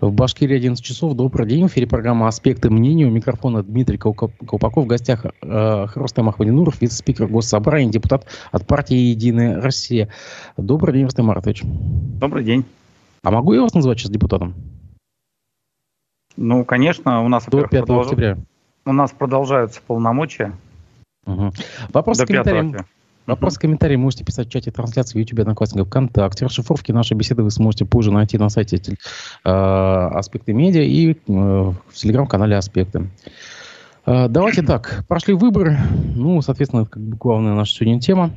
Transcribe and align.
В 0.00 0.12
Башкирии 0.12 0.56
11 0.56 0.82
часов. 0.82 1.14
Добрый 1.14 1.46
день. 1.46 1.64
В 1.64 1.66
эфире 1.68 1.86
программа 1.86 2.26
«Аспекты 2.26 2.70
мнения». 2.70 3.06
У 3.06 3.10
микрофона 3.10 3.62
Дмитрий 3.62 3.98
Колпаков. 3.98 4.84
В 4.84 4.86
гостях 4.86 5.26
э, 5.26 5.86
Рустам 5.94 6.30
Ахмадинуров, 6.30 6.80
вице-спикер 6.80 7.26
Госсобрания, 7.26 7.90
депутат 7.90 8.26
от 8.50 8.66
партии 8.66 8.96
«Единая 8.96 9.60
Россия». 9.60 10.08
Добрый 10.56 10.94
день, 10.94 11.04
Рустам 11.04 11.26
Маратович. 11.26 11.64
Добрый 11.64 12.44
день. 12.44 12.64
А 13.22 13.30
могу 13.30 13.52
я 13.52 13.60
вас 13.60 13.74
назвать 13.74 13.98
сейчас 13.98 14.10
депутатом? 14.10 14.54
Ну, 16.38 16.64
конечно, 16.64 17.22
у 17.22 17.28
нас... 17.28 17.44
До 17.44 17.60
5 17.66 17.70
продолж... 17.70 18.06
октября. 18.06 18.38
У 18.86 18.92
нас 18.94 19.10
продолжаются 19.10 19.82
полномочия. 19.86 20.56
Угу. 21.26 21.52
Вопрос 21.92 22.16
До 22.16 22.26
комментарием. 22.26 22.86
Вопрос, 23.30 23.58
комментарии 23.58 23.94
можете 23.94 24.24
писать 24.24 24.48
в 24.48 24.50
чате 24.50 24.72
трансляции 24.72 25.16
в 25.16 25.20
YouTube, 25.20 25.38
Одноклассников, 25.38 25.86
ВКонтакте. 25.86 26.46
Расшифровки 26.46 26.90
нашей 26.90 27.16
беседы 27.16 27.44
вы 27.44 27.52
сможете 27.52 27.84
позже 27.84 28.10
найти 28.10 28.38
на 28.38 28.48
сайте 28.48 28.78
э, 28.78 29.48
Аспекты 29.48 30.52
Медиа 30.52 30.82
и 30.82 31.12
э, 31.12 31.14
в 31.26 31.94
телеграм-канале 31.94 32.56
Аспекты. 32.56 33.08
Э, 34.04 34.26
давайте 34.26 34.62
так, 34.62 35.04
прошли 35.06 35.34
выборы. 35.34 35.78
Ну, 36.16 36.42
соответственно, 36.42 36.80
это 36.80 36.90
как 36.90 37.02
бы 37.04 37.16
главная 37.16 37.54
наша 37.54 37.72
сегодня 37.72 38.00
тема. 38.00 38.32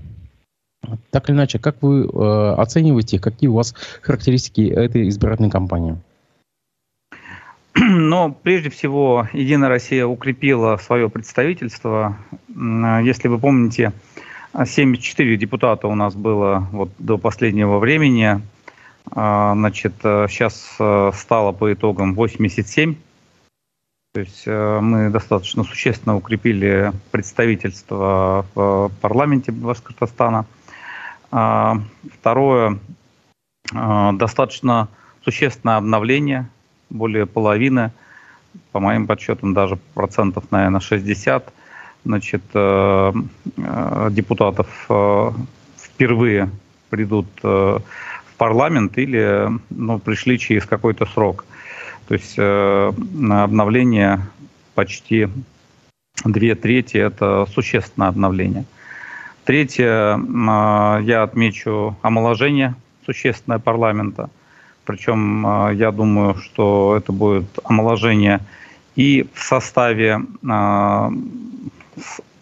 Так 1.09 1.27
или 1.27 1.35
иначе, 1.35 1.57
как 1.57 1.77
вы 1.81 2.03
э, 2.03 2.53
оцениваете, 2.55 3.17
какие 3.17 3.47
у 3.47 3.55
вас 3.55 3.73
характеристики 4.03 4.61
этой 4.61 5.09
избирательной 5.09 5.49
кампании? 5.49 5.97
Но 7.75 8.31
прежде 8.31 8.69
всего 8.69 9.27
Единая 9.33 9.69
Россия 9.69 10.05
укрепила 10.05 10.77
свое 10.77 11.09
представительство. 11.09 12.15
Если 12.55 13.27
вы 13.27 13.39
помните, 13.39 13.91
74 14.53 15.37
депутата 15.37 15.87
у 15.87 15.95
нас 15.95 16.15
было 16.15 16.67
вот 16.71 16.89
до 16.99 17.17
последнего 17.17 17.79
времени. 17.79 18.41
А, 19.11 19.53
значит, 19.53 19.93
сейчас 20.01 20.75
э, 20.79 21.11
стало 21.13 21.51
по 21.51 21.73
итогам 21.73 22.13
87. 22.13 22.95
То 24.13 24.19
есть 24.19 24.43
э, 24.45 24.79
мы 24.79 25.09
достаточно 25.09 25.63
существенно 25.63 26.15
укрепили 26.15 26.93
представительство 27.11 28.45
в 28.53 28.91
парламенте 29.01 29.51
Башкортостана. 29.51 30.45
А, 31.31 31.79
второе, 32.19 32.77
э, 33.73 34.11
достаточно 34.13 34.87
существенное 35.23 35.77
обновление, 35.77 36.47
более 36.91 37.25
половины, 37.25 37.91
по 38.71 38.79
моим 38.79 39.07
подсчетам 39.07 39.55
даже 39.55 39.77
процентов, 39.95 40.43
наверное, 40.51 40.79
60 40.79 41.51
значит, 42.05 42.41
э, 42.53 43.13
э, 43.57 44.07
депутатов 44.11 44.67
э, 44.89 45.31
впервые 45.77 46.49
придут 46.89 47.27
в 47.41 47.81
парламент 48.37 48.97
или 48.99 49.49
ну, 49.71 49.99
пришли 49.99 50.37
через 50.37 50.65
какой-то 50.65 51.05
срок. 51.07 51.45
То 52.07 52.13
есть 52.13 52.37
обновление 52.37 54.19
почти 54.75 55.27
две 56.23 56.53
трети– 56.53 56.97
это 56.99 57.47
существенное 57.51 58.09
обновление. 58.09 58.65
Третье, 59.43 60.19
я 61.01 61.23
отмечу 61.23 61.95
омоложение 62.03 62.75
существенное 63.05 63.57
парламента. 63.59 64.29
Причем 64.85 65.71
я 65.71 65.91
думаю, 65.91 66.35
что 66.35 66.95
это 66.95 67.11
будет 67.11 67.47
омоложение 67.63 68.39
и 68.95 69.25
в 69.33 69.41
составе 69.41 70.21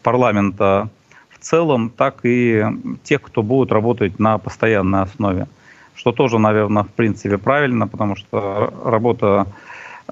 парламента 0.04 0.90
в 1.30 1.40
целом, 1.40 1.90
так 1.90 2.20
и 2.24 2.64
тех, 3.04 3.22
кто 3.22 3.44
будет 3.44 3.72
работать 3.72 4.20
на 4.20 4.38
постоянной 4.38 5.02
основе. 5.02 5.48
Что 5.96 6.12
тоже, 6.12 6.40
наверное, 6.40 6.84
в 6.84 6.90
принципе 6.90 7.38
правильно, 7.38 7.88
потому 7.88 8.16
что 8.16 8.74
работа 8.84 9.48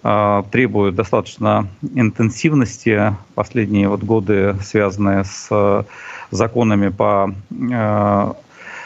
э, 0.03 0.43
требует 0.51 0.95
достаточно 0.95 1.67
интенсивности. 1.81 3.15
Последние 3.35 3.89
вот 3.89 4.03
годы, 4.03 4.55
связанные 4.61 5.23
с 5.23 5.85
законами 6.31 6.89
по 6.89 7.33
э, 7.49 8.33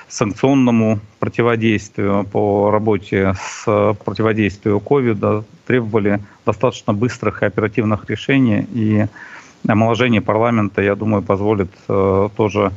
санкционному 0.08 1.00
противодействию, 1.19 2.24
по 2.25 2.69
работе 2.72 3.34
с 3.40 3.96
противодействием 4.06 4.80
ковида, 4.80 5.44
требовали 5.66 6.19
достаточно 6.46 6.94
быстрых 6.94 7.42
и 7.42 7.47
оперативных 7.47 8.09
решений. 8.09 8.68
И 8.74 9.08
омоложение 9.68 10.22
парламента, 10.22 10.81
я 10.81 10.96
думаю, 10.96 11.22
позволит 11.22 11.72
э, 11.88 12.29
тоже 12.35 12.72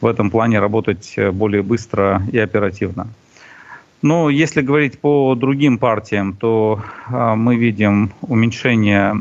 в 0.00 0.06
этом 0.06 0.30
плане 0.30 0.60
работать 0.60 1.14
э, 1.16 1.30
более 1.30 1.62
быстро 1.62 2.22
и 2.32 2.38
оперативно. 2.38 3.08
Но 4.02 4.28
если 4.28 4.60
говорить 4.60 4.98
по 5.00 5.34
другим 5.34 5.78
партиям, 5.78 6.34
то 6.34 6.80
э, 7.08 7.34
мы 7.34 7.56
видим 7.56 8.12
уменьшение 8.20 9.14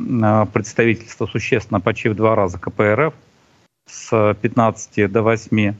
представительства 0.52 1.26
существенно 1.28 1.80
почти 1.80 2.10
в 2.10 2.16
два 2.16 2.36
раза 2.36 2.60
КПРФ 2.60 3.14
с 3.88 4.36
15 4.42 5.12
до 5.12 5.22
8, 5.22 5.74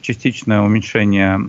частичное 0.00 0.60
уменьшение 0.60 1.40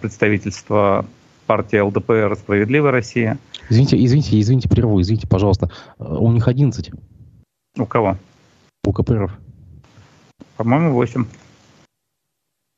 представительства 0.00 1.04
партии 1.46 1.78
ЛДПР 1.78 2.36
«Справедливая 2.36 2.92
Россия». 2.92 3.38
Извините, 3.68 4.02
извините, 4.04 4.38
извините, 4.38 4.68
прерву, 4.68 5.00
извините, 5.00 5.26
пожалуйста. 5.26 5.70
У 5.98 6.30
них 6.30 6.46
11. 6.46 6.92
У 7.78 7.86
кого? 7.86 8.18
У 8.84 8.92
КПРФ. 8.92 9.32
По-моему, 10.56 10.92
8. 10.92 11.24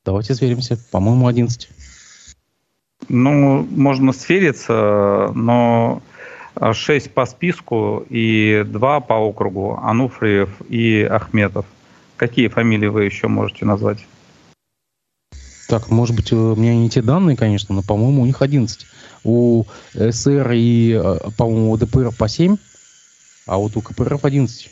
Давайте 0.04 0.34
сверимся. 0.34 0.78
По-моему, 0.92 1.26
11. 1.26 1.68
Ну, 3.08 3.66
можно 3.70 4.12
свериться, 4.12 5.32
но 5.34 6.00
6 6.72 7.10
по 7.10 7.26
списку 7.26 8.06
и 8.08 8.64
2 8.66 9.00
по 9.00 9.14
округу. 9.14 9.78
Ануфриев 9.82 10.50
и 10.68 11.02
Ахметов. 11.02 11.66
Какие 12.16 12.46
фамилии 12.46 12.86
вы 12.86 13.04
еще 13.04 13.26
можете 13.26 13.64
назвать? 13.64 14.06
Так, 15.68 15.90
может 15.90 16.14
быть, 16.14 16.32
у 16.32 16.54
меня 16.54 16.76
не 16.76 16.88
те 16.88 17.02
данные, 17.02 17.36
конечно, 17.36 17.74
но, 17.74 17.82
по-моему, 17.82 18.22
у 18.22 18.26
них 18.26 18.42
11. 18.42 18.86
У 19.24 19.64
СР 19.94 20.52
и, 20.52 20.92
э, 20.92 21.30
по-моему, 21.36 21.72
у 21.72 21.76
ДПР 21.76 22.12
по 22.16 22.28
7, 22.28 22.56
а 23.46 23.56
вот 23.56 23.76
у 23.76 23.80
КПРФ 23.80 24.24
11. 24.24 24.70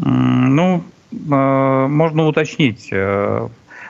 Ну, 0.00 0.82
э, 1.12 1.86
можно 1.88 2.26
уточнить. 2.26 2.88
Э, 2.90 3.48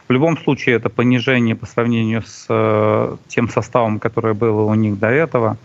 в 0.08 0.12
любом 0.12 0.36
случае 0.36 0.76
это 0.76 0.88
понижение 0.88 1.54
по 1.54 1.66
сравнению 1.66 2.22
с 2.22 2.46
э, 2.48 3.16
тем 3.28 3.48
составом, 3.48 3.98
который 3.98 4.34
был 4.34 4.66
у 4.66 4.74
них 4.74 4.98
до 4.98 5.08
этого. 5.08 5.56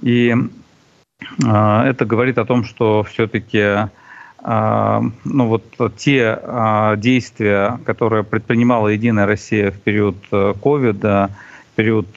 И 0.00 0.34
это 1.38 2.04
говорит 2.04 2.38
о 2.38 2.44
том, 2.44 2.64
что 2.64 3.04
все-таки 3.04 3.88
ну 4.44 5.12
вот 5.46 5.64
те 5.96 6.36
действия, 6.96 7.78
которые 7.86 8.24
предпринимала 8.24 8.88
Единая 8.88 9.24
Россия 9.24 9.70
в 9.70 9.78
период 9.78 10.16
ковида, 10.28 11.30
в 11.72 11.76
период 11.76 12.08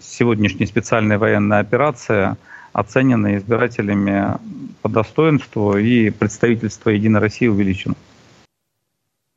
сегодняшней 0.00 0.64
специальной 0.64 1.18
военной 1.18 1.58
операции– 1.58 2.36
оценены 2.72 3.36
избирателями 3.36 4.38
по 4.82 4.88
достоинству, 4.88 5.76
и 5.76 6.10
представительство 6.10 6.90
Единой 6.90 7.20
России 7.20 7.46
увеличено. 7.46 7.94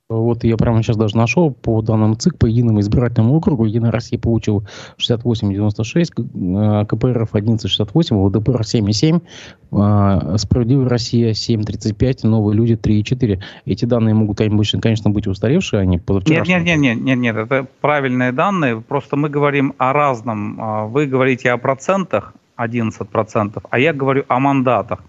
Вот 0.08 0.44
я 0.44 0.56
прямо 0.56 0.84
сейчас 0.84 0.98
даже 0.98 1.18
нашел 1.18 1.52
по 1.52 1.82
данным 1.82 2.16
ЦИК, 2.16 2.38
по 2.38 2.46
единому 2.46 2.80
избирательному 2.80 3.36
округу 3.36 3.66
Единая 3.66 3.90
Россия 3.92 4.20
получил 4.20 4.64
68,96, 5.00 6.86
КПРФ 6.86 7.34
11,68, 7.34 8.14
ЛДПР 8.14 8.62
7,7, 8.62 10.38
Справедливая 10.38 10.90
Россия 10.90 11.32
7,35, 11.32 12.28
Новые 12.28 12.56
люди 12.56 12.74
3,4. 12.74 13.42
Эти 13.66 13.86
данные 13.86 14.14
могут, 14.14 14.38
конечно, 14.38 15.10
быть 15.10 15.26
устаревшие, 15.26 15.80
они 15.80 15.98
позавчерашние. 15.98 16.60
Нет, 16.60 16.68
нет, 16.68 16.80
нет, 16.80 17.02
нет, 17.04 17.18
нет, 17.18 17.36
это 17.38 17.66
правильные 17.82 18.32
данные, 18.32 18.82
просто 18.82 19.16
мы 19.16 19.30
говорим 19.30 19.74
о 19.80 19.92
разном. 19.92 20.62
А, 20.62 20.86
вы 20.86 21.08
говорите 21.08 21.50
о 21.50 21.58
процентах, 21.58 22.36
11%, 22.58 23.64
а 23.70 23.80
я 23.80 23.94
говорю 23.94 24.24
о 24.28 24.40
мандатах. 24.40 25.04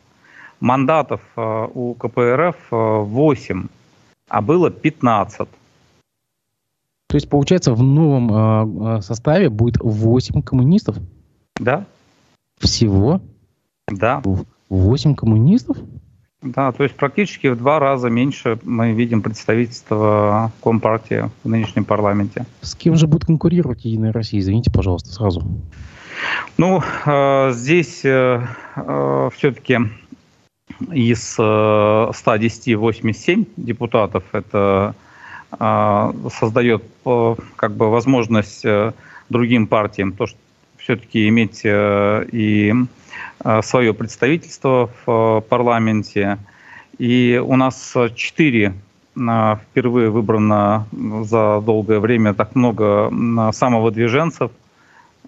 Мандатов 0.61 1.21
э, 1.37 1.69
у 1.75 1.95
КПРФ 1.95 2.57
8, 2.71 3.63
э, 3.63 3.67
а 4.29 4.41
было 4.41 4.71
15. 4.71 5.49
То 7.09 7.17
есть, 7.17 7.29
получается, 7.29 7.73
в 7.75 7.83
новом 7.83 8.97
э, 8.97 9.03
составе 9.03 9.49
будет 9.51 9.77
8 9.81 10.43
коммунистов? 10.43 10.97
Да. 11.61 11.85
Всего? 12.59 13.21
Да. 13.89 14.23
8 14.69 15.15
коммунистов? 15.15 15.77
Да, 16.43 16.71
то 16.73 16.85
есть 16.85 16.95
практически 16.95 17.49
в 17.49 17.57
два 17.57 17.79
раза 17.79 18.09
меньше 18.09 18.59
мы 18.63 18.93
видим 18.93 19.23
представительство 19.23 20.53
Компартии 20.63 21.31
в 21.43 21.49
нынешнем 21.49 21.85
парламенте. 21.85 22.45
С 22.61 22.75
кем 22.75 22.97
же 22.97 23.07
будет 23.07 23.25
конкурировать 23.25 23.85
Единая 23.85 24.13
Россия? 24.13 24.41
Извините, 24.41 24.71
пожалуйста, 24.71 25.11
сразу. 25.11 25.43
Ну, 26.59 26.83
э, 27.05 27.53
здесь 27.53 28.05
э, 28.05 28.47
э, 28.77 29.31
все-таки 29.35 29.79
из 30.91 31.33
110 31.33 32.77
87 32.77 33.45
депутатов 33.57 34.25
это 34.33 34.95
создает 35.49 36.83
как 37.55 37.73
бы 37.77 37.89
возможность 37.89 38.67
другим 39.31 39.69
партиям 39.69 40.13
то, 40.13 40.27
что 40.27 40.37
все-таки 40.77 41.29
иметь 41.29 41.63
и 41.65 42.75
свое 43.63 43.95
представительство 43.95 44.91
в 45.07 45.41
парламенте. 45.49 46.39
И 46.99 47.41
у 47.43 47.57
нас 47.57 47.97
четыре 48.17 48.75
впервые 49.15 50.11
выбрано 50.11 50.87
за 51.23 51.63
долгое 51.65 52.01
время 52.01 52.35
так 52.35 52.55
много 52.55 53.11
самовыдвиженцев, 53.53 54.51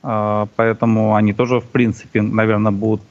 поэтому 0.02 1.14
они 1.14 1.32
тоже, 1.32 1.60
в 1.60 1.66
принципе, 1.66 2.22
наверное, 2.22 2.72
будут 2.72 3.02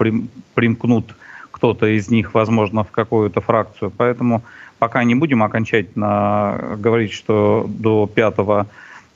примкнут 0.53 1.15
кто-то 1.51 1.87
из 1.87 2.09
них, 2.09 2.33
возможно, 2.33 2.83
в 2.83 2.91
какую-то 2.91 3.41
фракцию. 3.41 3.91
Поэтому 3.97 4.43
пока 4.77 5.03
не 5.03 5.15
будем 5.15 5.41
окончательно 5.41 6.75
говорить, 6.77 7.11
что 7.11 7.65
до 7.67 8.05
5 8.05 8.67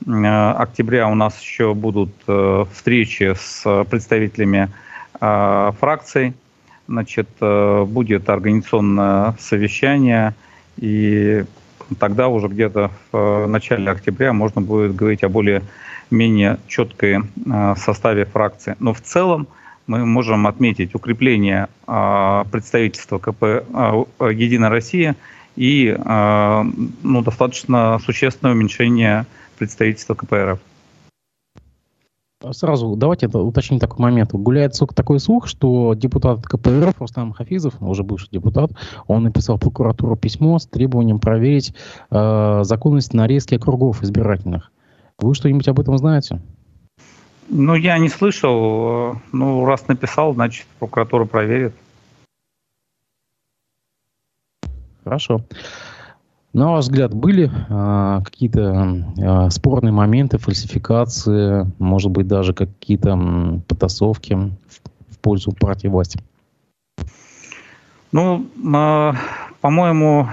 октября 0.04 1.08
у 1.08 1.14
нас 1.14 1.40
еще 1.40 1.74
будут 1.74 2.10
э, 2.26 2.64
встречи 2.72 3.34
с 3.38 3.84
представителями 3.88 4.68
э, 5.20 5.72
фракций. 5.78 6.34
Значит, 6.88 7.28
э, 7.40 7.84
будет 7.84 8.28
организационное 8.28 9.36
совещание, 9.38 10.34
и 10.76 11.44
тогда 12.00 12.26
уже 12.26 12.48
где-то 12.48 12.90
в 13.12 13.46
начале 13.46 13.88
октября 13.90 14.32
можно 14.32 14.60
будет 14.60 14.96
говорить 14.96 15.22
о 15.22 15.28
более-менее 16.12 16.58
четкой 16.68 17.20
составе 17.76 18.24
фракции. 18.24 18.76
Но 18.78 18.92
в 18.92 19.00
целом 19.00 19.48
мы 19.86 20.04
можем 20.06 20.46
отметить 20.46 20.94
укрепление 20.94 21.68
а, 21.86 22.44
представительства 22.52 23.18
КП 23.18 23.42
а, 23.42 24.04
«Единая 24.30 24.70
Россия» 24.70 25.16
и 25.56 25.96
а, 25.98 26.64
ну, 27.02 27.22
достаточно 27.22 27.98
существенное 28.04 28.54
уменьшение 28.54 29.26
представительства 29.58 30.14
КПРФ. 30.14 30.60
Сразу 32.50 32.96
давайте 32.96 33.28
уточним 33.28 33.78
такой 33.78 34.02
момент. 34.02 34.32
Гуляет 34.32 34.74
такой 34.94 35.20
слух, 35.20 35.46
что 35.46 35.94
депутат 35.94 36.42
КПРФ 36.42 37.00
Рустам 37.00 37.32
Хафизов, 37.32 37.74
уже 37.80 38.02
бывший 38.02 38.30
депутат, 38.32 38.72
он 39.06 39.22
написал 39.22 39.56
в 39.56 39.60
прокуратуру 39.60 40.16
письмо 40.16 40.58
с 40.58 40.66
требованием 40.66 41.20
проверить 41.20 41.74
э, 42.10 42.60
законность 42.64 43.14
нарезки 43.14 43.54
округов 43.54 44.02
избирательных. 44.02 44.72
Вы 45.18 45.34
что-нибудь 45.34 45.68
об 45.68 45.80
этом 45.80 45.96
знаете? 45.98 46.40
Ну, 47.48 47.74
я 47.74 47.98
не 47.98 48.08
слышал. 48.08 49.16
Ну, 49.32 49.64
раз 49.64 49.88
написал, 49.88 50.34
значит, 50.34 50.66
прокуратура 50.78 51.24
проверит. 51.24 51.74
Хорошо. 55.04 55.42
На 56.52 56.72
ваш 56.72 56.84
взгляд, 56.84 57.14
были 57.14 57.50
а, 57.70 58.20
какие-то 58.22 59.04
а, 59.22 59.50
спорные 59.50 59.92
моменты, 59.92 60.36
фальсификации, 60.36 61.66
может 61.78 62.10
быть, 62.10 62.26
даже 62.26 62.52
какие-то 62.52 63.62
потасовки 63.66 64.34
в, 64.34 65.14
в 65.14 65.18
пользу 65.18 65.52
партии 65.52 65.88
власти? 65.88 66.20
Ну, 68.12 68.46
а, 68.74 69.14
по-моему, 69.62 70.28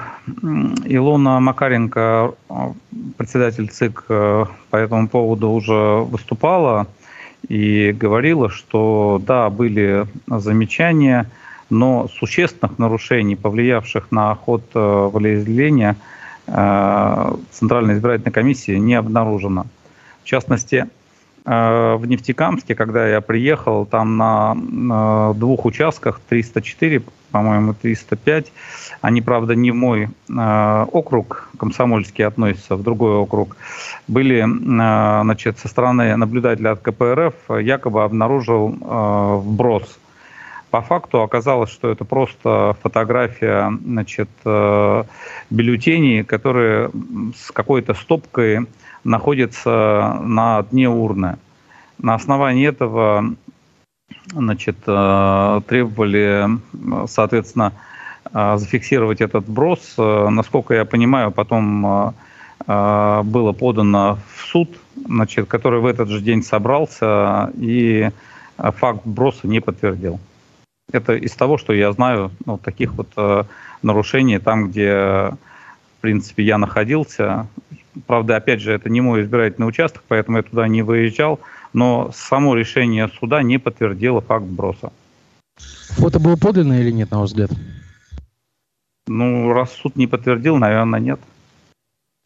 Илона 0.85 1.39
Макаренко, 1.39 2.33
а, 2.49 2.73
председатель 3.15 3.69
ЦИК, 3.69 4.03
а, 4.09 4.47
по 4.71 4.75
этому 4.75 5.07
поводу 5.07 5.51
уже 5.51 5.73
выступала 6.03 6.87
и 7.47 7.91
говорила, 7.91 8.49
что 8.49 9.21
да, 9.25 9.51
были 9.51 10.07
замечания, 10.27 11.29
но 11.69 12.07
существенных 12.07 12.79
нарушений, 12.79 13.35
повлиявших 13.35 14.11
на 14.11 14.33
ход 14.33 14.63
э, 14.73 14.79
волеизъявления, 14.79 15.95
э, 16.47 17.35
Центральной 17.51 17.93
избирательной 17.93 18.31
комиссии 18.31 18.77
не 18.77 18.95
обнаружено. 18.95 19.67
В 20.23 20.25
частности, 20.25 20.87
э, 21.45 21.95
в 21.95 22.05
Нефтекамске, 22.07 22.73
когда 22.73 23.07
я 23.07 23.21
приехал, 23.21 23.85
там 23.85 24.17
на 24.17 25.33
двух 25.35 25.65
участках, 25.65 26.19
304, 26.27 27.03
по-моему, 27.31 27.73
305, 27.73 28.51
они, 29.01 29.21
правда, 29.21 29.55
не 29.55 29.71
в 29.71 29.75
мой 29.75 30.09
округ, 30.29 31.49
комсомольский 31.57 32.25
относятся, 32.25 32.75
в 32.75 32.83
другой 32.83 33.15
округ, 33.15 33.55
были, 34.07 34.45
значит, 34.45 35.59
со 35.59 35.67
стороны 35.67 36.15
наблюдателя 36.15 36.71
от 36.71 36.81
КПРФ 36.81 37.33
якобы 37.61 38.03
обнаружил 38.03 38.69
вброс– 38.69 39.99
по 40.71 40.81
факту 40.81 41.21
оказалось, 41.21 41.71
что 41.71 41.89
это 41.89 42.05
просто 42.05 42.75
фотография 42.83 43.75
значит, 43.83 44.29
э, 44.45 45.03
бюллетеней, 45.49 46.23
которые 46.23 46.91
с 47.35 47.51
какой-то 47.51 47.95
стопкой 47.95 48.67
находятся 49.03 50.19
на 50.21 50.61
дне 50.69 50.87
урны. 50.87 51.37
На 51.97 52.13
основании 52.13 52.67
этого 52.67 53.33
значит, 54.31 54.77
э, 54.85 55.61
требовали, 55.67 56.47
соответственно, 57.07 57.73
э, 58.33 58.57
зафиксировать 58.57 59.21
этот 59.21 59.47
вброс. 59.47 59.95
Насколько 59.97 60.73
я 60.75 60.85
понимаю, 60.85 61.31
потом 61.31 62.13
было 62.67 63.53
подано 63.57 64.19
в 64.35 64.41
суд, 64.41 64.69
значит, 65.07 65.47
который 65.47 65.79
в 65.79 65.85
этот 65.85 66.09
же 66.09 66.19
день 66.19 66.43
собрался 66.43 67.51
и 67.57 68.09
факт 68.57 69.01
броса 69.05 69.47
не 69.47 69.61
подтвердил. 69.61 70.19
Это 70.91 71.13
из 71.13 71.33
того, 71.33 71.57
что 71.57 71.73
я 71.73 71.91
знаю, 71.91 72.31
ну, 72.45 72.57
таких 72.57 72.93
вот 72.93 73.09
э, 73.15 73.43
нарушений 73.83 74.39
там, 74.39 74.69
где, 74.69 74.91
в 74.91 76.01
принципе, 76.01 76.43
я 76.43 76.57
находился. 76.57 77.47
Правда, 78.07 78.37
опять 78.37 78.61
же, 78.61 78.73
это 78.73 78.89
не 78.89 79.01
мой 79.01 79.21
избирательный 79.21 79.67
участок, 79.67 80.03
поэтому 80.07 80.37
я 80.37 80.43
туда 80.43 80.67
не 80.67 80.81
выезжал, 80.81 81.39
но 81.73 82.11
само 82.13 82.55
решение 82.55 83.09
суда 83.19 83.43
не 83.43 83.57
подтвердило 83.57 84.21
факт 84.21 84.45
броса. 84.45 84.91
Фото 85.97 86.19
было 86.19 86.35
подлинное 86.35 86.81
или 86.81 86.91
нет, 86.91 87.11
на 87.11 87.19
ваш 87.19 87.29
взгляд? 87.29 87.51
Ну, 89.07 89.51
раз 89.53 89.71
суд 89.73 89.95
не 89.95 90.07
подтвердил, 90.07 90.57
наверное, 90.57 90.99
нет. 90.99 91.19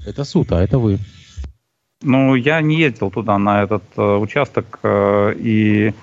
Это 0.06 0.24
суд, 0.24 0.51
а 0.51 0.62
это 0.62 0.80
вы. 0.80 1.00
Ну, 2.01 2.36
я 2.36 2.62
не 2.62 2.78
ездил 2.78 3.10
туда, 3.10 3.38
на 3.38 3.63
этот 3.63 3.84
э, 3.95 4.01
участок, 4.01 4.80
э, 4.84 5.34
и 5.38 5.94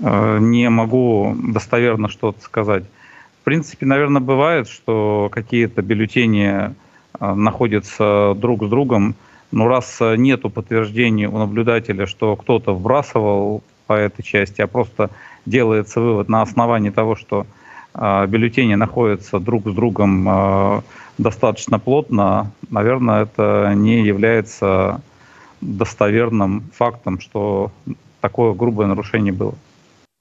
Э, 0.00 0.38
не 0.40 0.68
могу 0.68 1.34
достоверно 1.42 2.08
что-то 2.08 2.40
сказать. 2.42 2.84
В 3.40 3.44
принципе, 3.44 3.86
наверное, 3.86 4.20
бывает, 4.20 4.68
что 4.68 5.28
какие-то 5.32 5.82
бюллетени 5.82 6.74
э, 7.20 7.34
находятся 7.34 8.34
друг 8.36 8.64
с 8.64 8.68
другом, 8.68 9.14
но 9.50 9.68
раз 9.68 9.98
нету 10.00 10.50
подтверждений 10.50 11.26
у 11.26 11.38
наблюдателя, 11.38 12.06
что 12.06 12.36
кто-то 12.36 12.74
вбрасывал 12.74 13.62
по 13.86 13.94
этой 13.94 14.22
части, 14.22 14.60
а 14.60 14.66
просто 14.66 15.10
делается 15.46 16.00
вывод 16.00 16.28
на 16.28 16.42
основании 16.42 16.90
того, 16.90 17.16
что 17.16 17.46
э, 17.94 18.26
бюллетени 18.26 18.74
находятся 18.74 19.38
друг 19.38 19.68
с 19.68 19.72
другом 19.72 20.82
достаточно 21.18 21.78
плотно, 21.78 22.52
наверное, 22.70 23.24
это 23.24 23.72
не 23.74 24.04
является 24.04 25.00
достоверным 25.60 26.70
фактом, 26.72 27.20
что 27.20 27.72
такое 28.20 28.54
грубое 28.54 28.86
нарушение 28.86 29.32
было. 29.32 29.54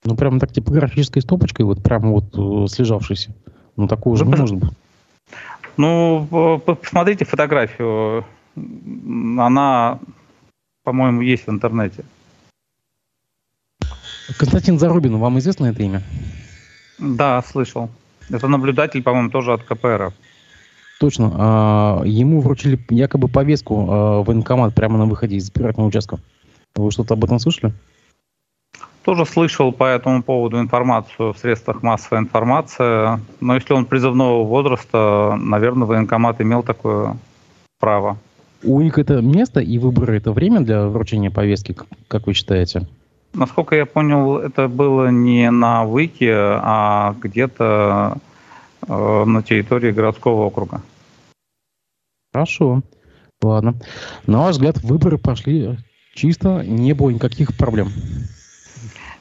Ну, 0.04 0.16
прямо 0.16 0.40
так 0.40 0.52
типографической 0.52 1.22
стопочкой, 1.22 1.66
вот 1.66 1.84
прямо 1.84 2.12
вот 2.12 2.36
э, 2.36 2.68
слежавшейся. 2.68 3.36
Ну, 3.75 3.88
такого 3.88 4.18
же 4.18 4.25
ну, 4.25 4.38
может 4.38 4.56
быть. 4.56 4.72
Ну, 5.75 6.60
посмотрите 6.66 7.25
фотографию. 7.25 8.25
Она, 9.40 10.00
по-моему, 10.84 11.22
есть 11.22 11.48
в 11.48 11.50
интернете. 11.50 12.04
Константин 14.38 14.80
Зарубин, 14.80 15.18
вам 15.18 15.40
известно 15.40 15.68
это 15.68 15.84
имя? 15.84 16.04
Да, 17.00 17.42
слышал. 17.44 17.90
Это 18.30 18.48
наблюдатель, 18.48 19.02
по-моему, 19.02 19.30
тоже 19.30 19.54
от 19.54 19.64
КПР. 19.64 20.12
Точно. 21.00 21.32
А, 21.36 22.02
ему 22.06 22.42
вручили 22.42 22.80
якобы 22.90 23.28
повестку 23.28 23.88
а, 23.90 24.22
в 24.22 24.26
военкомат 24.26 24.74
прямо 24.74 24.98
на 24.98 25.06
выходе 25.06 25.36
из 25.36 25.46
избирательного 25.46 25.90
участка. 25.90 26.20
Вы 26.76 26.92
что-то 26.92 27.14
об 27.14 27.24
этом 27.24 27.40
слышали? 27.40 27.74
Тоже 29.04 29.26
слышал 29.26 29.72
по 29.72 29.86
этому 29.86 30.22
поводу 30.22 30.60
информацию 30.60 31.34
в 31.34 31.38
средствах 31.38 31.82
массовой 31.82 32.20
информации. 32.20 33.22
Но 33.40 33.56
если 33.56 33.74
он 33.74 33.86
призывного 33.86 34.44
возраста, 34.44 35.38
наверное, 35.40 35.88
военкомат 35.88 36.42
имел 36.42 36.64
такое 36.64 37.16
право. 37.80 38.18
У 38.64 38.82
них 38.82 38.98
это 38.98 39.22
место 39.22 39.60
и 39.60 39.78
выборы 39.78 40.18
это 40.18 40.32
время 40.32 40.62
для 40.62 40.88
вручения 40.88 41.30
повестки, 41.30 41.76
как 42.08 42.28
вы 42.28 42.34
считаете? 42.34 42.88
Насколько 43.34 43.76
я 43.76 43.86
понял, 43.86 44.38
это 44.38 44.68
было 44.68 45.10
не 45.10 45.52
на 45.52 45.86
ВЫКе, 45.86 46.34
а 46.34 47.16
где-то 47.22 48.18
э, 48.88 49.24
на 49.26 49.44
территории 49.44 49.92
городского 49.92 50.46
округа. 50.46 50.82
Хорошо. 52.34 52.82
Ладно. 53.44 53.76
На 54.26 54.40
ваш 54.40 54.56
взгляд, 54.56 54.82
выборы 54.82 55.18
прошли 55.18 55.78
чисто, 56.16 56.64
не 56.66 56.94
было 56.94 57.12
никаких 57.12 57.56
проблем. 57.56 57.90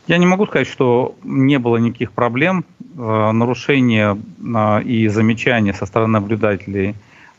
Я 0.06 0.18
не 0.18 0.26
могу 0.26 0.46
сказать, 0.46 0.68
что 0.68 1.16
не 1.22 1.58
было 1.58 1.76
никаких 1.76 2.12
проблем. 2.12 2.64
Э, 2.96 3.32
нарушения 3.32 4.16
э, 4.16 4.82
и 4.82 5.08
замечания 5.08 5.74
со 5.74 5.84
стороны 5.84 6.12
наблюдателей 6.12 6.94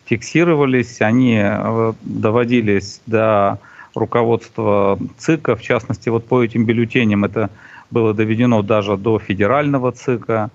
фиксировались, 0.08 1.02
они 1.02 1.40
э, 1.40 1.94
доводились 2.02 3.02
до 3.06 3.60
руководство 3.94 4.98
ЦИКа, 5.18 5.56
в 5.56 5.62
частности, 5.62 6.10
вот 6.10 6.26
по 6.26 6.44
этим 6.44 6.66
бюллетеням 6.66 7.26
это 7.26 7.50
было 7.92 8.14
доведено 8.14 8.62
даже 8.62 8.98
до 8.98 9.20
федерального 9.20 9.92
ЦИКа, 9.92 10.50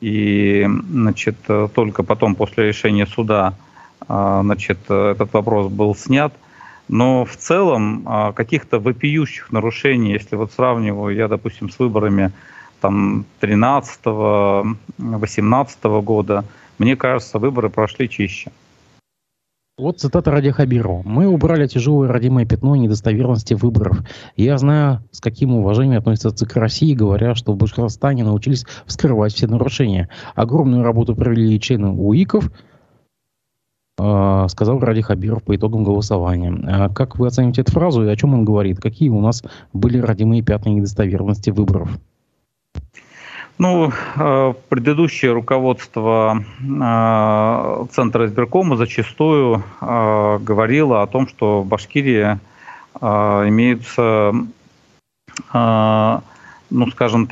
и 0.00 0.68
значит, 0.90 1.36
только 1.74 2.02
потом, 2.02 2.34
после 2.34 2.68
решения 2.68 3.06
суда, 3.06 3.54
а, 4.08 4.42
значит, 4.42 4.90
этот 4.90 5.32
вопрос 5.32 5.70
был 5.70 5.94
снят. 5.94 6.32
Но 6.88 7.24
в 7.24 7.36
целом 7.36 8.32
каких-то 8.34 8.80
вопиющих 8.80 9.52
нарушений, 9.52 10.12
если 10.12 10.36
вот 10.36 10.52
сравниваю 10.52 11.14
я, 11.14 11.28
допустим, 11.28 11.70
с 11.70 11.78
выборами 11.78 12.32
там 12.80 13.24
13-18 13.40 16.02
года, 16.02 16.44
мне 16.78 16.96
кажется, 16.96 17.38
выборы 17.38 17.68
прошли 17.68 18.08
чище. 18.08 18.50
Вот 19.80 19.98
цитата 19.98 20.30
Ради 20.30 20.50
Хабирова. 20.50 21.00
«Мы 21.06 21.26
убрали 21.26 21.66
тяжелое 21.66 22.06
родимое 22.06 22.44
пятно 22.44 22.76
недостоверности 22.76 23.54
выборов. 23.54 24.02
Я 24.36 24.58
знаю, 24.58 25.02
с 25.10 25.20
каким 25.20 25.54
уважением 25.54 26.00
относятся 26.00 26.32
ЦИК 26.32 26.56
России, 26.56 26.92
говоря, 26.92 27.34
что 27.34 27.52
в 27.52 27.56
Башкортостане 27.56 28.22
научились 28.22 28.66
вскрывать 28.84 29.32
все 29.32 29.46
нарушения. 29.46 30.10
Огромную 30.34 30.82
работу 30.82 31.16
провели 31.16 31.58
члены 31.58 31.92
УИКов, 31.92 32.52
э, 33.98 34.46
сказал 34.50 34.80
Ради 34.80 35.00
Хабиров 35.00 35.44
по 35.44 35.56
итогам 35.56 35.82
голосования. 35.82 36.52
А 36.66 36.90
как 36.90 37.18
вы 37.18 37.28
оцените 37.28 37.62
эту 37.62 37.72
фразу 37.72 38.04
и 38.04 38.08
о 38.10 38.16
чем 38.16 38.34
он 38.34 38.44
говорит? 38.44 38.80
Какие 38.80 39.08
у 39.08 39.22
нас 39.22 39.42
были 39.72 39.96
родимые 39.96 40.42
пятна 40.42 40.68
недостоверности 40.68 41.48
выборов? 41.48 41.98
Ну, 43.60 43.92
э, 44.16 44.54
предыдущее 44.70 45.32
руководство 45.34 46.42
э, 46.60 47.86
Центра 47.92 48.24
избиркома 48.24 48.76
зачастую 48.76 49.62
э, 49.82 50.38
говорило 50.40 51.02
о 51.02 51.06
том, 51.06 51.28
что 51.28 51.60
в 51.60 51.66
Башкирии 51.66 52.40
имеются, 53.00 54.32
ну, 55.52 56.90
скажем, 56.90 57.28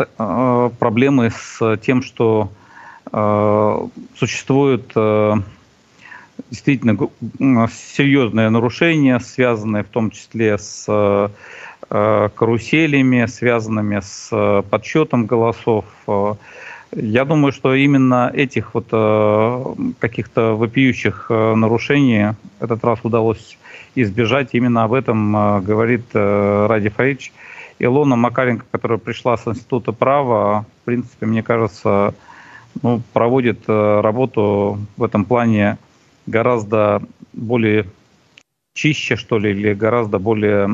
проблемы 0.79 1.31
с 1.31 1.77
тем, 1.79 2.01
что 2.01 2.51
существует 3.11 4.93
действительно 6.49 6.97
серьезные 7.69 8.51
нарушения, 8.51 9.19
связанные 9.19 9.83
в 9.83 9.89
том 9.89 10.13
числе 10.13 10.59
с 10.59 10.87
каруселями, 11.89 13.27
связанными 13.27 14.01
с 14.01 14.29
э, 14.31 14.63
подсчетом 14.69 15.27
голосов. 15.27 15.85
Э, 16.07 16.35
я 16.93 17.25
думаю, 17.25 17.53
что 17.53 17.75
именно 17.75 18.31
этих 18.33 18.73
вот 18.75 18.87
каких-то 19.99 20.57
вопиющих 20.57 21.27
нарушений 21.29 22.35
этот 22.61 22.83
раз 22.83 23.01
удалось 23.03 23.59
избежать. 23.95 24.51
Именно 24.53 24.85
об 24.85 24.95
этом 24.95 25.63
говорит 25.63 26.07
Ради 26.15 26.89
Фаич. 26.89 27.31
Илона 27.79 28.17
Макаренко, 28.17 28.65
которая 28.71 28.97
пришла 28.97 29.37
с 29.37 29.47
Института 29.47 29.93
права, 29.93 30.65
в 30.81 30.85
принципе, 30.87 31.27
мне 31.27 31.43
кажется, 31.43 32.15
ну, 32.83 33.03
проводит 33.13 33.69
работу 33.69 34.79
в 34.97 35.05
этом 35.05 35.27
плане 35.27 35.77
гораздо 36.27 37.03
более 37.35 37.85
чище, 38.79 39.17
что 39.17 39.39
ли, 39.39 39.51
или 39.51 39.75
гораздо 39.75 40.19
более 40.19 40.69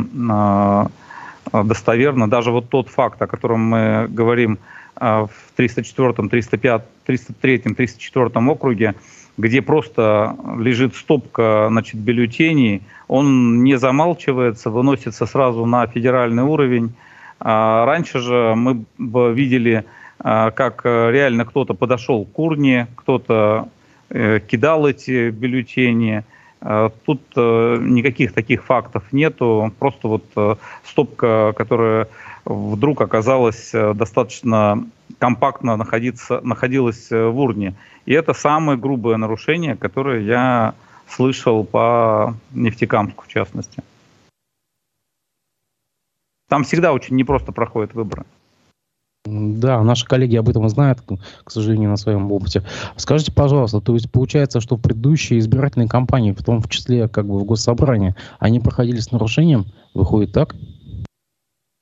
Э, 1.52 1.62
достоверно. 1.64 2.28
Даже 2.28 2.50
вот 2.50 2.68
тот 2.68 2.88
факт, 2.88 3.20
о 3.22 3.26
котором 3.26 3.60
мы 3.60 4.06
говорим 4.08 4.58
э, 4.96 5.26
в 5.26 5.56
304, 5.56 6.28
305, 6.28 6.82
303, 7.04 7.58
304 7.58 8.26
округе, 8.50 8.94
где 9.36 9.62
просто 9.62 10.36
лежит 10.58 10.94
стопка 10.94 11.66
значит, 11.70 12.00
бюллетеней, 12.00 12.82
он 13.08 13.62
не 13.62 13.76
замалчивается, 13.78 14.70
выносится 14.70 15.26
сразу 15.26 15.66
на 15.66 15.86
федеральный 15.86 16.42
уровень. 16.42 16.94
А 17.40 17.84
раньше 17.84 18.20
же 18.20 18.54
мы 18.56 18.84
видели, 18.98 19.84
э, 20.22 20.50
как 20.50 20.84
реально 20.84 21.44
кто-то 21.44 21.74
подошел 21.74 22.24
к 22.24 22.38
урне, 22.38 22.86
кто-то 22.96 23.68
кидал 24.10 24.86
эти 24.86 25.30
бюллетени, 25.30 26.18
Э, 26.18 26.33
тут 27.04 27.20
э, 27.36 27.76
никаких 27.80 28.32
таких 28.32 28.64
фактов 28.64 29.04
нету, 29.12 29.72
просто 29.78 30.08
вот 30.08 30.24
э, 30.36 30.56
стопка, 30.84 31.52
которая 31.56 32.08
вдруг 32.44 33.00
оказалась 33.00 33.72
достаточно 33.72 34.86
компактно 35.18 35.76
находиться, 35.76 36.40
находилась 36.42 37.10
в 37.10 37.38
урне. 37.38 37.74
И 38.06 38.12
это 38.12 38.34
самое 38.34 38.78
грубое 38.78 39.16
нарушение, 39.16 39.76
которое 39.76 40.20
я 40.22 40.74
слышал 41.08 41.64
по 41.64 42.34
Нефтекамску 42.52 43.24
в 43.24 43.28
частности. 43.28 43.82
Там 46.48 46.64
всегда 46.64 46.92
очень 46.92 47.16
непросто 47.16 47.52
проходят 47.52 47.94
выборы. 47.94 48.24
Да, 49.26 49.82
наши 49.82 50.04
коллеги 50.04 50.36
об 50.36 50.50
этом 50.50 50.68
знают, 50.68 51.00
к 51.44 51.50
сожалению, 51.50 51.88
на 51.88 51.96
своем 51.96 52.30
опыте. 52.30 52.62
Скажите, 52.96 53.32
пожалуйста, 53.32 53.80
то 53.80 53.94
есть 53.94 54.12
получается, 54.12 54.60
что 54.60 54.76
в 54.76 54.82
предыдущие 54.82 55.38
избирательные 55.38 55.88
кампании, 55.88 56.32
в 56.32 56.42
том 56.42 56.62
числе 56.64 57.08
как 57.08 57.26
бы 57.26 57.38
в 57.38 57.44
госсобрании, 57.44 58.14
они 58.38 58.60
проходили 58.60 59.00
с 59.00 59.12
нарушением? 59.12 59.64
Выходит 59.94 60.32
так? 60.32 60.54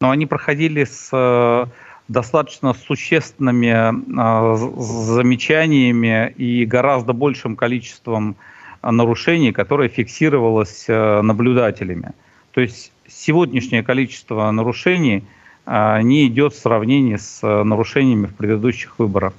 Но 0.00 0.10
они 0.10 0.26
проходили 0.26 0.84
с 0.84 1.08
э, 1.12 1.66
достаточно 2.06 2.74
существенными 2.74 3.66
э, 3.66 4.80
замечаниями 4.80 6.32
и 6.36 6.64
гораздо 6.64 7.12
большим 7.12 7.56
количеством 7.56 8.36
нарушений, 8.82 9.50
которое 9.50 9.88
фиксировалось 9.88 10.84
э, 10.86 11.22
наблюдателями. 11.22 12.12
То 12.52 12.60
есть 12.60 12.92
сегодняшнее 13.08 13.82
количество 13.82 14.48
нарушений– 14.52 15.24
не 15.66 16.26
идет 16.26 16.54
в 16.54 16.58
сравнении 16.58 17.16
с 17.16 17.40
э, 17.42 17.62
нарушениями 17.62 18.26
в 18.26 18.34
предыдущих 18.34 18.98
выборах. 18.98 19.32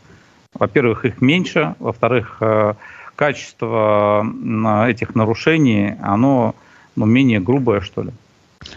Во-первых, 0.54 1.06
их 1.06 1.22
меньше, 1.22 1.76
во-вторых, 1.80 2.38
э, 2.40 2.76
качество 3.16 4.26
этих 4.88 5.16
нарушений, 5.16 5.96
оно 6.02 6.56
ну, 6.96 7.06
менее 7.06 7.40
грубое, 7.40 7.82
что 7.82 8.04
ли. 8.04 8.12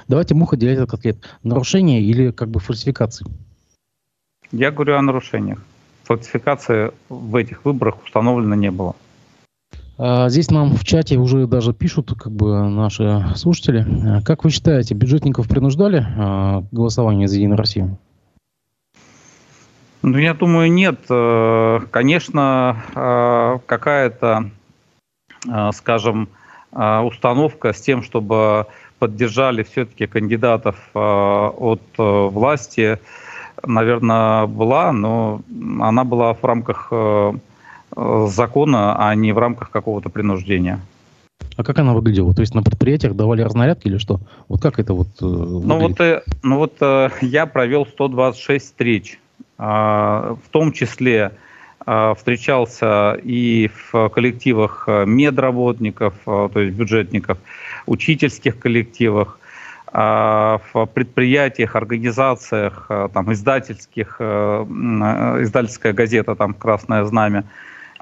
Давайте 0.09 0.35
муха 0.35 0.57
делить 0.57 0.79
от 0.79 0.91
котлет. 0.91 1.17
Нарушение 1.43 2.03
или 2.03 2.31
как 2.31 2.49
бы 2.49 2.61
фальсификации? 2.61 3.27
Я 4.53 4.71
говорю 4.71 4.97
о 4.97 5.03
нарушениях. 5.03 5.63
Фальсификации 6.05 6.93
в 7.09 7.35
этих 7.37 7.65
выборах 7.65 8.03
установлено 8.05 8.55
не 8.55 8.71
было. 8.71 8.95
А, 9.99 10.29
здесь 10.29 10.51
нам 10.51 10.75
в 10.75 10.85
чате 10.85 11.17
уже 11.17 11.47
даже 11.47 11.73
пишут 11.73 12.13
как 12.19 12.33
бы 12.33 12.69
наши 12.69 13.25
слушатели. 13.35 13.87
А, 14.07 14.23
как 14.23 14.45
вы 14.45 14.51
считаете, 14.51 14.95
бюджетников 14.95 15.49
принуждали 15.49 16.07
а, 16.17 16.63
к 16.63 16.73
голосованию 16.73 17.29
за 17.29 17.37
Единую 17.37 17.57
Россию? 17.57 17.99
Ну, 20.03 20.19
я 20.19 20.35
думаю, 20.35 20.71
нет. 20.71 21.01
Э, 21.09 21.81
конечно, 21.91 22.77
какая-то, 23.67 24.51
скажем, 25.73 26.29
установка 26.71 27.73
с 27.73 27.81
тем, 27.81 28.05
чтобы 28.05 28.67
поддержали 29.01 29.65
все-таки 29.65 30.07
кандидатов 30.07 30.77
от 30.95 31.83
э, 31.99 32.29
власти, 32.29 33.01
наверное, 33.65 34.47
была, 34.47 34.93
но 34.93 35.41
она 35.81 36.05
была 36.05 36.35
в 36.35 36.45
рамках 36.45 36.89
э, 36.93 37.33
Э, 37.33 37.33
закона, 37.97 38.97
а 38.99 39.15
не 39.15 39.33
в 39.33 39.39
рамках 39.39 39.71
какого-то 39.71 40.11
принуждения. 40.11 40.81
А 41.57 41.65
как 41.65 41.79
она 41.79 41.95
выглядела? 41.95 42.35
То 42.35 42.43
есть 42.43 42.55
на 42.55 42.63
предприятиях 42.63 43.15
давали 43.15 43.43
разнарядки 43.43 43.89
или 43.89 43.99
что? 43.99 44.21
Вот 44.49 44.61
как 44.61 44.79
это 44.79 44.93
вот 44.93 45.09
э, 45.23 45.25
Ну 45.25 45.79
вот, 45.79 46.01
э, 46.01 46.23
ну 46.43 46.59
вот 46.59 46.75
э, 46.81 47.11
я 47.23 47.47
провел 47.47 47.87
126 47.87 48.65
встреч, 48.65 49.19
э, 49.59 49.63
в 49.63 50.49
том 50.51 50.73
числе 50.73 51.33
э, 51.87 52.15
встречался 52.15 53.15
и 53.23 53.71
в 53.93 54.09
коллективах 54.11 54.85
э, 54.87 55.07
медработников, 55.07 56.15
э, 56.27 56.49
то 56.53 56.61
есть 56.61 56.77
бюджетников, 56.77 57.39
учительских 57.87 58.59
коллективах, 58.59 59.39
э, 59.95 59.99
в 60.73 60.87
предприятиях, 60.93 61.75
организациях, 61.75 62.91
там, 63.15 63.33
издательских, 63.33 64.21
издательская 64.21 65.95
газета, 65.95 66.35
там, 66.35 66.53
«Красное 66.53 67.05
знамя», 67.05 67.45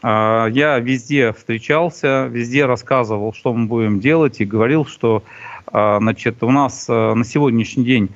я 0.04 0.78
везде 0.80 1.32
встречался, 1.32 2.26
везде 2.30 2.66
рассказывал, 2.66 3.32
что 3.32 3.54
мы 3.54 3.66
будем 3.66 4.00
делать, 4.00 4.40
и 4.40 4.44
говорил, 4.44 4.84
что 4.84 5.22
а, 5.66 5.98
значит, 5.98 6.42
у 6.42 6.50
нас 6.50 6.86
а, 6.90 7.14
на 7.14 7.24
сегодняшний 7.24 7.84
день 7.84 8.10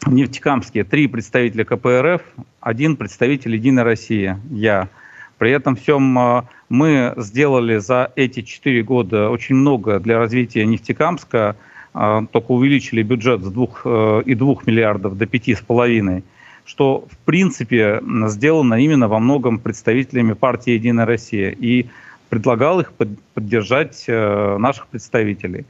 в 0.00 0.12
Нефтекамске 0.12 0.84
три 0.84 1.06
представителя 1.06 1.64
КПРФ, 1.64 2.22
один 2.60 2.96
представитель 2.96 3.54
Единой 3.54 3.82
России, 3.82 4.38
я. 4.50 4.88
При 5.36 5.50
этом 5.50 5.76
всем 5.76 6.46
мы 6.68 7.14
сделали 7.16 7.76
за 7.76 8.10
эти 8.16 8.42
четыре 8.42 8.82
года 8.82 9.28
очень 9.28 9.56
много 9.56 10.00
для 10.00 10.18
развития 10.18 10.66
Нефтекамска, 10.66 11.54
только 11.92 12.50
увеличили 12.50 13.02
бюджет 13.02 13.42
с 13.42 13.52
2,2 13.52 14.58
миллиардов 14.66 15.16
до 15.16 15.26
5,5 15.26 15.88
миллиардов 15.88 16.24
что 16.68 17.06
в 17.10 17.16
принципе 17.24 18.02
сделано 18.26 18.74
именно 18.74 19.08
во 19.08 19.18
многом 19.18 19.58
представителями 19.58 20.34
партии 20.34 20.72
«Единая 20.72 21.06
Россия». 21.06 21.50
И 21.50 21.86
предлагал 22.28 22.80
их 22.80 22.92
поддержать 23.32 24.04
э, 24.06 24.56
наших 24.58 24.86
представителей. 24.88 25.64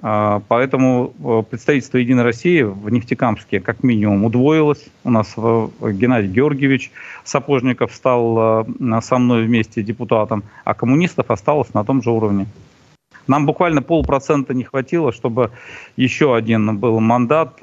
А, 0.00 0.40
поэтому 0.48 1.12
э, 1.22 1.42
представительство 1.50 1.98
«Единой 1.98 2.22
России» 2.22 2.62
в 2.62 2.88
Нефтекамске 2.88 3.60
как 3.60 3.82
минимум 3.82 4.24
удвоилось. 4.24 4.86
У 5.04 5.10
нас 5.10 5.34
э, 5.36 5.68
Геннадий 5.82 6.30
Георгиевич 6.30 6.92
Сапожников 7.24 7.92
стал 7.92 8.64
э, 8.80 9.00
со 9.02 9.18
мной 9.18 9.44
вместе 9.44 9.82
депутатом, 9.82 10.44
а 10.64 10.72
коммунистов 10.72 11.30
осталось 11.30 11.74
на 11.74 11.84
том 11.84 12.02
же 12.02 12.10
уровне. 12.10 12.46
Нам 13.26 13.44
буквально 13.44 13.82
полпроцента 13.82 14.54
не 14.54 14.64
хватило, 14.64 15.12
чтобы 15.12 15.50
еще 15.96 16.34
один 16.34 16.78
был 16.78 17.00
мандат. 17.00 17.58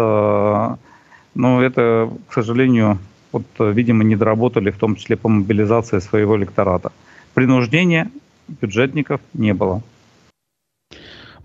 Но 1.35 1.61
это, 1.61 2.09
к 2.27 2.33
сожалению, 2.33 2.97
вот, 3.31 3.43
видимо, 3.59 4.03
не 4.03 4.15
доработали, 4.15 4.71
в 4.71 4.77
том 4.77 4.95
числе 4.95 5.17
по 5.17 5.29
мобилизации 5.29 5.99
своего 5.99 6.37
электората. 6.37 6.91
Принуждения 7.33 8.09
бюджетников 8.61 9.19
не 9.33 9.53
было 9.53 9.81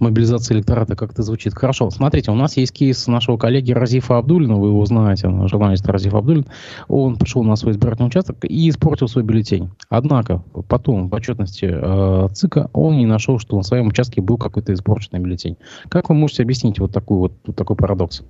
мобилизация 0.01 0.57
электората 0.57 0.97
как-то 0.97 1.23
звучит. 1.23 1.55
Хорошо, 1.55 1.91
смотрите, 1.91 2.31
у 2.31 2.35
нас 2.35 2.57
есть 2.57 2.73
кейс 2.73 3.07
нашего 3.07 3.37
коллеги 3.37 3.73
Разифа 3.73 4.19
Абдулина, 4.19 4.57
вы 4.57 4.69
его 4.69 4.85
знаете, 4.87 5.31
журналист 5.47 5.87
Разиф 5.87 6.15
Абдулин. 6.15 6.47
Он 6.89 7.17
пришел 7.17 7.45
на 7.45 7.55
свой 7.57 7.73
избирательный 7.73 8.09
участок 8.09 8.39
и 8.43 8.69
испортил 8.69 9.07
свой 9.09 9.23
бюллетень. 9.23 9.71
Однако, 9.89 10.43
потом 10.69 11.09
в 11.09 11.15
отчетности 11.15 11.71
э, 11.71 12.29
ЦИКа 12.33 12.71
он 12.73 12.97
не 12.97 13.07
нашел, 13.07 13.39
что 13.39 13.57
на 13.57 13.63
своем 13.63 13.89
участке 13.89 14.21
был 14.21 14.39
какой-то 14.39 14.73
испорченный 14.73 15.21
бюллетень. 15.21 15.57
Как 15.89 16.09
вы 16.09 16.15
можете 16.15 16.43
объяснить 16.43 16.79
вот, 16.79 16.93
такой 16.93 17.19
вот, 17.19 17.33
вот 17.47 17.57
такой 17.57 17.77
парадокс? 17.77 18.23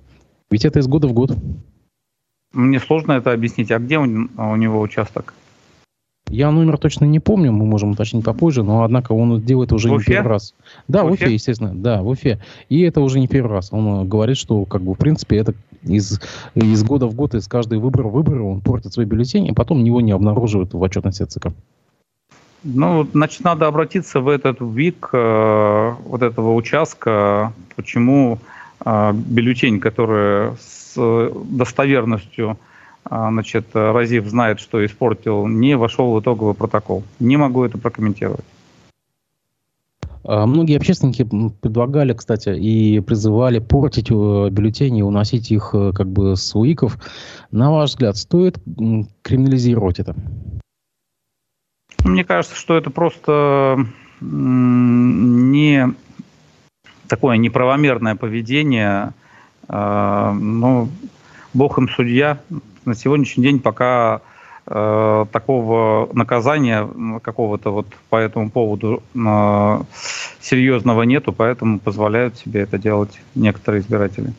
Ведь 0.51 0.65
это 0.65 0.79
из 0.79 0.87
года 0.87 1.07
в 1.07 1.13
год. 1.13 1.31
Мне 2.51 2.79
сложно 2.79 3.13
это 3.13 3.31
объяснить. 3.31 3.71
А 3.71 3.79
где 3.79 3.97
он, 3.97 4.29
у 4.37 4.55
него 4.57 4.81
участок? 4.81 5.33
Я 6.27 6.51
номер 6.51 6.77
точно 6.77 7.05
не 7.05 7.19
помню, 7.19 7.51
мы 7.51 7.65
можем 7.65 7.91
уточнить 7.91 8.23
попозже, 8.23 8.63
но 8.63 8.83
однако 8.83 9.11
он 9.11 9.41
делает 9.41 9.73
уже 9.73 9.89
в 9.89 9.97
не 9.97 10.03
первый 10.03 10.29
раз. 10.29 10.53
Да, 10.87 11.03
в 11.03 11.07
Уфе? 11.07 11.25
Уфе, 11.25 11.33
естественно, 11.33 11.73
да, 11.73 12.01
в 12.01 12.07
Уфе. 12.07 12.41
И 12.69 12.81
это 12.81 13.01
уже 13.01 13.19
не 13.19 13.27
первый 13.27 13.51
раз. 13.51 13.73
Он 13.73 14.07
говорит, 14.07 14.37
что 14.37 14.63
как 14.65 14.81
бы 14.81 14.93
в 14.93 14.97
принципе 14.97 15.37
это 15.37 15.53
из, 15.83 16.21
из 16.55 16.83
года 16.83 17.07
в 17.07 17.15
год, 17.15 17.35
из 17.35 17.47
каждой 17.47 17.79
выбора 17.79 18.07
в 18.07 18.11
выборы 18.11 18.43
он 18.43 18.61
портит 18.61 18.93
свой 18.93 19.05
бюллетень, 19.05 19.47
и 19.47 19.53
потом 19.53 19.83
его 19.83 19.99
не 19.99 20.11
обнаруживают 20.11 20.73
в 20.73 20.81
отчетности 20.81 21.23
ЦК. 21.23 21.47
Ну, 22.63 23.05
значит, 23.11 23.43
надо 23.43 23.67
обратиться 23.67 24.21
в 24.21 24.29
этот 24.29 24.61
ВИК 24.61 25.09
э, 25.13 25.93
вот 26.05 26.21
этого 26.21 26.53
участка, 26.53 27.51
почему 27.75 28.35
э, 28.35 28.60
бюллетень, 28.85 29.79
который 29.79 30.55
с 30.59 31.31
достоверностью 31.45 32.57
а, 33.03 33.31
значит, 33.31 33.67
Разив 33.73 34.27
знает, 34.27 34.59
что 34.59 34.85
испортил, 34.85 35.47
не 35.47 35.75
вошел 35.75 36.13
в 36.13 36.21
итоговый 36.21 36.53
протокол. 36.53 37.03
Не 37.19 37.37
могу 37.37 37.63
это 37.63 37.77
прокомментировать. 37.77 38.45
А, 40.23 40.45
многие 40.45 40.77
общественники 40.77 41.27
предлагали, 41.61 42.13
кстати, 42.13 42.49
и 42.49 42.99
призывали 42.99 43.59
портить 43.59 44.11
э, 44.11 44.49
бюллетени 44.49 44.99
и 44.99 45.03
уносить 45.03 45.51
их 45.51 45.71
э, 45.73 45.93
как 45.93 46.07
бы 46.07 46.35
с 46.35 46.55
УИКов. 46.55 46.97
На 47.49 47.71
ваш 47.71 47.91
взгляд, 47.91 48.17
стоит 48.17 48.59
криминализировать 49.23 49.99
это? 49.99 50.15
Мне 52.03 52.23
кажется, 52.23 52.55
что 52.55 52.77
это 52.77 52.89
просто 52.89 53.85
не 54.19 55.93
такое 57.11 57.35
неправомерное 57.35 58.15
поведение. 58.15 59.11
А, 59.67 60.31
ну, 60.31 60.87
Бог 61.53 61.77
им 61.77 61.89
судья 61.89 62.39
на 62.85 62.95
сегодняшний 62.95 63.43
день 63.43 63.59
пока 63.59 64.21
э, 64.65 65.25
такого 65.29 66.09
наказания 66.13 66.87
какого-то 67.21 67.71
вот 67.73 67.87
по 68.09 68.15
этому 68.15 68.49
поводу 68.49 69.03
э, 69.13 69.81
серьезного 70.39 71.03
нету, 71.03 71.33
поэтому 71.33 71.79
позволяют 71.79 72.37
себе 72.37 72.61
это 72.61 72.77
делать 72.77 73.19
некоторые 73.35 73.81
избиратели. 73.81 74.33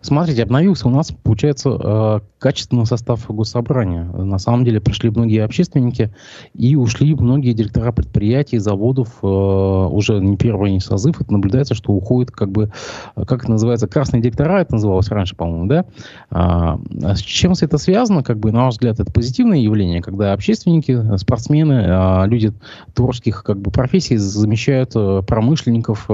Смотрите, 0.00 0.42
обновился 0.42 0.88
у 0.88 0.90
нас, 0.90 1.12
получается, 1.22 1.70
э, 1.70 2.20
качественный 2.38 2.86
состав 2.86 3.26
госсобрания. 3.28 4.04
На 4.04 4.38
самом 4.38 4.64
деле 4.64 4.80
пришли 4.80 5.10
многие 5.10 5.42
общественники 5.42 6.14
и 6.54 6.76
ушли 6.76 7.14
многие 7.14 7.52
директора 7.52 7.92
предприятий, 7.92 8.58
заводов. 8.58 9.08
Э, 9.22 9.26
уже 9.26 10.20
не 10.20 10.36
первый 10.36 10.80
созыв. 10.80 11.20
Это 11.20 11.32
наблюдается, 11.32 11.74
что 11.74 11.92
уходит 11.92 12.30
как 12.30 12.50
бы, 12.50 12.70
как 13.14 13.42
это 13.42 13.50
называется, 13.50 13.88
красные 13.88 14.22
директора, 14.22 14.60
это 14.60 14.74
называлось 14.74 15.08
раньше, 15.08 15.36
по-моему, 15.36 15.66
да? 15.66 15.84
А, 16.30 16.78
с 17.02 17.20
чем 17.20 17.52
это 17.60 17.78
связано? 17.78 18.22
Как 18.22 18.38
бы, 18.38 18.52
на 18.52 18.64
ваш 18.64 18.74
взгляд, 18.74 19.00
это 19.00 19.10
позитивное 19.10 19.58
явление, 19.58 20.02
когда 20.02 20.32
общественники, 20.32 21.16
спортсмены, 21.16 21.84
а, 21.86 22.24
люди 22.26 22.52
творческих 22.94 23.42
как 23.42 23.58
бы, 23.60 23.70
профессий 23.70 24.16
замещают 24.16 24.92
э, 24.94 25.22
промышленников, 25.26 26.08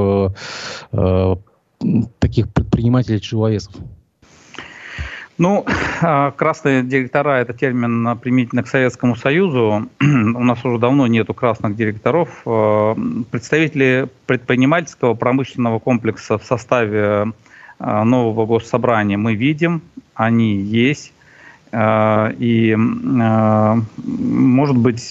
таких 2.18 2.52
предпринимателей-ЧВСов? 2.52 3.74
Ну, 5.38 5.64
а, 6.02 6.30
красные 6.30 6.82
директора– 6.82 7.30
это 7.40 7.54
термин 7.54 8.18
применительно 8.18 8.62
к 8.62 8.68
Советскому 8.68 9.16
Союзу. 9.16 9.88
У 10.00 10.44
нас 10.44 10.64
уже 10.64 10.78
давно 10.78 11.06
нету 11.06 11.34
красных 11.34 11.74
директоров. 11.74 12.42
А, 12.44 12.94
представители 13.30 14.08
предпринимательского 14.26 15.14
промышленного 15.14 15.78
комплекса 15.78 16.38
в 16.38 16.44
составе 16.44 17.32
а, 17.78 18.04
нового 18.04 18.46
госсобрания 18.46 19.16
мы 19.16 19.34
видим, 19.34 19.82
они 20.14 20.56
есть. 20.56 21.12
И, 21.74 22.74
может 22.76 24.76
быть, 24.76 25.10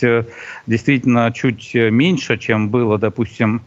действительно 0.68 1.32
чуть 1.34 1.74
меньше, 1.74 2.38
чем 2.38 2.70
было, 2.70 3.00
допустим, 3.00 3.64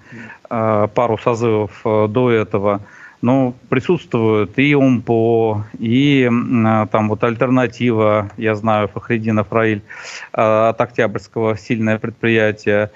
пару 0.48 1.18
созывов 1.18 1.80
до 1.84 2.30
этого– 2.30 2.80
ну, 3.24 3.54
присутствуют 3.70 4.58
и 4.58 4.74
УМПО, 4.74 5.64
и 5.78 6.30
там 6.92 7.08
вот 7.08 7.24
альтернатива, 7.24 8.30
я 8.36 8.54
знаю, 8.54 8.88
Фахреддинов 8.88 9.50
Раиль 9.50 9.80
а, 10.34 10.68
от 10.68 10.80
Октябрьского, 10.82 11.56
сильное 11.56 11.98
предприятие, 11.98 12.90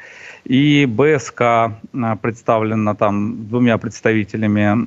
и 0.44 0.84
БСК 0.84 1.72
представлена 2.20 2.94
там 2.94 3.48
двумя 3.48 3.78
представителями, 3.78 4.87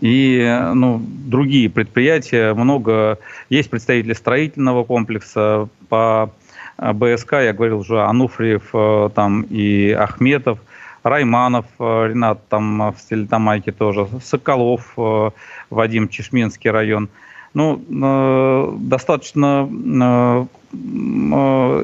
и 0.00 0.62
ну, 0.74 1.02
другие 1.02 1.70
предприятия, 1.70 2.52
много, 2.52 3.18
есть 3.48 3.70
представители 3.70 4.12
строительного 4.12 4.84
комплекса, 4.84 5.68
по 5.88 6.30
БСК, 6.78 7.32
я 7.32 7.52
говорил 7.52 7.80
уже, 7.80 8.02
Ануфриев 8.02 9.12
там 9.14 9.42
и 9.42 9.90
Ахметов, 9.90 10.58
Райманов 11.02 11.66
э, 11.78 12.08
Ренат 12.08 12.48
там 12.48 12.82
э, 12.82 12.92
в 12.92 12.98
Стерлитамайке 12.98 13.72
тоже, 13.72 14.06
Соколов 14.22 14.92
э, 14.96 15.30
Вадим, 15.70 16.08
Чешминский 16.08 16.70
район. 16.70 17.08
Ну, 17.54 18.76
достаточно 18.78 19.66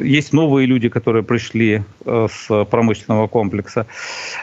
есть 0.04 0.32
новые 0.34 0.66
люди, 0.66 0.90
которые 0.90 1.22
пришли 1.22 1.82
с 2.04 2.64
промышленного 2.66 3.28
комплекса. 3.28 3.86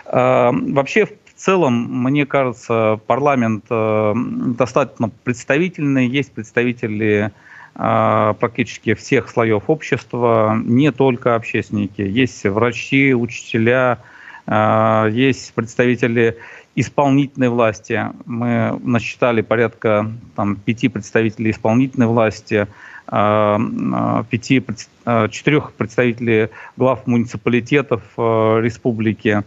Вообще, 0.04 1.06
в 1.06 1.12
целом, 1.38 2.04
мне 2.04 2.26
кажется, 2.26 3.00
парламент 3.06 3.66
достаточно 3.70 5.12
представительный. 5.24 6.08
Есть 6.08 6.32
представители 6.34 7.32
практически 7.74 8.94
всех 8.94 9.30
слоев 9.30 9.64
общества, 9.70 10.60
не 10.64 10.92
только 10.92 11.36
общественники. 11.36 12.02
Есть 12.02 12.44
врачи, 12.44 13.14
учителя, 13.14 14.00
а, 14.48 15.08
есть 15.08 15.54
представители 15.54 16.38
исполнительной 16.76 17.50
власти. 17.50 18.08
Мы 18.26 18.80
насчитали 18.84 19.42
порядка 19.42 20.12
там, 20.36 20.56
пяти 20.56 20.88
представителей 20.88 21.52
исполнительной 21.52 22.08
власти, 22.08 22.68
а, 23.08 23.60
а, 23.94 24.24
пяти, 24.24 24.64
четырех 25.30 25.74
представителей 25.74 26.50
глав 26.78 27.08
муниципалитетов 27.08 28.02
республики. 28.18 29.44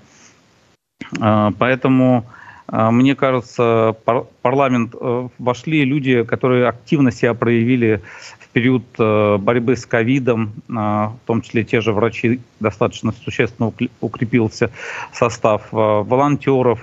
Поэтому 1.19 2.27
а, 2.27 2.44
мне 2.71 3.15
кажется, 3.15 3.95
парламент 4.43 4.95
э, 4.99 5.29
вошли 5.39 5.85
люди, 5.85 6.25
которые 6.25 6.67
активно 6.67 7.13
себя 7.13 7.35
проявили 7.35 8.01
в 8.39 8.49
период 8.49 8.85
э, 8.99 9.37
борьбы 9.37 9.77
с 9.77 9.85
ковидом, 9.85 10.53
а, 10.75 11.09
в 11.09 11.27
том 11.27 11.43
числе 11.43 11.65
те 11.65 11.83
же 11.83 11.93
врачи, 11.93 12.41
достаточно 12.61 13.13
существенно 13.13 13.73
укрепился 14.01 14.71
состав 15.13 15.63
э, 15.73 15.77
волонтеров, 15.77 16.81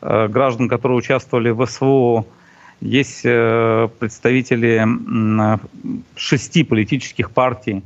граждан, 0.00 0.68
которые 0.68 0.98
участвовали 0.98 1.50
в 1.50 1.66
СВО, 1.66 2.24
есть 2.80 3.22
представители 3.22 4.86
шести 6.14 6.62
политических 6.62 7.32
партий, 7.32 7.82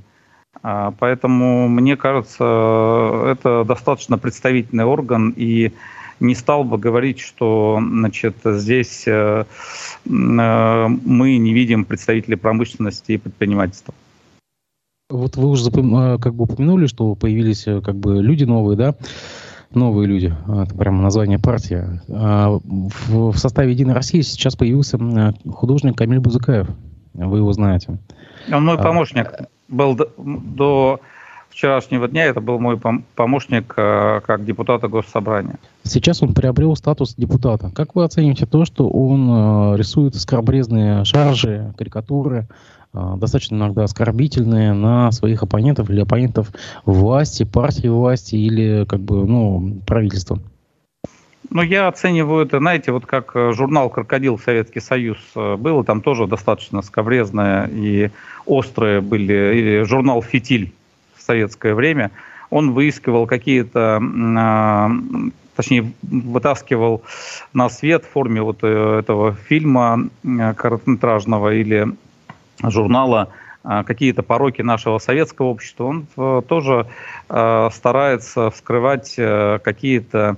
а, 0.62 0.92
Поэтому, 0.98 1.68
мне 1.68 1.96
кажется, 1.96 3.24
это 3.26 3.64
достаточно 3.64 4.18
представительный 4.18 4.84
орган, 4.84 5.32
и 5.36 5.72
не 6.22 6.34
стал 6.34 6.64
бы 6.64 6.78
говорить, 6.78 7.18
что 7.18 7.78
значит, 7.80 8.36
здесь 8.44 9.04
э, 9.06 9.44
э, 9.44 9.46
мы 10.06 11.36
не 11.36 11.52
видим 11.52 11.84
представителей 11.84 12.36
промышленности 12.36 13.12
и 13.12 13.18
предпринимательства. 13.18 13.92
Вот 15.10 15.36
вы 15.36 15.48
уже 15.48 15.68
э, 15.68 16.18
как 16.18 16.34
бы 16.34 16.44
упомянули, 16.44 16.86
что 16.86 17.14
появились 17.14 17.64
как 17.64 17.96
бы 17.96 18.22
люди 18.22 18.44
новые, 18.44 18.76
да? 18.78 18.94
новые 19.74 20.06
люди, 20.06 20.34
это 20.48 20.74
прямо 20.74 21.02
название 21.02 21.38
партии. 21.38 22.00
А, 22.10 22.58
в, 22.62 23.32
в 23.32 23.38
составе 23.38 23.72
«Единой 23.72 23.94
России» 23.94 24.20
сейчас 24.20 24.54
появился 24.54 24.98
художник 25.50 25.96
Камиль 25.96 26.20
Бузыкаев. 26.20 26.68
Вы 27.14 27.38
его 27.38 27.52
знаете. 27.54 27.98
Он 28.52 28.66
мой 28.66 28.76
а, 28.76 28.82
помощник 28.82 29.32
был 29.68 29.94
до, 29.94 30.10
до 30.18 31.00
вчерашнего 31.52 32.08
дня, 32.08 32.24
это 32.24 32.40
был 32.40 32.58
мой 32.58 32.80
помощник 33.14 33.74
э, 33.76 34.20
как 34.26 34.44
депутата 34.44 34.88
Госсобрания. 34.88 35.58
Сейчас 35.84 36.22
он 36.22 36.32
приобрел 36.34 36.74
статус 36.76 37.14
депутата. 37.14 37.70
Как 37.74 37.94
вы 37.94 38.04
оцените 38.04 38.46
то, 38.46 38.64
что 38.64 38.88
он 38.88 39.74
э, 39.74 39.76
рисует 39.76 40.14
скоробрезные 40.16 41.04
шаржи, 41.04 41.74
карикатуры, 41.76 42.48
э, 42.94 43.14
достаточно 43.16 43.56
иногда 43.56 43.84
оскорбительные 43.84 44.72
на 44.72 45.12
своих 45.12 45.42
оппонентов 45.42 45.90
или 45.90 46.00
оппонентов 46.00 46.48
власти, 46.86 47.44
партии 47.44 47.88
власти 47.88 48.36
или 48.36 48.86
как 48.86 49.00
бы, 49.00 49.26
ну, 49.26 49.76
правительства? 49.86 50.38
Ну, 51.50 51.60
я 51.60 51.88
оцениваю 51.88 52.46
это, 52.46 52.58
знаете, 52.60 52.92
вот 52.92 53.04
как 53.04 53.34
журнал 53.52 53.90
«Крокодил» 53.90 54.38
Советский 54.38 54.80
Союз 54.80 55.18
был, 55.34 55.84
там 55.84 56.00
тоже 56.00 56.26
достаточно 56.26 56.80
скобрезные 56.80 57.68
и 57.70 58.10
острые 58.46 59.02
были, 59.02 59.54
или 59.54 59.82
журнал 59.82 60.22
«Фитиль» 60.22 60.72
советское 61.24 61.74
время, 61.74 62.10
он 62.52 62.72
выискивал 62.72 63.26
какие-то, 63.26 63.98
а, 64.36 64.90
точнее, 65.56 65.92
вытаскивал 66.02 67.02
на 67.54 67.70
свет 67.70 68.04
в 68.04 68.10
форме 68.10 68.42
вот 68.42 68.58
э, 68.62 68.98
этого 68.98 69.34
фильма 69.34 70.08
э, 70.22 70.54
короткометражного 70.54 71.54
или 71.54 71.88
журнала 72.62 73.30
а, 73.64 73.84
какие-то 73.84 74.22
пороки 74.22 74.60
нашего 74.60 74.98
советского 74.98 75.46
общества. 75.46 75.84
Он 75.84 76.06
э, 76.16 76.42
тоже 76.46 76.86
старается 77.28 78.50
вскрывать 78.50 79.14
какие-то, 79.14 80.36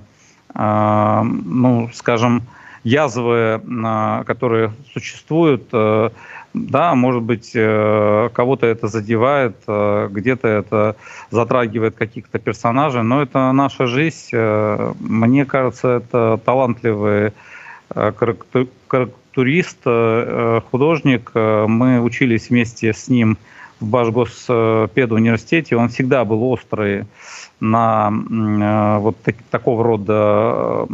ну, 0.53 1.89
скажем, 1.93 2.43
язвы, 2.83 3.61
которые 4.25 4.71
существуют 4.93 5.73
да, 6.55 6.95
может 6.95 7.21
быть, 7.21 7.51
э, 7.53 8.29
кого-то 8.33 8.65
это 8.65 8.87
задевает, 8.87 9.57
э, 9.67 10.07
где-то 10.09 10.47
это 10.47 10.95
затрагивает 11.29 11.95
каких-то 11.95 12.39
персонажей, 12.39 13.03
но 13.03 13.21
это 13.21 13.51
наша 13.51 13.87
жизнь. 13.87 14.29
Э, 14.31 14.93
мне 14.99 15.45
кажется, 15.45 15.97
это 15.97 16.39
талантливый 16.43 17.33
карикатурист, 17.93 19.83
художник. 20.71 21.31
Мы 21.35 22.01
учились 22.01 22.49
вместе 22.49 22.93
с 22.93 23.07
ним 23.09 23.37
в 23.79 23.85
Башгоспедуниверситете. 23.85 25.75
Он 25.75 25.89
всегда 25.89 26.25
был 26.25 26.43
острый 26.45 27.05
на 27.59 28.09
вот 28.99 29.17
такого 29.51 29.83
рода 29.83 30.87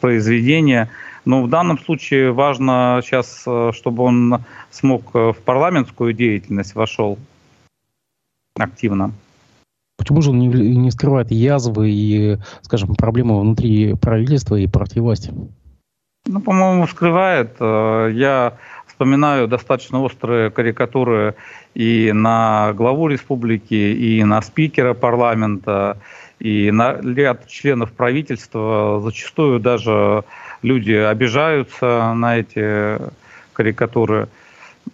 произведения– 0.00 0.90
но 1.26 1.42
в 1.42 1.50
данном 1.50 1.78
случае 1.78 2.32
важно 2.32 3.00
сейчас, 3.04 3.42
э, 3.46 3.72
чтобы 3.74 4.04
он 4.04 4.44
смог 4.70 5.02
э, 5.12 5.32
в 5.32 5.38
парламентскую 5.38 6.12
деятельность 6.12 6.74
вошел 6.74 7.18
активно. 8.58 9.12
Почему 9.98 10.22
же 10.22 10.30
он 10.30 10.38
не, 10.38 10.46
не 10.46 10.90
скрывает 10.90 11.30
язвы 11.32 11.90
и, 11.90 12.38
скажем, 12.62 12.94
проблемы 12.94 13.40
внутри 13.40 13.94
правительства 13.94 14.54
и 14.54 14.68
партии 14.68 15.00
власти? 15.00 15.34
Ну, 16.28 16.40
по-моему, 16.40 16.86
скрывает. 16.86 17.56
Э, 17.58 18.08
я 18.12 18.56
вспоминаю 18.86 19.48
достаточно 19.48 20.00
острые 20.00 20.50
карикатуры 20.50 21.34
и 21.74 22.12
на 22.12 22.72
главу 22.72 23.08
республики, 23.08 23.74
и 23.74 24.22
на 24.22 24.40
спикера 24.42 24.94
парламента, 24.94 25.98
и 26.38 26.70
на 26.70 26.92
ряд 26.92 27.48
членов 27.48 27.90
правительства. 27.92 29.00
Зачастую 29.02 29.58
даже 29.58 30.24
люди 30.62 30.92
обижаются 30.92 32.12
на 32.14 32.38
эти 32.38 32.98
карикатуры. 33.52 34.28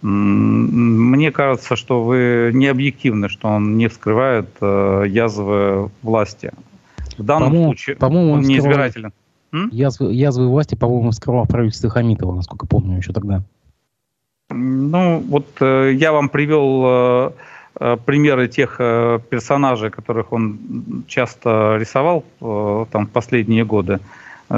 Мне 0.00 1.30
кажется, 1.32 1.76
что 1.76 2.02
вы 2.02 2.50
не 2.54 2.66
объективны, 2.66 3.28
что 3.28 3.48
он 3.48 3.76
не 3.76 3.88
вскрывает 3.88 4.48
э, 4.60 5.04
язвы 5.06 5.90
власти. 6.02 6.52
В 7.18 7.22
данном 7.22 7.50
по 7.50 7.56
случае 7.56 7.96
по-моему, 7.96 8.32
он, 8.32 8.38
он 8.38 8.44
не 8.44 8.58
избирателен. 8.58 9.12
Язвы, 9.70 10.14
язвы 10.14 10.48
власти, 10.48 10.74
по-моему, 10.74 11.10
вскрывал 11.10 11.44
правительство 11.46 11.90
Хамитова, 11.90 12.34
насколько 12.34 12.66
помню, 12.66 12.96
еще 12.96 13.12
тогда. 13.12 13.42
Ну, 14.48 15.20
вот 15.20 15.46
э, 15.60 15.92
я 15.94 16.12
вам 16.12 16.30
привел 16.30 16.82
э, 16.84 17.30
э 17.80 17.96
примеры 18.04 18.48
тех 18.48 18.76
э, 18.78 19.18
персонажей, 19.28 19.90
которых 19.90 20.32
он 20.32 21.04
часто 21.06 21.76
рисовал 21.78 22.24
э, 22.40 22.86
там, 22.90 23.06
в 23.06 23.10
последние 23.10 23.64
годы. 23.64 24.00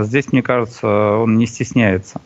Здесь, 0.02 0.32
мне 0.32 0.42
кажется, 0.42 0.86
он 0.88 1.38
не 1.38 1.46
стесняется. 1.46 2.20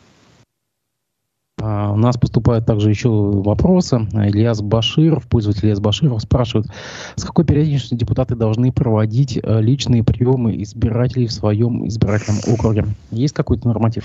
А, 1.61 1.91
у 1.93 1.97
нас 1.97 2.17
поступают 2.17 2.67
также 2.67 2.91
еще 2.91 3.09
вопросы. 3.09 3.97
Ильяс 4.13 4.61
Баширов, 4.61 5.27
пользователь 5.27 5.67
Ильяс 5.67 5.81
Баширов, 5.81 6.23
спрашивает, 6.23 6.69
с 7.17 7.25
какой 7.25 7.45
периодичностью 7.45 7.99
депутаты 7.99 8.35
должны 8.37 8.73
проводить 8.73 9.39
э, 9.43 9.61
личные 9.61 10.05
приемы 10.05 10.63
избирателей 10.63 11.27
в 11.27 11.33
своем 11.33 11.87
избирательном 11.89 12.41
округе? 12.47 12.85
Есть 13.11 13.35
какой-то 13.35 13.67
норматив? 13.67 14.05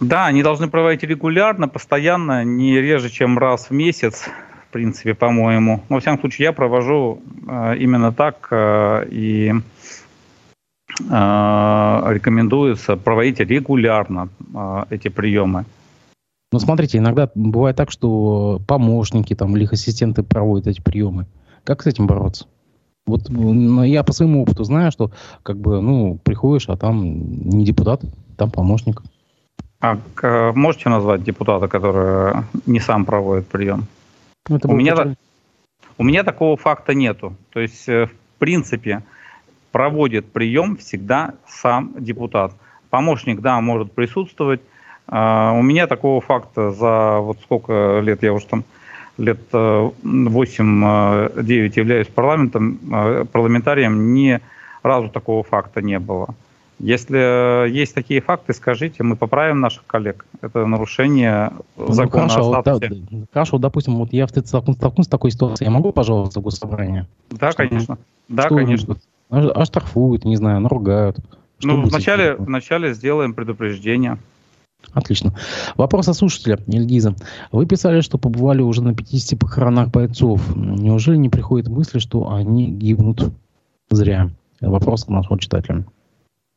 Да, 0.00 0.26
они 0.26 0.42
должны 0.42 0.68
проводить 0.68 1.04
регулярно, 1.04 1.68
постоянно, 1.68 2.44
не 2.44 2.80
реже, 2.80 3.08
чем 3.08 3.38
раз 3.38 3.66
в 3.66 3.70
месяц, 3.70 4.24
в 4.68 4.72
принципе, 4.72 5.14
по-моему. 5.14 5.82
Но, 5.88 5.96
во 5.96 6.00
всяком 6.00 6.20
случае, 6.20 6.46
я 6.46 6.52
провожу 6.52 7.22
э, 7.48 7.76
именно 7.78 8.12
так. 8.12 8.48
Э, 8.50 9.06
и 9.08 9.54
рекомендуется 11.00 12.96
проводить 12.96 13.40
регулярно 13.40 14.28
э, 14.54 14.84
эти 14.90 15.08
приемы. 15.08 15.64
Ну, 16.52 16.58
смотрите, 16.58 16.98
иногда 16.98 17.30
бывает 17.34 17.76
так, 17.76 17.90
что 17.90 18.60
помощники 18.66 19.34
там, 19.34 19.56
или 19.56 19.64
их 19.64 19.72
ассистенты 19.72 20.22
проводят 20.22 20.66
эти 20.66 20.82
приемы. 20.82 21.26
Как 21.64 21.82
с 21.82 21.86
этим 21.86 22.06
бороться? 22.06 22.46
Вот 23.06 23.30
ну, 23.30 23.82
я 23.82 24.04
по 24.04 24.12
своему 24.12 24.42
опыту 24.42 24.64
знаю, 24.64 24.92
что 24.92 25.10
как 25.42 25.56
бы, 25.56 25.80
ну, 25.80 26.18
приходишь, 26.22 26.68
а 26.68 26.76
там 26.76 27.02
не 27.48 27.64
депутат, 27.64 28.02
там 28.36 28.50
помощник. 28.50 29.02
А 29.80 29.98
можете 30.54 30.90
назвать 30.90 31.24
депутата, 31.24 31.66
который 31.66 32.44
не 32.66 32.78
сам 32.78 33.04
проводит 33.04 33.48
прием? 33.48 33.86
Это 34.48 34.68
у, 34.68 34.76
меня, 34.76 35.16
у 35.98 36.04
меня 36.04 36.22
такого 36.22 36.56
факта 36.56 36.94
нету. 36.94 37.34
То 37.50 37.60
есть, 37.60 37.88
э, 37.88 38.06
в 38.06 38.38
принципе, 38.38 39.02
проводит 39.72 40.30
прием 40.30 40.76
всегда 40.76 41.34
сам 41.48 41.94
депутат. 41.98 42.52
Помощник, 42.90 43.40
да, 43.40 43.60
может 43.60 43.92
присутствовать. 43.92 44.60
Uh, 45.08 45.58
у 45.58 45.62
меня 45.62 45.88
такого 45.88 46.20
факта 46.20 46.70
за 46.70 47.18
вот 47.18 47.38
сколько 47.42 47.98
лет, 48.00 48.22
я 48.22 48.32
уже 48.32 48.46
там 48.46 48.64
лет 49.18 49.40
8-9 49.52 49.92
э, 50.04 51.30
э, 51.36 51.70
являюсь 51.74 52.08
парламентом, 52.08 52.78
э, 52.92 53.24
парламентарием, 53.30 54.14
ни 54.14 54.40
разу 54.82 55.08
такого 55.08 55.42
факта 55.42 55.82
не 55.82 55.98
было. 55.98 56.34
Если 56.78 57.70
есть 57.70 57.94
такие 57.94 58.20
факты, 58.20 58.52
скажите, 58.54 59.04
мы 59.04 59.14
поправим 59.14 59.60
наших 59.60 59.86
коллег. 59.86 60.26
Это 60.40 60.66
нарушение 60.66 61.52
ну, 61.76 61.92
закона 61.92 62.28
хорошо, 62.28 62.50
о 62.50 62.60
статусе. 62.62 63.02
Да, 63.10 63.26
хорошо, 63.32 63.58
допустим, 63.58 63.96
вот 63.96 64.12
я 64.12 64.26
столкнусь 64.26 65.06
с 65.06 65.08
такой 65.08 65.30
ситуацией, 65.30 65.68
я 65.68 65.72
могу 65.72 65.92
пожаловаться 65.92 66.40
в 66.40 66.42
госсобрание? 66.42 67.06
Да, 67.30 67.52
что, 67.52 67.68
конечно. 67.68 67.98
Да, 68.28 68.46
что 68.46 68.56
конечно. 68.56 68.96
Оштрафуют, 69.32 70.24
не 70.24 70.36
знаю, 70.36 70.60
наругают. 70.60 71.16
Что 71.58 71.68
ну, 71.68 71.82
вначале, 71.82 72.34
вначале 72.34 72.92
сделаем 72.92 73.32
предупреждение. 73.32 74.18
Отлично. 74.92 75.34
Вопрос 75.76 76.08
от 76.08 76.16
слушателя, 76.16 76.58
Ильгиза. 76.66 77.14
Вы 77.50 77.66
писали, 77.66 78.00
что 78.00 78.18
побывали 78.18 78.60
уже 78.60 78.82
на 78.82 78.94
50 78.94 79.38
похоронах 79.38 79.88
бойцов. 79.88 80.54
Неужели 80.54 81.16
не 81.16 81.30
приходит 81.30 81.68
мысли, 81.68 81.98
что 81.98 82.30
они 82.32 82.70
гибнут 82.70 83.32
зря? 83.90 84.30
Вопрос 84.60 85.04
к 85.04 85.08
нашему 85.08 85.38
читателю. 85.38 85.86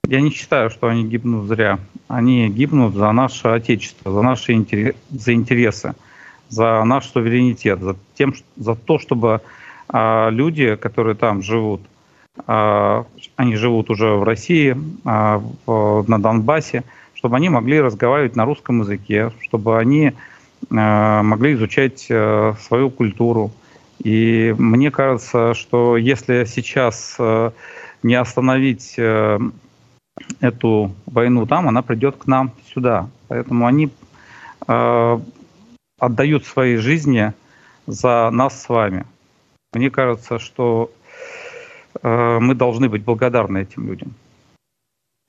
Я 0.08 0.22
не 0.22 0.32
считаю, 0.32 0.70
что 0.70 0.88
они 0.88 1.06
гибнут 1.06 1.48
зря. 1.48 1.80
Они 2.08 2.50
гибнут 2.50 2.94
за 2.94 3.12
наше 3.12 3.48
Отечество, 3.48 4.12
за 4.12 4.22
наши 4.22 4.52
интерес, 4.54 4.96
за 5.10 5.34
интересы, 5.34 5.94
за 6.50 6.84
наш 6.84 7.08
суверенитет, 7.08 7.80
за, 7.80 7.96
тем, 8.16 8.34
за 8.58 8.76
то, 8.76 9.00
чтобы 9.00 9.42
а, 9.88 10.30
люди, 10.30 10.76
которые 10.76 11.16
там 11.16 11.42
живут, 11.42 11.82
они 12.38 13.56
живут 13.56 13.89
уже 13.89 14.13
в 14.15 14.24
России, 14.24 14.78
а, 15.06 15.41
на 15.67 16.19
Донбассе, 16.19 16.84
чтобы 17.13 17.38
они 17.38 17.50
могли 17.50 17.80
разговаривать 17.80 18.36
на 18.36 18.45
русском 18.45 18.82
языке, 18.82 19.32
чтобы 19.41 19.80
они 19.80 20.13
а, 20.71 21.24
могли 21.24 21.54
изучать 21.54 22.02
свою 22.02 22.89
культуру. 22.89 23.52
И 24.04 24.54
мне 24.58 24.91
кажется, 24.91 25.54
что 25.54 25.95
если 25.98 26.43
сейчас 26.45 27.17
не 28.04 28.15
остановить 28.15 29.00
эту 30.41 30.91
войну 31.06 31.45
там, 31.45 31.67
она 31.69 31.82
придет 31.82 32.17
к 32.17 32.28
нам 32.28 32.52
сюда. 32.74 33.10
Поэтому 33.30 33.65
они 33.65 33.89
отдают 34.67 36.45
свои 36.45 36.76
жизни 36.76 37.34
за 37.88 38.30
нас 38.32 38.62
с 38.62 38.69
вами. 38.69 39.06
Мне 39.74 39.89
кажется, 39.89 40.39
что 40.39 40.91
Э, 41.05 41.05
мы 42.04 42.56
должны 42.56 42.90
быть 42.90 43.04
благодарны 43.04 43.60
этим 43.60 43.88
людям. 43.88 44.14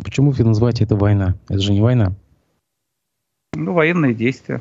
почему 0.03 0.31
вы 0.31 0.45
называете 0.45 0.85
это 0.85 0.97
война? 0.97 1.35
Это 1.49 1.61
же 1.61 1.73
не 1.73 1.81
война. 1.81 2.13
Ну, 3.55 3.73
военные 3.73 4.15
действия. 4.15 4.61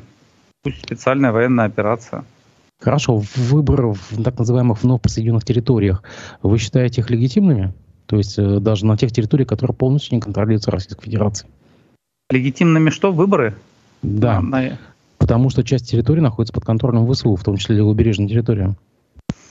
Пусть 0.62 0.82
специальная 0.82 1.32
военная 1.32 1.66
операция. 1.66 2.24
Хорошо, 2.80 3.22
выборы 3.36 3.92
в 3.92 4.22
так 4.22 4.38
называемых 4.38 4.82
вновь 4.82 5.00
присоединенных 5.00 5.44
территориях, 5.44 6.02
вы 6.42 6.58
считаете 6.58 7.00
их 7.00 7.10
легитимными? 7.10 7.72
То 8.06 8.16
есть 8.16 8.38
э, 8.38 8.60
даже 8.60 8.86
на 8.86 8.96
тех 8.96 9.12
территориях, 9.12 9.48
которые 9.48 9.74
полностью 9.74 10.14
не 10.14 10.20
контролируются 10.20 10.70
Российской 10.70 11.04
Федерацией? 11.04 11.50
Легитимными 12.30 12.90
что? 12.90 13.12
Выборы? 13.12 13.54
Да, 14.02 14.40
на... 14.40 14.78
потому 15.18 15.50
что 15.50 15.64
часть 15.64 15.90
территории 15.90 16.20
находится 16.20 16.52
под 16.52 16.64
контролем 16.64 17.10
ВСУ, 17.10 17.34
в 17.34 17.44
том 17.44 17.56
числе 17.56 17.76
левобережная 17.76 18.28
территория. 18.28 18.76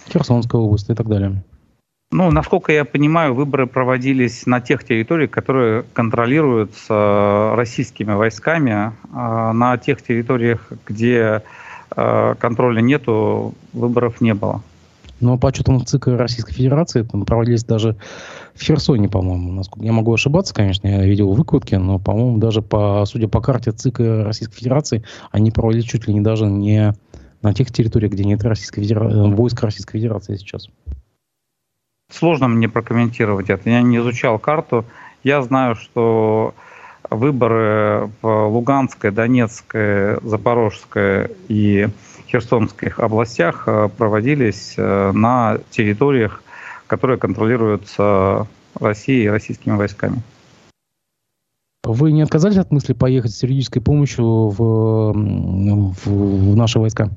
Херсонская 0.09 0.61
область 0.61 0.89
и 0.89 0.93
так 0.93 1.07
далее. 1.07 1.43
Ну, 2.11 2.31
насколько 2.31 2.71
я 2.71 2.85
понимаю, 2.85 3.33
выборы 3.33 3.67
проводились 3.67 4.45
на 4.45 4.61
тех 4.61 4.83
территориях, 4.83 5.31
которые 5.31 5.83
контролируются 5.93 7.53
российскими 7.55 8.13
войсками. 8.13 8.93
А 9.11 9.51
на 9.53 9.77
тех 9.77 10.01
территориях, 10.01 10.71
где 10.85 11.41
э, 11.95 12.35
контроля 12.39 12.79
нету, 12.81 13.53
выборов 13.73 14.21
не 14.21 14.33
было. 14.33 14.61
Но 15.19 15.37
по 15.37 15.49
отчетам 15.49 15.85
ЦИК 15.85 16.07
Российской 16.07 16.53
Федерации 16.53 17.03
там 17.03 17.25
проводились 17.25 17.63
даже 17.63 17.95
в 18.53 18.61
Херсоне, 18.61 19.09
по-моему. 19.09 19.61
Я 19.77 19.91
могу 19.91 20.13
ошибаться, 20.13 20.53
конечно, 20.53 20.87
я 20.87 21.05
видел 21.05 21.33
выкрутки, 21.33 21.75
но, 21.75 21.99
по-моему, 21.99 22.37
даже 22.37 22.61
по, 22.61 23.03
судя 23.05 23.27
по 23.27 23.41
карте 23.41 23.71
ЦИК 23.71 23.99
Российской 23.99 24.55
Федерации, 24.55 25.03
они 25.31 25.51
проводились 25.51 25.85
чуть 25.85 26.07
ли 26.07 26.13
не 26.13 26.21
даже 26.21 26.45
не 26.45 26.93
на 27.41 27.53
тех 27.53 27.71
территориях, 27.71 28.11
где 28.13 28.23
нет 28.23 28.43
Российской 28.43 28.81
Федера... 28.81 29.07
войск 29.27 29.61
Российской 29.63 29.99
Федерации 29.99 30.35
сейчас. 30.35 30.69
Сложно 32.09 32.47
мне 32.47 32.69
прокомментировать 32.69 33.49
это. 33.49 33.69
Я 33.69 33.81
не 33.81 33.97
изучал 33.97 34.39
карту. 34.39 34.85
Я 35.23 35.41
знаю, 35.41 35.75
что 35.75 36.53
выборы 37.09 38.09
в 38.21 38.47
Луганской, 38.47 39.11
Донецкой, 39.11 40.19
Запорожской 40.21 41.31
и 41.47 41.87
Херсонских 42.27 42.99
областях 42.99 43.63
э, 43.67 43.89
проводились 43.95 44.75
э, 44.77 45.11
на 45.11 45.59
территориях, 45.69 46.43
которые 46.87 47.17
контролируются 47.17 48.47
Россией 48.79 49.25
и 49.25 49.29
российскими 49.29 49.75
войсками. 49.75 50.21
Вы 51.83 52.11
не 52.11 52.23
отказались 52.23 52.57
от 52.57 52.71
мысли 52.71 52.93
поехать 52.93 53.31
с 53.31 53.43
юридической 53.43 53.79
помощью 53.79 54.25
в, 54.25 55.13
в, 55.13 56.07
в 56.07 56.55
наши 56.55 56.79
войска? 56.79 57.09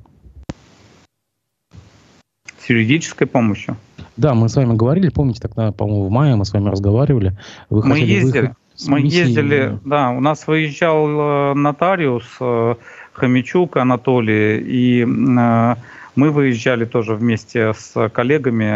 С 2.58 2.68
юридической 2.68 3.26
помощью? 3.26 3.76
Да, 4.18 4.34
мы 4.34 4.48
с 4.48 4.56
вами 4.56 4.74
говорили, 4.74 5.10
помните, 5.10 5.40
тогда, 5.40 5.70
по-моему, 5.70 6.06
в 6.06 6.10
мае 6.10 6.34
мы 6.34 6.44
с 6.44 6.52
вами 6.52 6.68
разговаривали. 6.68 7.38
Вы 7.70 7.86
мы 7.86 8.00
ездили, 8.00 8.52
мы 8.88 9.00
ездили, 9.00 9.78
да, 9.84 10.10
у 10.10 10.20
нас 10.20 10.44
выезжал 10.48 11.06
э, 11.08 11.54
нотариус 11.54 12.24
э, 12.40 12.74
Хомячук 13.12 13.76
Анатолий, 13.76 14.58
и 14.58 15.02
э, 15.02 15.74
мы 16.16 16.30
выезжали 16.30 16.84
тоже 16.84 17.14
вместе 17.14 17.72
с 17.74 18.08
коллегами 18.08 18.72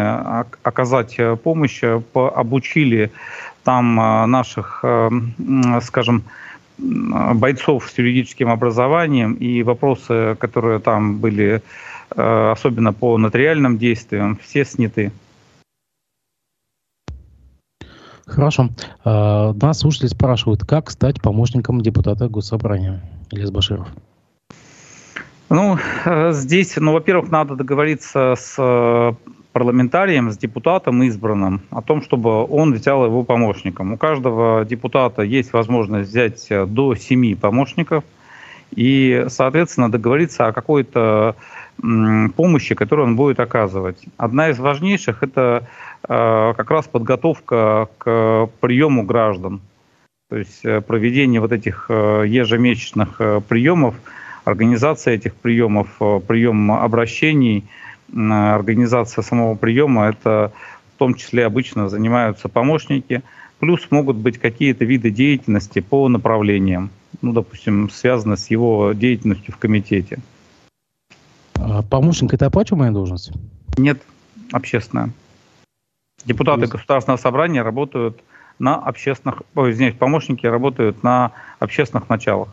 оказать 0.63 1.17
помощь, 1.43 1.83
обучили 1.83 3.11
там 3.65 3.95
наших, 3.95 4.85
скажем, 5.81 6.23
бойцов 6.77 7.91
с 7.93 7.97
юридическим 7.97 8.47
образованием, 8.49 9.33
и 9.33 9.61
вопросы, 9.61 10.37
которые 10.39 10.79
там 10.79 11.17
были, 11.17 11.61
особенно 12.15 12.93
по 12.93 13.17
нотариальным 13.17 13.77
действиям, 13.77 14.39
все 14.41 14.63
сняты. 14.63 15.11
Хорошо. 18.25 18.69
А, 19.03 19.53
нас 19.61 19.79
слушатели 19.79 20.07
спрашивают, 20.07 20.63
как 20.63 20.89
стать 20.89 21.21
помощником 21.21 21.81
депутата 21.81 22.27
Госсобрания? 22.27 23.01
Ильяс 23.31 23.51
Баширов. 23.51 23.87
Ну, 25.49 25.77
э, 26.05 26.31
здесь, 26.31 26.75
ну, 26.77 26.93
во-первых, 26.93 27.29
надо 27.29 27.55
договориться 27.55 28.33
с 28.37 28.55
э, 28.57 29.13
парламентарием, 29.51 30.31
с 30.31 30.37
депутатом 30.37 31.03
избранным 31.03 31.61
о 31.69 31.81
том, 31.81 32.01
чтобы 32.01 32.45
он 32.45 32.73
взял 32.73 33.05
его 33.05 33.23
помощником. 33.23 33.93
У 33.93 33.97
каждого 33.97 34.65
депутата 34.65 35.21
есть 35.21 35.53
возможность 35.53 36.09
взять 36.09 36.47
э, 36.49 36.65
до 36.65 36.95
семи 36.95 37.35
помощников 37.35 38.03
и, 38.75 39.25
соответственно, 39.27 39.91
договориться 39.91 40.47
о 40.47 40.53
какой-то 40.53 41.35
помощи, 42.35 42.75
которую 42.75 43.07
он 43.07 43.15
будет 43.15 43.39
оказывать. 43.39 43.97
Одна 44.17 44.49
из 44.49 44.59
важнейших– 44.59 45.17
это 45.23 45.67
как 46.05 46.69
раз 46.69 46.87
подготовка 46.87 47.87
к 47.97 48.49
приему 48.59 49.03
граждан. 49.03 49.61
То 50.29 50.37
есть 50.37 50.65
э, 50.65 50.81
проведение 50.81 51.39
вот 51.39 51.51
этих 51.51 51.85
э, 51.89 52.23
ежемесячных 52.27 53.17
приемов, 53.47 53.95
организация 54.45 55.13
этих 55.13 55.35
приемов, 55.35 55.89
прием 56.27 56.71
обращений, 56.71 57.65
организация 58.11 59.21
самого 59.21 59.55
приема, 59.55 60.05
это 60.07 60.51
в 60.95 60.97
том 60.97 61.15
числе 61.15 61.45
обычно 61.45 61.89
занимаются 61.89 62.49
помощники, 62.49 63.23
плюс 63.59 63.87
могут 63.91 64.17
быть 64.17 64.37
какие-то 64.37 64.85
виды 64.85 65.09
деятельности 65.09 65.79
по 65.79 66.07
направлениям, 66.09 66.89
ну, 67.21 67.33
допустим, 67.33 67.89
связанные 67.89 68.37
с 68.37 68.49
его 68.49 68.93
деятельностью 68.93 69.53
в 69.53 69.57
комитете. 69.57 70.19
А 71.55 71.81
помощник– 71.81 72.33
это 72.35 72.47
оплачиваемая 72.47 72.91
должность? 72.91 73.31
Нет, 73.77 74.01
общественная. 74.51 75.11
Депутаты. 76.25 76.67
Государственного 76.67 77.17
собрания 77.17 77.61
работают 77.61 78.21
на 78.59 78.75
общественных, 78.75 79.43
ой, 79.55 79.71
извиняюсь, 79.71 79.97
помощники 79.97 80.45
работают 80.45 81.03
на 81.03 81.31
общественных 81.59 82.09
началах. 82.09 82.49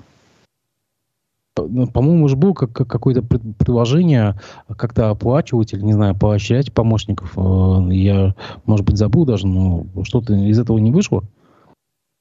Ну, 1.57 1.87
по-моему, 1.87 2.25
уже 2.25 2.37
было 2.37 2.55
как, 2.55 2.73
какое-то 2.73 3.23
предложение 3.23 4.41
как-то 4.77 5.11
оплачивать 5.11 5.73
или, 5.73 5.83
не 5.83 5.93
знаю, 5.93 6.15
поощрять 6.15 6.73
помощников. 6.73 7.33
Э, 7.37 7.93
я, 7.93 8.35
может 8.67 8.87
быть, 8.87 8.97
забыл 8.97 9.27
даже, 9.27 9.47
но 9.47 9.87
что-то 10.05 10.33
из 10.33 10.59
этого 10.59 10.79
не 10.79 10.91
вышло? 10.91 11.23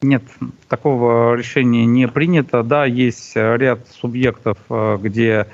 Нет, 0.01 0.23
такого 0.67 1.35
решения 1.35 1.85
не 1.85 2.07
принято. 2.07 2.63
Да, 2.63 2.85
есть 2.85 3.35
ряд 3.35 3.81
субъектов, 3.89 4.57
э, 4.69 4.97
где 5.01 5.47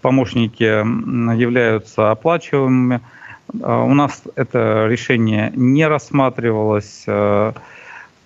помощники 0.00 0.64
являются 0.64 2.10
оплачиваемыми. 2.10 3.00
А, 3.62 3.82
у 3.84 3.94
нас 3.94 4.22
это 4.36 4.86
решение 4.86 5.52
не 5.54 5.86
рассматривалось. 5.86 7.04
А, 7.06 7.52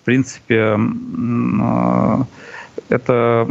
в 0.01 0.05
принципе, 0.05 0.77
а, 0.77 2.25
это 2.89 3.47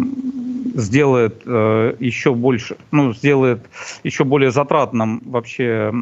сделает 0.77 1.47
еще 1.47 2.35
больше, 2.35 2.77
ну, 2.91 3.15
сделает 3.15 3.65
еще 4.03 4.25
более 4.25 4.51
затратным 4.51 5.23
вообще 5.25 5.93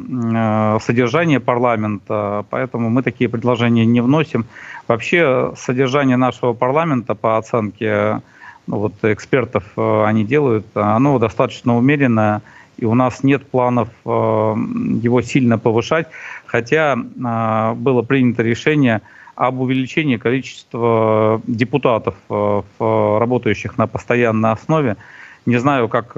содержание 0.81 1.41
парламента, 1.41 2.47
поэтому 2.49 2.89
мы 2.89 3.03
такие 3.03 3.29
предложения 3.29 3.85
не 3.85 4.01
вносим. 4.01 4.47
Вообще 4.89 5.53
содержание 5.59 6.17
нашего 6.17 6.55
парламента 6.55 7.15
по 7.15 7.37
оценке 7.37 8.23
ну, 8.67 8.79
вот 8.79 8.95
экспертов 9.03 9.65
они 9.77 10.25
делают, 10.25 10.67
оно 10.75 11.19
достаточно 11.19 11.77
умеренное 11.77 12.41
и 12.83 12.85
у 12.85 12.95
нас 12.95 13.23
нет 13.23 13.47
планов 13.47 13.89
э, 14.05 14.09
его 14.11 15.23
сильно 15.23 15.57
повышать, 15.57 16.09
хотя 16.47 16.97
э, 16.97 17.75
было 17.75 18.03
принято 18.03 18.43
решение 18.43 19.03
об 19.37 19.61
увеличении 19.61 20.17
количества 20.17 21.41
депутатов, 21.47 22.17
э, 22.29 22.63
работающих 22.81 23.79
на 23.79 23.87
постоянной 23.87 24.51
основе. 24.51 24.97
Не 25.47 25.59
знаю, 25.59 25.89
как, 25.89 26.13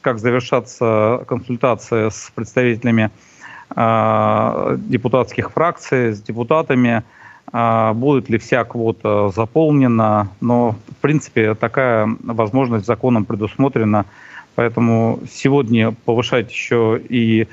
как 0.00 0.18
завершатся 0.18 1.24
консультации 1.26 2.08
с 2.08 2.32
представителями 2.34 3.10
депутатских 3.68 5.52
фракций, 5.52 6.14
с 6.14 6.22
депутатами, 6.22 7.02
будет 7.52 8.30
ли 8.30 8.38
вся 8.38 8.64
квота 8.64 9.28
заполнена, 9.28 10.28
но 10.40 10.76
в 10.88 10.96
принципе 11.02 11.54
такая 11.54 12.08
возможность 12.22 12.86
законом 12.86 13.26
предусмотрена 13.26 14.06
Поэтому 14.54 15.20
сегодня 15.30 15.92
повышать 16.04 16.50
еще 16.50 17.00
и 17.08 17.46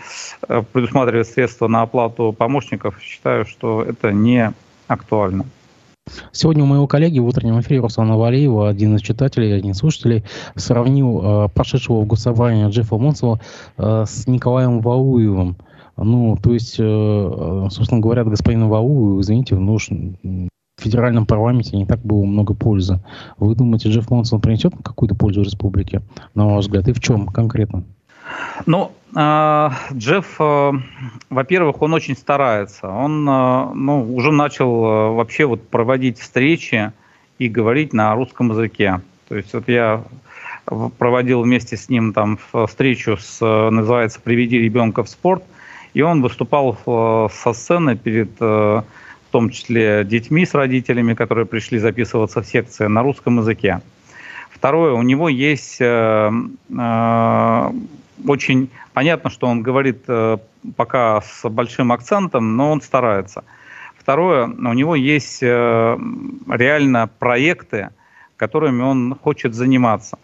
э, 0.47 0.63
предусматривать 0.73 1.27
средства 1.27 1.67
на 1.67 1.83
оплату 1.83 2.33
помощников, 2.37 2.99
считаю, 3.01 3.45
что 3.45 3.83
это 3.83 4.11
не 4.11 4.53
актуально. 4.87 5.45
Сегодня 6.31 6.63
у 6.63 6.67
моего 6.67 6.87
коллеги 6.87 7.19
в 7.19 7.25
утреннем 7.25 7.59
эфире 7.59 7.81
Руслана 7.81 8.17
Валиева, 8.17 8.69
один 8.69 8.95
из 8.95 9.01
читателей, 9.01 9.55
один 9.55 9.71
из 9.71 9.77
слушателей, 9.77 10.23
сравнил 10.55 11.21
э, 11.21 11.49
прошедшего 11.49 12.01
в 12.01 12.05
госсобрание 12.05 12.69
Джеффа 12.69 12.97
Монсова 12.97 13.39
э, 13.77 14.05
с 14.07 14.27
Николаем 14.27 14.79
Валуевым. 14.79 15.57
Ну, 15.97 16.37
то 16.41 16.53
есть, 16.53 16.75
э, 16.79 17.67
собственно 17.71 17.99
говоря, 17.99 18.23
господин 18.23 18.67
Валуев, 18.67 19.21
извините, 19.21 19.55
ну, 19.55 19.77
в 20.77 20.83
федеральном 20.83 21.25
парламенте 21.25 21.75
не 21.75 21.85
так 21.85 21.99
было 22.01 22.23
много 22.23 22.53
пользы. 22.53 22.99
Вы 23.37 23.55
думаете, 23.55 23.89
Джефф 23.89 24.11
Монсон 24.11 24.39
принесет 24.39 24.73
какую-то 24.83 25.15
пользу 25.15 25.41
республике, 25.41 26.01
на 26.35 26.47
ваш 26.47 26.65
взгляд? 26.65 26.87
И 26.87 26.93
в 26.93 26.99
чем 26.99 27.27
конкретно? 27.27 27.83
Ну, 28.67 28.91
э, 29.15 29.69
Джефф, 29.93 30.35
э, 30.39 30.71
во-первых, 31.31 31.81
он 31.81 31.93
очень 31.93 32.15
старается. 32.15 32.89
Он 32.89 33.27
э, 33.27 33.73
ну, 33.73 34.15
уже 34.15 34.31
начал 34.31 34.85
э, 34.85 35.09
вообще 35.13 35.45
вот 35.45 35.67
проводить 35.67 36.19
встречи 36.19 36.91
и 37.39 37.49
говорить 37.49 37.93
на 37.93 38.13
русском 38.13 38.51
языке. 38.51 39.01
То 39.29 39.35
есть 39.35 39.53
вот 39.53 39.67
я 39.67 40.03
проводил 40.97 41.41
вместе 41.41 41.75
с 41.77 41.89
ним 41.89 42.13
там 42.13 42.37
встречу 42.67 43.17
с, 43.17 43.39
э, 43.41 43.69
называется 43.71 44.19
«Приведи 44.21 44.59
ребенка 44.59 45.03
в 45.03 45.09
спорт», 45.09 45.43
и 45.95 46.01
он 46.01 46.21
выступал 46.21 46.77
э, 46.85 47.27
со 47.31 47.53
сцены 47.53 47.95
перед, 47.95 48.29
в 49.27 49.31
том 49.31 49.49
числе, 49.49 50.03
детьми 50.05 50.45
с 50.45 50.53
родителями, 50.53 51.13
которые 51.13 51.45
пришли 51.45 51.79
записываться 51.79 52.41
в 52.41 52.47
секции 52.47 52.87
на 52.87 53.03
русском 53.03 53.39
языке. 53.39 53.81
Второе, 54.49 54.93
у 54.93 55.01
него 55.01 55.29
есть 55.29 55.81
очень 58.25 58.69
понятно, 58.93 59.29
что 59.29 59.47
он 59.47 59.61
говорит 59.61 60.05
пока 60.75 61.21
с 61.21 61.47
большим 61.49 61.91
акцентом, 61.91 62.55
но 62.55 62.71
он 62.71 62.81
старается. 62.81 63.43
Второе, 63.97 64.47
у 64.47 64.73
него 64.73 64.95
есть 64.95 65.43
реально 65.43 67.09
проекты, 67.19 67.89
которыми 68.37 68.81
он 68.81 69.15
хочет 69.15 69.53
заниматься 69.53 70.17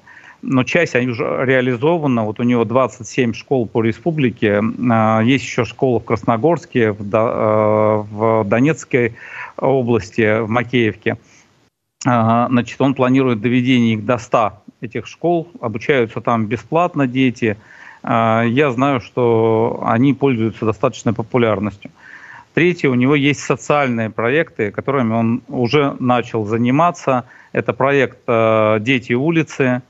но 0.43 0.63
часть 0.63 0.95
они 0.95 1.07
уже 1.07 1.23
реализована. 1.45 2.23
Вот 2.25 2.39
у 2.39 2.43
него 2.43 2.65
27 2.65 3.33
школ 3.33 3.65
по 3.65 3.81
республике. 3.81 4.61
А, 4.91 5.21
есть 5.21 5.45
еще 5.45 5.63
школа 5.63 5.99
в 5.99 6.05
Красногорске, 6.05 6.91
в 6.91 7.05
а, 7.13 8.43
Донецкой 8.43 9.15
области, 9.57 10.41
в 10.41 10.49
Макеевке. 10.49 11.17
А, 12.05 12.47
значит, 12.49 12.79
он 12.81 12.93
планирует 12.93 13.41
доведение 13.41 13.93
их 13.95 14.05
до 14.05 14.17
100 14.17 14.53
этих 14.81 15.07
школ. 15.07 15.47
Обучаются 15.61 16.19
там 16.19 16.45
бесплатно 16.45 17.07
дети. 17.07 17.57
Я 18.03 18.71
знаю, 18.75 18.99
что 18.99 19.81
они 19.85 20.13
пользуются 20.13 20.65
достаточной 20.65 21.13
популярностью. 21.13 21.89
Третье, 22.53 22.89
у 22.89 22.95
него 22.95 23.15
есть 23.15 23.39
социальные 23.39 24.09
проекты, 24.09 24.71
которыми 24.71 25.13
он 25.13 25.41
уже 25.47 25.95
начал 26.01 26.43
заниматься. 26.43 27.23
Это 27.53 27.71
проект 27.71 28.17
«Дети 28.27 29.13
улицы», 29.13 29.83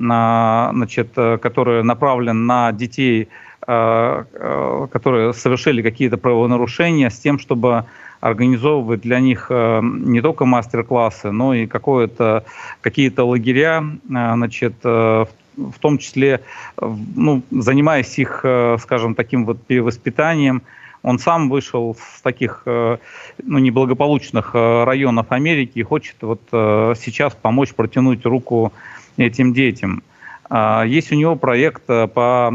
значит, 0.00 1.10
э, 1.16 1.38
который 1.38 1.84
направлен 1.84 2.46
на 2.46 2.72
детей, 2.72 3.28
э, 3.66 4.24
э, 4.32 4.86
которые 4.90 5.34
совершили 5.34 5.82
какие-то 5.82 6.16
правонарушения, 6.16 7.10
с 7.10 7.18
тем, 7.18 7.38
чтобы 7.38 7.84
организовывать 8.20 9.00
для 9.00 9.18
них 9.18 9.46
не 9.50 10.20
только 10.20 10.44
мастер-классы, 10.44 11.30
но 11.30 11.54
и 11.54 11.66
какое-то, 11.66 12.44
какие-то 12.82 13.24
лагеря, 13.24 13.82
значит, 14.06 14.74
в 14.84 15.28
том 15.80 15.96
числе 15.96 16.42
ну, 16.78 17.40
занимаясь 17.50 18.18
их, 18.18 18.44
скажем, 18.78 19.14
таким 19.14 19.46
вот 19.46 19.62
перевоспитанием, 19.62 20.60
он 21.02 21.18
сам 21.18 21.48
вышел 21.48 21.96
с 21.98 22.20
таких 22.20 22.64
ну, 22.66 23.58
неблагополучных 23.58 24.54
районов 24.54 25.32
Америки 25.32 25.78
и 25.78 25.82
хочет 25.82 26.16
вот 26.20 26.42
сейчас 26.50 27.34
помочь 27.40 27.72
протянуть 27.72 28.26
руку 28.26 28.70
этим 29.16 29.52
детям. 29.52 30.02
А, 30.48 30.84
есть 30.84 31.12
у 31.12 31.14
него 31.14 31.36
проект 31.36 31.82
э, 31.88 32.08
по 32.08 32.52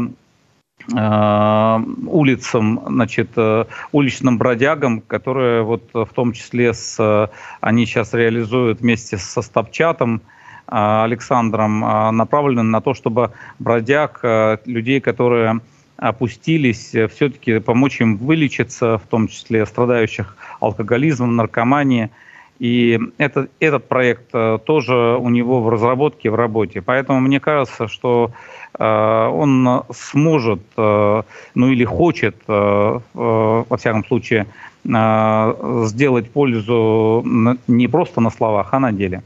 а, 0.94 1.82
улицам, 2.06 2.82
значит, 2.86 3.30
э, 3.36 3.64
уличным 3.92 4.38
бродягам, 4.38 5.00
которые 5.00 5.62
вот 5.62 5.82
в 5.92 6.08
том 6.14 6.32
числе 6.32 6.74
с, 6.74 7.30
они 7.60 7.86
сейчас 7.86 8.12
реализуют 8.12 8.80
вместе 8.80 9.16
со 9.16 9.42
Стопчатом, 9.42 10.20
Александром, 10.68 11.78
направлены 12.16 12.64
на 12.64 12.80
то, 12.80 12.92
чтобы 12.92 13.30
бродяг, 13.60 14.18
э, 14.24 14.58
людей, 14.66 15.00
которые 15.00 15.60
опустились, 15.96 16.88
все-таки 16.88 17.60
помочь 17.60 18.00
им 18.00 18.16
вылечиться, 18.16 18.98
в 18.98 19.06
том 19.08 19.28
числе 19.28 19.64
страдающих 19.64 20.36
алкоголизмом, 20.60 21.36
наркоманией, 21.36 22.10
и 22.58 22.98
это, 23.18 23.48
этот 23.60 23.86
проект 23.86 24.30
э, 24.32 24.58
тоже 24.64 24.94
у 24.94 25.28
него 25.28 25.60
в 25.60 25.68
разработке, 25.68 26.30
в 26.30 26.34
работе. 26.34 26.80
Поэтому 26.80 27.20
мне 27.20 27.38
кажется, 27.38 27.86
что 27.86 28.30
э, 28.78 28.84
он 28.84 29.82
сможет, 29.92 30.62
э, 30.76 31.22
ну 31.54 31.68
или 31.68 31.84
хочет, 31.84 32.36
во 32.46 33.76
всяком 33.78 34.04
случае, 34.04 34.46
сделать 34.84 36.30
пользу 36.30 37.24
не 37.66 37.88
просто 37.88 38.20
на 38.20 38.30
словах, 38.30 38.68
а 38.72 38.78
на 38.78 38.92
деле. 38.92 39.22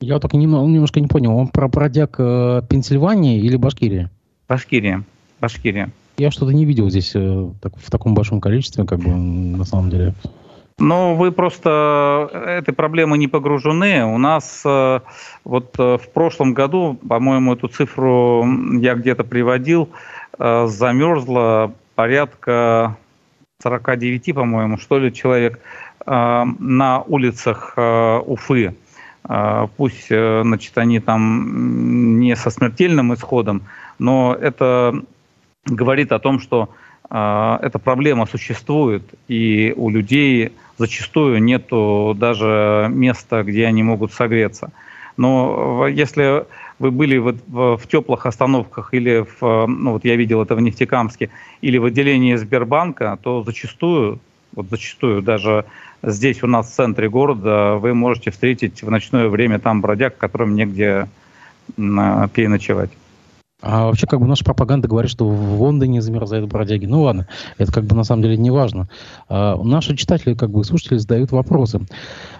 Я 0.00 0.18
только 0.18 0.36
немного, 0.36 0.66
немножко 0.66 1.00
не 1.00 1.06
понял, 1.06 1.36
он 1.36 1.48
про 1.48 1.68
бродяг 1.68 2.16
Пенсильвании 2.16 3.38
или 3.38 3.56
Башкирии? 3.56 4.10
Башкирия. 4.48 5.04
Башкирия. 5.40 5.90
Я 6.18 6.30
что-то 6.30 6.52
не 6.52 6.64
видел 6.64 6.90
здесь 6.90 7.12
так, 7.12 7.76
в 7.76 7.90
таком 7.90 8.14
большом 8.14 8.40
количестве, 8.40 8.84
как 8.84 8.98
бы, 8.98 9.10
на 9.10 9.64
самом 9.64 9.90
деле. 9.90 10.14
Но 10.78 11.14
вы 11.14 11.32
просто 11.32 12.28
этой 12.34 12.74
проблемы 12.74 13.16
не 13.16 13.28
погружены. 13.28 14.04
У 14.04 14.18
нас 14.18 14.60
э, 14.62 15.00
вот 15.44 15.74
э, 15.78 15.96
в 15.96 16.10
прошлом 16.12 16.52
году, 16.52 16.98
по-моему, 17.08 17.54
эту 17.54 17.68
цифру 17.68 18.44
я 18.78 18.94
где-то 18.94 19.24
приводил, 19.24 19.88
э, 20.38 20.66
замерзло 20.66 21.72
порядка 21.94 22.98
49, 23.62 24.34
по-моему, 24.34 24.76
что 24.76 24.98
ли, 24.98 25.12
человек 25.12 25.60
на 26.04 27.02
улицах 27.08 27.74
Уфы. 27.76 28.76
Пусть, 29.76 30.06
значит, 30.08 30.78
они 30.78 31.00
там 31.00 32.20
не 32.20 32.36
со 32.36 32.50
смертельным 32.50 33.12
исходом, 33.12 33.62
но 33.98 34.36
это 34.40 35.02
говорит 35.66 36.12
о 36.12 36.18
том, 36.18 36.40
что 36.40 36.70
эта 37.08 37.78
проблема 37.82 38.26
существует, 38.26 39.04
и 39.28 39.72
у 39.76 39.90
людей 39.90 40.52
зачастую 40.76 41.42
нету 41.42 42.16
даже 42.18 42.88
места, 42.90 43.44
где 43.44 43.66
они 43.66 43.82
могут 43.82 44.12
согреться. 44.12 44.72
Но 45.16 45.86
если 45.86 46.46
вы 46.78 46.90
были 46.90 47.16
в, 47.18 47.38
в, 47.46 47.76
в 47.78 47.86
теплых 47.86 48.26
остановках 48.26 48.92
или 48.92 49.24
в, 49.40 49.66
ну 49.66 49.92
вот 49.92 50.04
я 50.04 50.16
видел 50.16 50.42
это 50.42 50.54
в 50.54 50.60
Нефтекамске, 50.60 51.30
или 51.62 51.78
в 51.78 51.84
отделении 51.84 52.34
Сбербанка, 52.34 53.16
то 53.22 53.42
зачастую, 53.42 54.18
вот 54.54 54.66
зачастую 54.68 55.22
даже 55.22 55.64
здесь 56.02 56.42
у 56.42 56.46
нас 56.46 56.70
в 56.70 56.74
центре 56.74 57.08
города 57.08 57.76
вы 57.76 57.94
можете 57.94 58.30
встретить 58.30 58.82
в 58.82 58.90
ночное 58.90 59.28
время 59.28 59.58
там 59.58 59.80
бродяг, 59.80 60.18
которым 60.18 60.54
негде 60.54 61.08
переночевать. 61.76 62.90
А 63.62 63.86
вообще, 63.86 64.06
как 64.06 64.20
бы 64.20 64.26
наша 64.26 64.44
пропаганда 64.44 64.86
говорит, 64.86 65.10
что 65.10 65.26
в 65.26 65.62
Лондоне 65.62 66.02
замерзают 66.02 66.46
бродяги. 66.46 66.84
Ну 66.84 67.02
ладно, 67.02 67.26
это 67.56 67.72
как 67.72 67.84
бы 67.84 67.96
на 67.96 68.04
самом 68.04 68.22
деле 68.22 68.36
не 68.36 68.50
важно. 68.50 68.88
А, 69.30 69.56
наши 69.56 69.96
читатели, 69.96 70.34
как 70.34 70.50
бы 70.50 70.62
слушатели 70.62 70.98
задают 70.98 71.32
вопросы. 71.32 71.80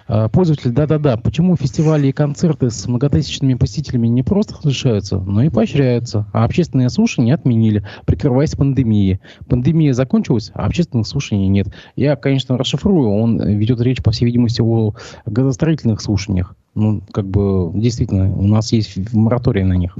А, 0.07 0.29
пользователи, 0.29 0.69
да-да-да, 0.69 1.17
почему 1.17 1.55
фестивали 1.55 2.07
и 2.07 2.11
концерты 2.11 2.69
с 2.69 2.87
многотысячными 2.87 3.55
посетителями 3.55 4.07
не 4.07 4.21
просто 4.21 4.57
разрешаются, 4.57 5.17
но 5.17 5.41
и 5.41 5.49
поощряются, 5.49 6.27
а 6.33 6.45
общественные 6.45 6.89
слушания 6.89 7.33
отменили, 7.33 7.83
прикрываясь 8.05 8.55
пандемией. 8.55 9.19
Пандемия 9.49 9.93
закончилась, 9.93 10.51
а 10.53 10.67
общественных 10.67 11.07
слушаний 11.07 11.47
нет. 11.47 11.67
Я, 11.95 12.15
конечно, 12.15 12.59
расшифрую, 12.59 13.09
он 13.09 13.41
ведет 13.41 13.81
речь, 13.81 14.03
по 14.03 14.11
всей 14.11 14.25
видимости, 14.25 14.61
о 14.61 14.93
газостроительных 15.25 15.99
слушаниях. 15.99 16.55
Ну, 16.75 17.01
как 17.11 17.25
бы, 17.25 17.71
действительно, 17.73 18.31
у 18.31 18.43
нас 18.43 18.71
есть 18.71 19.11
мораторий 19.13 19.63
на 19.63 19.73
них. 19.73 19.97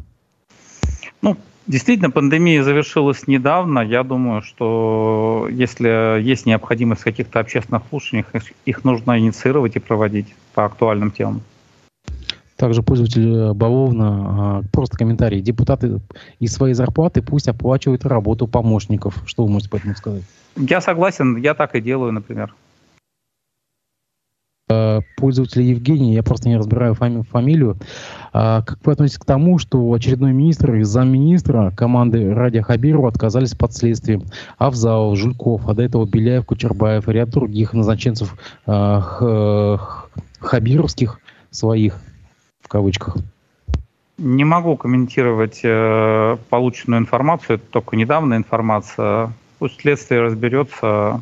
Ну, 1.21 1.37
действительно, 1.67 2.09
пандемия 2.09 2.63
завершилась 2.63 3.27
недавно. 3.27 3.79
Я 3.79 4.03
думаю, 4.03 4.41
что 4.41 5.47
если 5.49 6.21
есть 6.21 6.45
необходимость 6.45 7.01
в 7.01 7.05
каких-то 7.05 7.39
общественных 7.39 7.83
слушаниях, 7.89 8.27
их 8.65 8.83
нужно 8.83 9.19
инициировать 9.19 9.75
и 9.75 9.79
проводить 9.79 10.33
по 10.53 10.65
актуальным 10.65 11.11
темам. 11.11 11.41
Также 12.57 12.81
пользователь 12.81 13.53
Бавовна, 13.53 14.07
а, 14.09 14.61
просто 14.73 14.97
комментарий. 14.97 15.41
Депутаты 15.41 16.01
из 16.39 16.53
своей 16.53 16.73
зарплаты 16.73 17.21
пусть 17.21 17.47
оплачивают 17.47 18.03
работу 18.03 18.47
помощников. 18.47 19.15
Что 19.27 19.43
вы 19.43 19.51
можете 19.51 19.69
по 19.69 19.75
этому 19.75 19.95
сказать? 19.95 20.23
Я 20.55 20.81
согласен, 20.81 21.37
я 21.37 21.53
так 21.53 21.75
и 21.75 21.81
делаю, 21.81 22.11
например. 22.13 22.55
Э, 24.69 24.99
пользователя 25.15 25.63
Евгений, 25.63 26.13
я 26.13 26.23
просто 26.23 26.49
не 26.49 26.57
разбираю 26.57 26.93
фами 26.93 27.21
фамилию. 27.21 27.77
А, 28.33 28.63
как 28.63 28.79
вы 28.83 28.91
относитесь 28.91 29.17
к 29.17 29.23
тому, 29.23 29.59
что 29.59 29.93
очередной 29.93 30.33
министр 30.33 30.75
и 30.75 30.83
замминистра 30.83 31.71
команды 31.71 32.33
Радия 32.33 32.61
Хабирова 32.61 33.07
отказались 33.07 33.55
под 33.55 33.73
следствием? 33.73 34.23
Авзалов, 34.57 35.17
Жульков, 35.17 35.69
а 35.69 35.73
до 35.73 35.83
этого 35.83 36.05
Беляев, 36.05 36.45
Кучербаев 36.45 37.07
и 37.07 37.13
ряд 37.13 37.29
других 37.29 37.71
назначенцев 37.71 38.35
э, 38.65 39.77
хабировских 40.39 41.21
своих, 41.49 41.97
в 42.61 42.67
кавычках. 42.67 43.15
Не 44.17 44.43
могу 44.43 44.75
комментировать 44.75 45.61
э, 45.63 46.37
полученную 46.49 46.99
информацию, 46.99 47.55
это 47.55 47.65
только 47.69 47.95
недавняя 47.95 48.37
информация. 48.37 49.31
Пусть 49.59 49.79
следствие 49.79 50.21
разберется, 50.21 51.21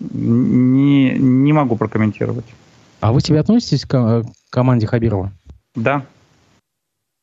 не, 0.00 1.18
не 1.18 1.52
могу 1.52 1.76
прокомментировать. 1.76 2.46
А 3.00 3.12
вы 3.12 3.20
себя 3.20 3.40
относитесь 3.40 3.84
к 3.84 4.24
команде 4.50 4.86
Хабирова? 4.86 5.32
Да. 5.74 6.06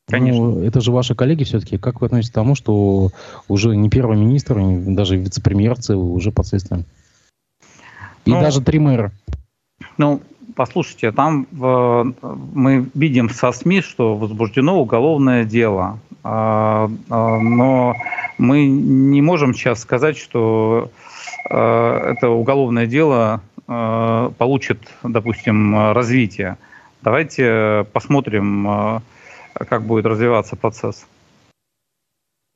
Конечно. 0.08 0.42
Ну, 0.42 0.62
это 0.62 0.80
же 0.80 0.92
ваши 0.92 1.14
коллеги 1.14 1.44
все-таки. 1.44 1.78
Как 1.78 2.00
вы 2.00 2.06
относитесь 2.06 2.30
к 2.30 2.34
тому, 2.34 2.54
что 2.54 3.10
уже 3.48 3.74
не 3.76 3.88
первый 3.88 4.18
министр, 4.18 4.60
даже 4.94 5.16
вице-премьер 5.16 5.76
уже 5.94 6.32
под 6.32 6.46
следствием? 6.46 6.84
И 8.24 8.30
ну, 8.30 8.40
даже 8.40 8.60
три 8.60 8.78
мэра. 8.78 9.12
Ну, 9.98 10.20
послушайте, 10.54 11.12
там 11.12 11.46
в, 11.50 12.14
мы 12.54 12.88
видим 12.94 13.30
со 13.30 13.52
СМИ, 13.52 13.80
что 13.80 14.16
возбуждено 14.16 14.80
уголовное 14.80 15.44
дело. 15.44 15.98
А, 16.22 16.90
а, 17.08 17.38
но 17.38 17.94
мы 18.38 18.66
не 18.66 19.22
можем 19.22 19.54
сейчас 19.54 19.80
сказать, 19.80 20.16
что 20.16 20.90
это 21.52 22.28
уголовное 22.28 22.86
дело 22.86 23.42
а, 23.68 24.30
получит, 24.38 24.78
допустим, 25.02 25.92
развитие. 25.92 26.56
Давайте 27.02 27.86
посмотрим 27.92 29.02
как 29.54 29.84
будет 29.84 30.06
развиваться 30.06 30.56
процесс. 30.56 31.06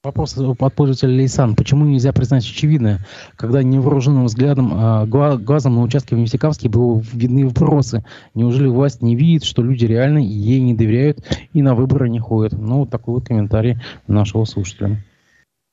Вопрос 0.04 0.38
от 0.38 0.74
пользователя 0.74 1.16
Лейсан. 1.16 1.56
Почему 1.56 1.84
нельзя 1.84 2.12
признать 2.12 2.44
очевидное, 2.44 3.04
когда 3.34 3.64
невооруженным 3.64 4.26
взглядом, 4.26 5.08
глазом 5.10 5.74
на 5.74 5.82
участке 5.82 6.14
в 6.14 6.18
Нефтекамске 6.18 6.68
были 6.68 7.02
видны 7.12 7.46
вопросы? 7.46 8.04
Неужели 8.32 8.68
власть 8.68 9.02
не 9.02 9.16
видит, 9.16 9.42
что 9.42 9.62
люди 9.62 9.84
реально 9.84 10.18
ей 10.18 10.60
не 10.60 10.74
доверяют 10.74 11.26
и 11.52 11.60
на 11.60 11.74
выборы 11.74 12.08
не 12.08 12.20
ходят? 12.20 12.52
Ну, 12.52 12.80
вот 12.80 12.90
такой 12.90 13.14
вот 13.14 13.26
комментарий 13.26 13.78
нашего 14.06 14.44
слушателя. 14.44 15.02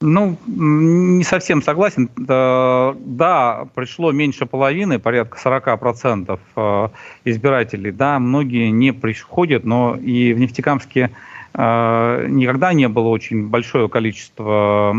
Ну, 0.02 0.38
не 0.48 1.24
совсем 1.24 1.62
согласен. 1.62 2.10
Да, 2.18 3.68
пришло 3.74 4.12
меньше 4.12 4.46
половины, 4.46 5.00
порядка 5.00 5.38
40% 5.44 6.40
э, 6.56 6.88
избирателей. 7.26 7.92
Да, 7.92 8.20
многие 8.20 8.70
не 8.70 8.92
приходят, 8.92 9.64
но 9.64 9.96
и 9.96 10.34
в 10.34 10.40
Нефтекамске 10.40 11.12
э, 11.54 12.26
никогда 12.28 12.74
не 12.74 12.90
было 12.90 13.08
очень 13.08 13.48
большое 13.48 13.88
количество 13.88 14.96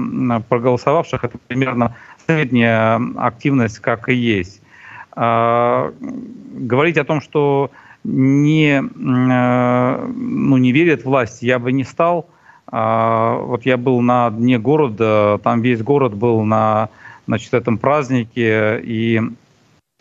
проголосовавших. 0.48 1.24
Это 1.24 1.38
примерно 1.48 1.96
средняя 2.26 3.00
активность, 3.16 3.80
как 3.80 4.08
и 4.08 4.14
есть. 4.14 4.62
Э, 5.16 5.92
говорить 6.00 6.96
о 6.96 7.04
том, 7.04 7.20
что 7.20 7.70
не, 8.04 8.80
ну, 8.80 10.56
не 10.56 10.72
верят 10.72 11.04
власти, 11.04 11.46
я 11.46 11.58
бы 11.58 11.72
не 11.72 11.84
стал– 11.84 12.28
вот 12.76 13.66
я 13.66 13.76
был 13.76 14.00
на 14.00 14.30
дне 14.30 14.58
города, 14.58 15.38
там 15.44 15.62
весь 15.62 15.82
город 15.82 16.14
был 16.14 16.42
на 16.42 16.88
значит, 17.26 17.54
этом 17.54 17.78
празднике, 17.78 18.80
и 18.82 19.20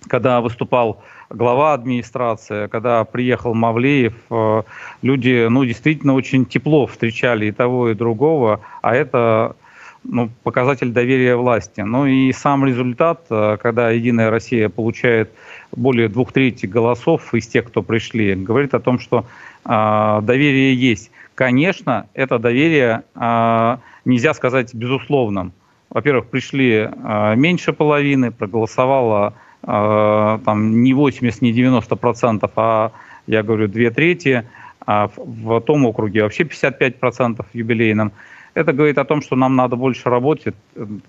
когда 0.08 0.42
выступал 0.42 1.04
глава 1.30 1.74
администрации, 1.74 2.68
когда 2.68 3.04
приехал 3.04 3.54
Мавлеев, 3.54 4.14
э, 4.30 4.64
люди 5.02 5.48
ну, 5.50 5.66
действительно 5.66 6.14
очень 6.14 6.46
тепло 6.46 6.86
встречали 6.88 7.48
и 7.48 7.52
того, 7.52 7.90
и 7.90 7.96
другого, 7.96 8.62
а 8.82 8.96
это 8.96 9.56
ну, 10.04 10.30
показатель 10.44 10.92
доверия 10.92 11.36
власти. 11.36 11.82
Ну 11.82 12.06
и 12.06 12.32
сам 12.34 12.66
результат, 12.66 13.26
э, 13.30 13.58
когда 13.62 13.90
«Единая 13.90 14.30
Россия» 14.30 14.70
получает 14.70 15.32
более 15.72 16.08
двух 16.08 16.32
третей 16.32 16.68
голосов 16.68 17.34
из 17.34 17.48
тех, 17.48 17.66
кто 17.66 17.82
пришли, 17.82 18.36
говорит 18.36 18.74
о 18.74 18.80
том, 18.80 19.00
что 19.00 19.26
э, 19.66 20.20
доверие 20.22 20.76
есть. 20.76 21.10
Конечно, 21.36 22.08
это 22.14 22.38
доверие 22.38 23.04
э, 23.16 23.78
нельзя 24.06 24.34
сказать 24.34 24.74
безусловным. 24.74 25.52
Во-первых, 25.90 26.28
пришли 26.28 26.90
э, 26.92 27.36
меньше 27.36 27.74
половины, 27.74 28.32
проголосовало 28.32 29.34
э, 29.64 30.40
там 30.46 30.84
не 30.84 30.94
80, 30.94 31.42
не 31.42 31.52
90 31.52 31.96
процентов, 31.96 32.52
а 32.56 32.92
я 33.26 33.42
говорю 33.42 33.68
две 33.68 33.90
трети. 33.90 34.46
А 34.86 35.08
в, 35.08 35.14
в 35.16 35.62
том 35.62 35.86
округе 35.86 36.24
вообще 36.24 36.44
55 36.44 37.00
процентов 37.00 37.46
юбилейном. 37.54 38.12
Это 38.54 38.74
говорит 38.74 38.98
о 38.98 39.06
том, 39.06 39.22
что 39.22 39.36
нам 39.36 39.56
надо 39.56 39.76
больше 39.76 40.10
работать, 40.10 40.54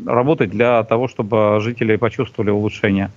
работать 0.06 0.50
для 0.50 0.82
того, 0.84 1.08
чтобы 1.08 1.58
жители 1.60 1.96
почувствовали 1.96 2.50
улучшение. 2.50 3.10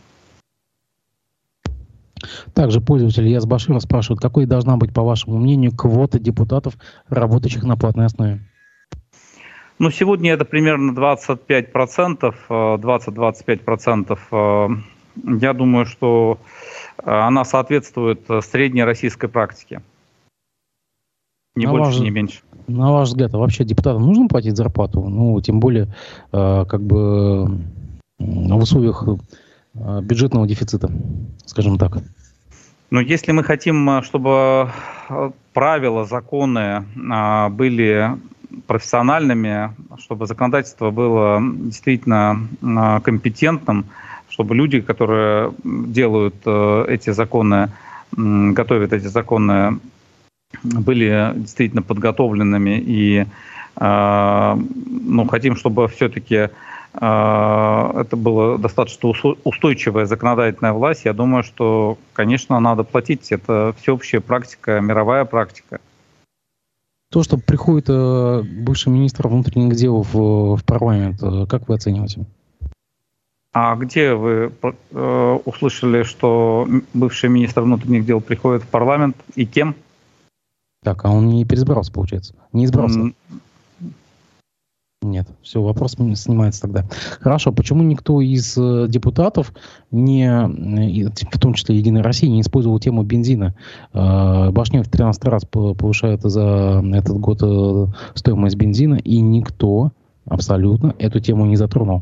Также 2.58 2.82
пользователь 2.82 3.28
Яс 3.28 3.45
Баширов 3.45 3.84
спрашивает, 3.84 4.20
какой 4.20 4.47
должна 4.47 4.78
быть, 4.78 4.91
по 4.91 5.03
вашему 5.03 5.38
мнению, 5.38 5.78
квота 5.78 6.18
депутатов, 6.18 6.74
работающих 7.08 7.62
на 7.62 7.78
платной 7.78 8.08
основе? 8.08 8.39
Ну, 9.78 9.91
сегодня 9.91 10.34
это 10.34 10.43
примерно 10.43 10.89
25%, 10.91 12.34
20-25%. 12.49 14.20
Э, 14.32 14.36
э, 14.36 15.38
я 15.39 15.53
думаю, 15.53 15.86
что 15.86 16.39
э, 16.97 17.12
она 17.12 17.45
соответствует 17.45 18.22
средней 18.41 18.84
российской 18.84 19.28
практике. 19.28 19.84
Не 21.55 21.68
на 21.68 21.74
больше, 21.74 21.91
ваш, 21.91 21.99
не 21.99 22.10
меньше. 22.10 22.39
На 22.66 22.91
ваш 22.91 23.10
взгляд, 23.10 23.36
а 23.36 23.38
вообще 23.38 23.66
депутатам 23.66 24.01
нужно 24.01 24.28
платить 24.28 24.58
зарплату? 24.58 25.08
Ну, 25.08 25.39
тем 25.41 25.60
более, 25.60 25.93
как 26.32 26.82
бы 26.82 27.62
в 28.18 28.58
условиях 28.58 29.08
бюджетного 29.76 30.47
дефицита, 30.47 30.89
скажем 31.45 31.78
так. 31.78 31.99
Но 32.89 33.01
если 33.01 33.33
мы 33.33 33.43
хотим, 33.43 33.89
э, 33.89 34.01
чтобы 34.01 34.69
э, 35.09 35.31
правила, 35.53 36.05
законы 36.05 36.85
э, 36.95 37.49
были 37.49 38.11
профессиональными, 38.65 39.73
чтобы 39.99 40.25
законодательство 40.25 40.89
было 40.89 41.41
действительно 41.41 42.47
компетентным, 43.03 43.85
чтобы 44.29 44.55
люди, 44.55 44.79
которые 44.81 45.53
делают 45.63 46.35
эти 46.88 47.11
законы, 47.11 47.69
готовят 48.15 48.93
эти 48.93 49.07
законы, 49.07 49.79
были 50.63 51.33
действительно 51.35 51.81
подготовленными 51.81 52.79
и 52.79 53.25
ну, 53.79 55.27
хотим, 55.29 55.55
чтобы 55.55 55.88
все-таки 55.88 56.35
а, 56.35 56.49
это 56.99 58.15
была 58.17 58.57
достаточно 58.57 59.09
устойчивая 59.43 60.05
законодательная 60.05 60.73
власть. 60.73 61.05
Я 61.05 61.13
думаю, 61.13 61.43
что, 61.43 61.97
конечно, 62.13 62.59
надо 62.59 62.83
платить. 62.83 63.31
Это 63.31 63.75
всеобщая 63.79 64.19
практика, 64.19 64.79
мировая 64.79 65.25
практика. 65.25 65.79
То, 67.09 67.23
что 67.23 67.37
приходит 67.37 67.87
э, 67.89 68.41
бывший 68.41 68.89
министр 68.89 69.29
внутренних 69.29 69.75
дел 69.75 70.03
в, 70.03 70.57
в 70.57 70.63
парламент, 70.65 71.23
э, 71.23 71.45
как 71.47 71.69
вы 71.69 71.75
оцениваете? 71.75 72.25
А 73.53 73.75
где 73.77 74.13
вы 74.13 74.51
э, 74.91 75.39
услышали, 75.45 76.03
что 76.03 76.67
бывший 76.93 77.29
министр 77.29 77.61
внутренних 77.61 78.05
дел 78.05 78.19
приходит 78.19 78.63
в 78.63 78.67
парламент 78.67 79.15
и 79.35 79.45
кем? 79.45 79.75
Так, 80.83 81.05
а 81.05 81.09
он 81.09 81.27
не 81.27 81.45
переизбрался, 81.45 81.93
получается? 81.93 82.35
Не 82.51 82.65
избрался? 82.65 83.13
Нет, 85.03 85.27
все, 85.43 85.61
вопрос 85.61 85.91
снимается 85.91 86.61
тогда. 86.61 86.85
Хорошо, 87.19 87.51
почему 87.51 87.83
никто 87.83 88.19
из 88.19 88.57
э, 88.57 88.87
депутатов, 88.89 89.53
не, 89.91 90.27
в 90.27 91.39
том 91.39 91.53
числе 91.53 91.75
Единой 91.77 92.01
России, 92.01 92.25
не 92.25 92.41
использовал 92.41 92.79
тему 92.79 93.03
бензина? 93.03 93.53
Э, 93.93 94.49
Башнев 94.49 94.87
в 94.87 94.89
13 94.89 95.23
раз 95.25 95.45
повышает 95.45 96.23
за 96.23 96.83
этот 96.95 97.19
год 97.19 97.39
э, 97.43 97.85
стоимость 98.15 98.55
бензина, 98.55 98.95
и 98.95 99.19
никто 99.19 99.91
абсолютно 100.25 100.95
эту 100.97 101.19
тему 101.19 101.45
не 101.45 101.57
затронул. 101.57 102.01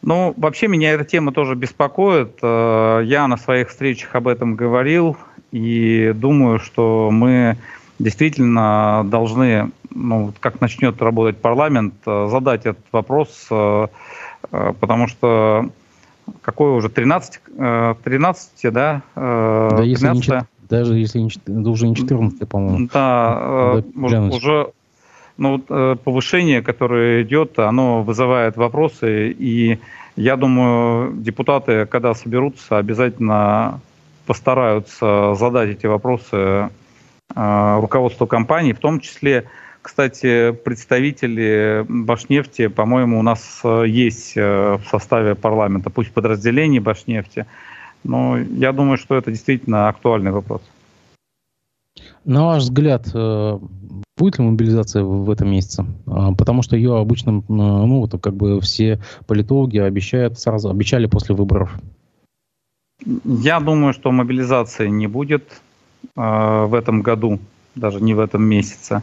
Ну, 0.00 0.32
вообще 0.38 0.68
меня 0.68 0.92
эта 0.92 1.04
тема 1.04 1.32
тоже 1.32 1.54
беспокоит. 1.54 2.38
Я 2.42 3.26
на 3.28 3.36
своих 3.36 3.68
встречах 3.68 4.14
об 4.14 4.26
этом 4.26 4.56
говорил 4.56 5.18
и 5.52 6.14
думаю, 6.16 6.58
что 6.58 7.10
мы 7.12 7.58
действительно 8.00 9.02
должны, 9.04 9.70
ну, 9.94 10.32
как 10.40 10.60
начнет 10.60 11.00
работать 11.00 11.38
парламент, 11.38 11.94
э, 12.06 12.28
задать 12.30 12.66
этот 12.66 12.84
вопрос, 12.92 13.46
э, 13.50 13.86
э, 14.50 14.72
потому 14.80 15.06
что 15.06 15.68
какое 16.42 16.72
уже 16.72 16.88
13, 16.88 17.40
13 18.02 18.72
да? 18.72 19.02
Да, 19.14 19.82
если 19.82 20.08
не, 20.08 20.46
даже 20.68 20.94
если 20.94 21.18
не, 21.20 21.30
да 21.46 21.70
уже 21.70 21.88
не 21.88 21.94
14, 21.94 22.48
по-моему. 22.48 22.88
Да, 22.92 23.82
уже 23.94 24.72
ну, 25.36 25.58
повышение, 25.58 26.62
которое 26.62 27.22
идет, 27.22 27.58
оно 27.58 28.02
вызывает 28.02 28.56
вопросы, 28.56 29.30
и 29.30 29.78
я 30.16 30.36
думаю, 30.36 31.14
депутаты, 31.14 31.86
когда 31.86 32.14
соберутся, 32.14 32.78
обязательно 32.78 33.80
постараются 34.26 35.34
задать 35.34 35.70
эти 35.70 35.86
вопросы 35.86 36.70
а, 37.34 37.80
руководству 37.80 38.26
компании, 38.26 38.72
в 38.72 38.78
том 38.78 39.00
числе, 39.00 39.44
кстати, 39.82 40.52
представители 40.52 41.84
Башнефти, 41.88 42.66
по-моему, 42.66 43.18
у 43.18 43.22
нас 43.22 43.60
э, 43.64 43.84
есть 43.86 44.36
э, 44.36 44.76
в 44.76 44.82
составе 44.90 45.34
парламента, 45.34 45.90
пусть 45.90 46.12
подразделений 46.12 46.80
Башнефти, 46.80 47.46
но 48.04 48.38
я 48.38 48.72
думаю, 48.72 48.98
что 48.98 49.16
это 49.16 49.30
действительно 49.30 49.88
актуальный 49.88 50.32
вопрос. 50.32 50.62
На 52.24 52.44
ваш 52.44 52.64
взгляд, 52.64 53.08
э, 53.14 53.58
будет 54.18 54.38
ли 54.38 54.44
мобилизация 54.44 55.02
в 55.02 55.30
этом 55.30 55.50
месяце? 55.50 55.86
А, 56.06 56.34
потому 56.34 56.62
что 56.62 56.76
ее 56.76 56.98
обычно, 56.98 57.42
ну, 57.48 58.00
вот 58.00 58.20
как 58.20 58.34
бы 58.34 58.60
все 58.60 59.00
политологи 59.26 59.78
обещают 59.78 60.38
сразу, 60.38 60.68
обещали 60.68 61.06
после 61.06 61.34
выборов. 61.34 61.78
Я 63.24 63.60
думаю, 63.60 63.94
что 63.94 64.12
мобилизации 64.12 64.88
не 64.88 65.06
будет. 65.06 65.62
Э, 66.16 66.64
в 66.66 66.74
этом 66.74 67.02
году. 67.02 67.38
даже 67.76 68.00
не 68.00 68.14
в 68.14 68.20
этом 68.20 68.42
месяце. 68.42 69.02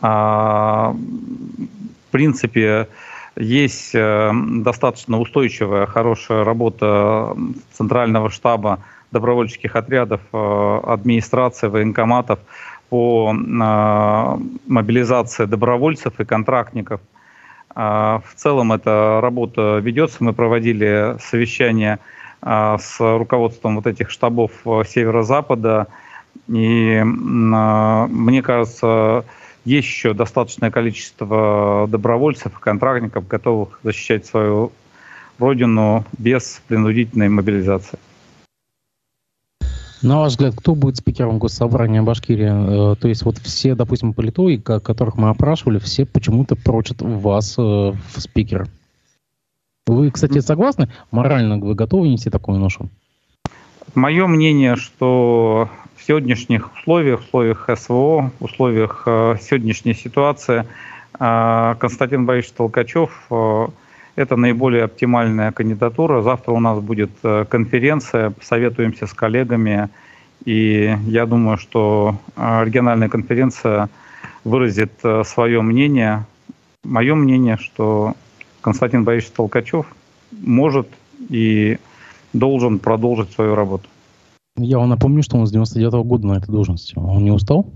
А, 0.00 0.94
в 0.94 2.10
принципе, 2.10 2.88
есть 3.36 3.94
э, 3.94 4.30
достаточно 4.32 5.18
устойчивая, 5.18 5.86
хорошая 5.86 6.44
работа 6.44 7.34
центрального 7.72 8.30
штаба 8.30 8.80
добровольческих 9.10 9.74
отрядов, 9.74 10.20
э, 10.32 10.80
администрации, 10.84 11.68
военкоматов 11.68 12.38
по 12.90 13.34
э, 13.34 14.38
мобилизации 14.66 15.46
добровольцев 15.46 16.20
и 16.20 16.24
контрактников. 16.24 17.00
В 17.74 18.22
целом 18.36 18.70
эта 18.70 19.18
работа 19.20 19.78
ведется. 19.82 20.22
Мы 20.22 20.32
проводили 20.32 21.16
совещание 21.18 21.98
с 22.40 23.00
руководством 23.00 23.74
вот 23.74 23.88
этих 23.88 24.10
штабов 24.10 24.52
северо-запада. 24.62 25.88
И 26.48 27.00
мне 27.04 28.42
кажется, 28.42 29.24
есть 29.64 29.88
еще 29.88 30.12
достаточное 30.14 30.70
количество 30.70 31.86
добровольцев 31.88 32.58
и 32.58 32.62
контрактников, 32.62 33.26
готовых 33.26 33.80
защищать 33.82 34.26
свою 34.26 34.72
родину 35.38 36.04
без 36.18 36.60
принудительной 36.68 37.28
мобилизации. 37.28 37.98
На 40.02 40.18
ваш 40.18 40.32
взгляд, 40.32 40.54
кто 40.54 40.74
будет 40.74 40.98
спикером 40.98 41.38
Госсобрания 41.38 42.02
Башкирии? 42.02 42.92
Э, 42.92 42.94
то 42.94 43.08
есть 43.08 43.22
вот 43.22 43.38
все, 43.38 43.74
допустим, 43.74 44.12
политологи, 44.12 44.56
которых 44.56 45.16
мы 45.16 45.30
опрашивали, 45.30 45.78
все 45.78 46.04
почему-то 46.04 46.56
прочат 46.56 47.00
вас 47.00 47.54
э, 47.56 47.62
в 47.62 48.20
спикер. 48.20 48.68
Вы, 49.86 50.10
кстати, 50.10 50.40
согласны? 50.40 50.90
Морально 51.10 51.58
вы 51.58 51.74
готовы 51.74 52.08
нести 52.08 52.28
такую 52.28 52.58
ношу? 52.58 52.90
Мое 53.94 54.26
мнение, 54.26 54.76
что 54.76 55.70
в 56.04 56.06
сегодняшних 56.06 56.70
условиях, 56.74 57.20
условиях 57.20 57.66
СВО, 57.78 58.30
условиях 58.38 59.04
э, 59.06 59.36
сегодняшней 59.40 59.94
ситуации 59.94 60.66
э, 61.18 61.74
Константин 61.78 62.26
Борисович 62.26 62.52
Толкачев 62.52 63.10
э, 63.30 63.68
это 64.14 64.36
наиболее 64.36 64.84
оптимальная 64.84 65.50
кандидатура. 65.50 66.20
Завтра 66.20 66.52
у 66.52 66.60
нас 66.60 66.78
будет 66.80 67.10
конференция, 67.48 68.34
советуемся 68.42 69.06
с 69.06 69.14
коллегами, 69.14 69.88
и 70.44 70.94
я 71.06 71.24
думаю, 71.24 71.56
что 71.56 72.16
региональная 72.36 73.08
конференция 73.08 73.88
выразит 74.44 74.92
свое 75.24 75.62
мнение. 75.62 76.26
Мое 76.84 77.14
мнение, 77.16 77.56
что 77.56 78.14
Константин 78.60 79.02
Борисович 79.02 79.32
Толкачев 79.34 79.86
может 80.30 80.86
и 81.28 81.78
должен 82.34 82.78
продолжить 82.78 83.32
свою 83.32 83.56
работу. 83.56 83.88
Я 84.56 84.78
вам 84.78 84.88
напомню, 84.88 85.22
что 85.24 85.36
он 85.36 85.46
с 85.46 85.50
99 85.50 85.94
-го 85.94 86.04
года 86.04 86.26
на 86.28 86.32
этой 86.34 86.52
должности. 86.52 86.94
Он 86.96 87.24
не 87.24 87.32
устал? 87.32 87.72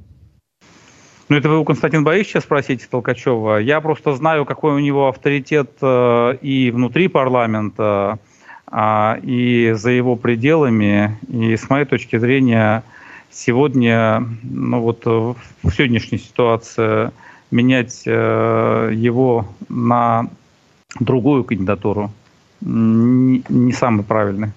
Ну, 1.28 1.36
это 1.36 1.48
вы 1.48 1.58
у 1.58 1.64
Константина 1.64 2.04
Борисовича 2.04 2.40
спросите 2.40 2.86
Толкачева. 2.88 3.58
Я 3.58 3.80
просто 3.80 4.14
знаю, 4.14 4.44
какой 4.44 4.74
у 4.74 4.78
него 4.78 5.08
авторитет 5.08 5.72
э, 5.82 6.36
и 6.40 6.70
внутри 6.70 7.08
парламента, 7.08 8.18
э, 8.70 9.20
и 9.22 9.72
за 9.74 9.90
его 9.90 10.14
пределами. 10.14 11.18
И 11.28 11.56
с 11.56 11.68
моей 11.68 11.84
точки 11.84 12.16
зрения, 12.16 12.84
сегодня, 13.30 14.24
ну 14.42 14.80
вот 14.80 15.04
в 15.04 15.36
сегодняшней 15.70 16.18
ситуации 16.18 17.10
менять 17.50 18.04
э, 18.06 18.92
его 18.94 19.46
на 19.68 20.28
другую 21.00 21.42
кандидатуру 21.42 22.10
не, 22.60 23.42
не 23.48 23.72
самый 23.72 24.04
правильный 24.04 24.52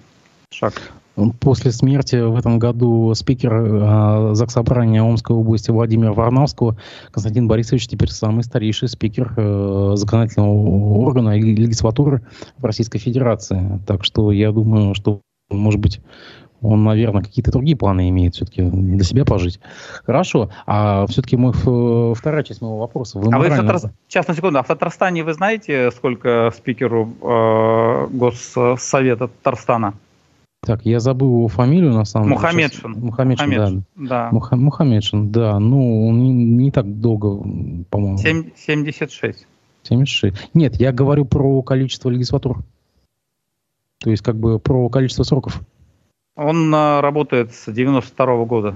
шаг. 0.50 0.92
После 1.40 1.72
смерти 1.72 2.16
в 2.16 2.36
этом 2.36 2.58
году 2.58 3.12
спикера 3.14 4.30
э, 4.30 4.34
Заксобрания 4.34 5.02
Омской 5.02 5.36
области 5.36 5.70
Владимира 5.70 6.12
Варнавского 6.12 6.78
Константин 7.10 7.48
Борисович 7.48 7.86
теперь 7.86 8.08
самый 8.08 8.44
старейший 8.44 8.88
спикер 8.88 9.34
э, 9.36 9.92
законодательного 9.96 10.50
органа 10.50 11.36
и 11.36 11.54
легислатуры 11.54 12.22
в 12.56 12.64
Российской 12.64 12.98
Федерации. 12.98 13.78
Так 13.86 14.04
что 14.04 14.32
я 14.32 14.52
думаю, 14.52 14.94
что, 14.94 15.20
может 15.50 15.80
быть, 15.80 16.00
он, 16.62 16.84
наверное, 16.84 17.22
какие-то 17.22 17.50
другие 17.50 17.76
планы 17.76 18.08
имеет 18.08 18.34
все-таки 18.34 18.62
для 18.62 19.04
себя 19.04 19.24
пожить. 19.24 19.60
Хорошо. 20.06 20.50
А 20.64 21.06
все-таки 21.08 21.36
мы, 21.36 21.52
вторая 22.14 22.42
часть 22.44 22.62
моего 22.62 22.78
вопроса. 22.78 23.18
Вы 23.18 23.26
а 23.32 23.38
морально... 23.38 23.72
вы, 23.72 23.78
в 23.78 23.92
сейчас 24.08 24.28
на 24.28 24.34
секунду, 24.34 24.60
а 24.60 24.62
в 24.62 24.68
Татарстане 24.68 25.24
вы 25.24 25.34
знаете, 25.34 25.90
сколько 25.90 26.52
спикеру 26.56 27.12
э, 27.20 28.06
Госсовета 28.12 29.28
Татарстана? 29.28 29.94
Так, 30.64 30.86
я 30.86 31.00
забыл 31.00 31.28
его 31.28 31.48
фамилию, 31.48 31.92
на 31.92 32.04
самом 32.04 32.28
Мухаммедшин. 32.28 32.92
деле. 32.92 33.04
Мухаммедшин. 33.04 33.46
Мухаммедшин, 33.48 33.84
да. 33.96 34.08
да. 34.08 34.28
Муха, 34.30 34.54
Мухаммедшин, 34.54 35.32
да. 35.32 35.58
Ну, 35.58 36.06
он 36.08 36.22
не, 36.22 36.32
не 36.32 36.70
так 36.70 37.00
долго, 37.00 37.42
по-моему. 37.90 38.18
76. 38.18 39.46
76. 39.82 40.50
Нет, 40.54 40.76
я 40.76 40.92
говорю 40.92 41.24
про 41.24 41.62
количество 41.62 42.10
легислатур. 42.10 42.58
То 43.98 44.10
есть, 44.10 44.22
как 44.22 44.36
бы, 44.36 44.60
про 44.60 44.88
количество 44.88 45.24
сроков. 45.24 45.60
Он 46.36 46.72
а, 46.72 47.00
работает 47.00 47.52
с 47.52 47.70
92 47.70 48.26
-го 48.26 48.46
года. 48.46 48.74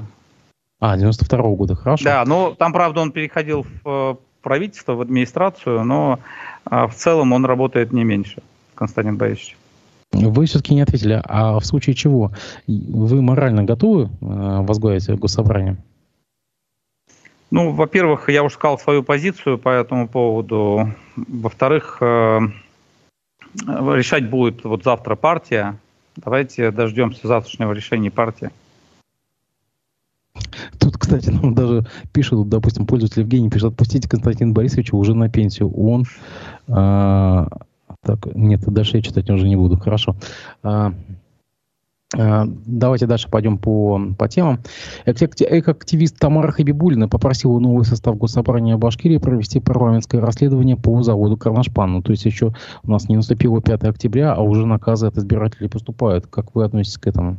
А, 0.81 0.97
92 0.97 1.39
-го 1.39 1.55
года, 1.55 1.77
хорошо. 1.77 2.05
Да, 2.05 2.25
ну, 2.27 2.53
там, 2.59 2.73
правда, 2.73 3.01
он 3.01 3.13
переходил 3.13 3.63
в 3.63 3.89
э, 3.89 4.17
правительство, 4.43 4.95
в 4.95 5.01
администрацию, 5.03 5.85
но 5.85 6.19
а, 6.65 6.89
в 6.89 6.97
целом 6.97 7.33
он 7.33 7.45
работает 7.45 7.93
не 7.93 8.03
меньше, 8.03 8.43
Константин 8.75 9.17
Борисович. 9.17 9.57
Вы 10.17 10.47
все-таки 10.47 10.75
не 10.75 10.81
ответили, 10.81 11.21
а 11.25 11.59
в 11.59 11.67
случае 11.67 11.95
чего 11.95 12.33
вы 12.67 13.21
морально 13.23 13.65
готовы 13.65 14.05
э, 14.05 14.09
возглавить 14.21 15.09
госсобрание? 15.11 15.77
Ну, 17.51 17.73
во-первых, 17.73 18.29
я 18.29 18.43
уже 18.43 18.55
сказал 18.55 18.79
свою 18.79 19.03
позицию 19.03 19.59
по 19.59 19.69
этому 19.69 20.09
поводу. 20.09 20.93
Во-вторых, 21.17 21.99
э, 22.01 22.41
решать 23.67 24.29
будет 24.29 24.65
вот 24.65 24.85
завтра 24.85 25.17
партия. 25.17 25.79
Давайте 26.17 26.71
дождемся 26.71 27.29
завтрашнего 27.29 27.73
решения 27.73 28.11
партии. 28.11 28.51
Тут, 30.79 30.97
кстати, 30.99 31.31
нам 31.31 31.55
даже 31.55 31.87
пишут, 32.13 32.49
допустим, 32.49 32.87
пользователь 32.87 33.23
Евгений 33.23 33.51
пишет, 33.51 33.73
отпустите 33.73 34.09
Константина 34.09 34.53
Борисовича 34.53 34.97
уже 34.97 35.15
на 35.15 35.29
пенсию. 35.29 35.71
Он 35.73 36.05
э, 36.69 37.47
так, 38.07 38.27
нет, 38.37 38.61
дальше 38.67 38.99
я 38.99 39.03
читать 39.03 39.29
уже 39.31 39.49
не 39.49 39.57
буду. 39.57 39.77
Хорошо. 39.77 40.15
А, 40.63 40.93
а, 42.17 42.45
давайте 42.47 43.07
дальше 43.07 43.29
пойдем 43.29 43.59
по, 43.59 44.01
по 44.17 44.29
темам. 44.29 44.61
Экоактивист 45.05 46.17
Тамара 46.19 46.53
Хабибулина 46.53 47.09
попросила 47.09 47.59
новый 47.59 47.85
состав 47.85 48.17
Госсобрания 48.17 48.77
Башкирии 48.77 49.19
провести 49.19 49.59
парламентское 49.59 50.21
расследование 50.21 50.77
по 50.77 51.03
заводу 51.03 51.37
Карнашпан. 51.37 51.93
Ну, 51.93 52.03
то 52.03 52.13
есть 52.13 52.25
еще 52.25 52.55
у 52.85 52.91
нас 52.91 53.09
не 53.09 53.17
наступило 53.17 53.61
5 53.61 53.85
октября, 53.85 54.35
а 54.35 54.41
уже 54.41 54.67
наказы 54.67 55.09
от 55.09 55.17
избирателей 55.17 55.69
поступают. 55.69 56.29
Как 56.29 56.55
вы 56.55 56.65
относитесь 56.65 56.99
к 56.99 57.09
этому? 57.09 57.39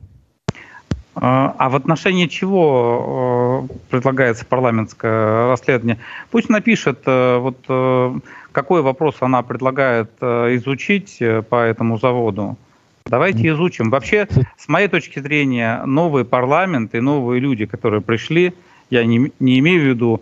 А, 1.19 1.55
а 1.57 1.69
в 1.69 1.75
отношении 1.75 2.27
чего 2.27 3.65
э, 3.67 3.73
предлагается 3.89 4.45
парламентское 4.45 5.47
расследование? 5.47 5.97
Пусть 6.29 6.49
напишет, 6.49 6.99
э, 7.07 7.37
вот 7.37 7.57
э, 7.67 8.19
какой 8.57 8.81
вопрос 8.81 9.17
она 9.19 9.43
предлагает 9.43 10.09
изучить 10.57 11.21
по 11.49 11.55
этому 11.71 11.99
заводу. 11.99 12.57
Давайте 13.05 13.49
изучим. 13.49 13.91
Вообще, 13.91 14.27
с 14.57 14.67
моей 14.67 14.87
точки 14.87 15.19
зрения, 15.19 15.83
новый 15.85 16.25
парламент 16.25 16.95
и 16.95 16.99
новые 16.99 17.39
люди, 17.39 17.67
которые 17.67 18.01
пришли, 18.01 18.53
я 18.89 19.05
не, 19.05 19.31
не 19.39 19.59
имею 19.59 19.81
в 19.81 19.85
виду 19.85 20.21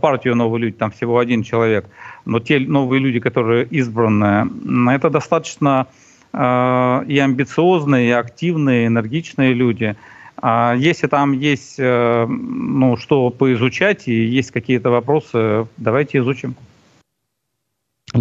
партию 0.00 0.34
«Новые 0.34 0.62
люди», 0.62 0.76
там 0.76 0.90
всего 0.92 1.18
один 1.18 1.42
человек, 1.42 1.84
но 2.24 2.40
те 2.40 2.58
новые 2.58 3.00
люди, 3.00 3.20
которые 3.20 3.66
избраны, 3.66 4.48
это 4.90 5.10
достаточно 5.10 5.86
и 6.32 7.18
амбициозные, 7.26 8.08
и 8.08 8.12
активные, 8.12 8.86
энергичные 8.86 9.52
люди– 9.52 9.94
а 10.46 10.74
если 10.76 11.06
там 11.06 11.32
есть 11.32 11.76
э, 11.78 12.26
ну, 12.28 12.96
что 12.96 13.30
поизучать 13.30 14.08
и 14.08 14.12
есть 14.12 14.50
какие-то 14.50 14.90
вопросы, 14.90 15.66
давайте 15.78 16.18
изучим. 16.18 16.54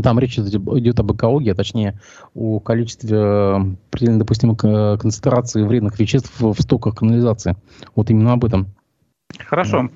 Там 0.02 0.20
речь 0.20 0.40
идет 0.40 1.00
об 1.00 1.12
экологии, 1.14 1.52
а 1.52 1.56
точнее 1.56 2.00
о 2.34 2.60
количестве 2.60 3.18
э, 3.18 3.60
предельно 3.92 4.20
допустимой 4.20 4.58
концентрации 4.58 5.64
вредных 5.64 6.00
веществ 6.00 6.32
в 6.40 6.60
стоках 6.60 6.96
канализации. 6.96 7.56
Вот 7.96 8.10
именно 8.10 8.34
об 8.34 8.46
этом. 8.46 8.68
Хорошо. 9.40 9.90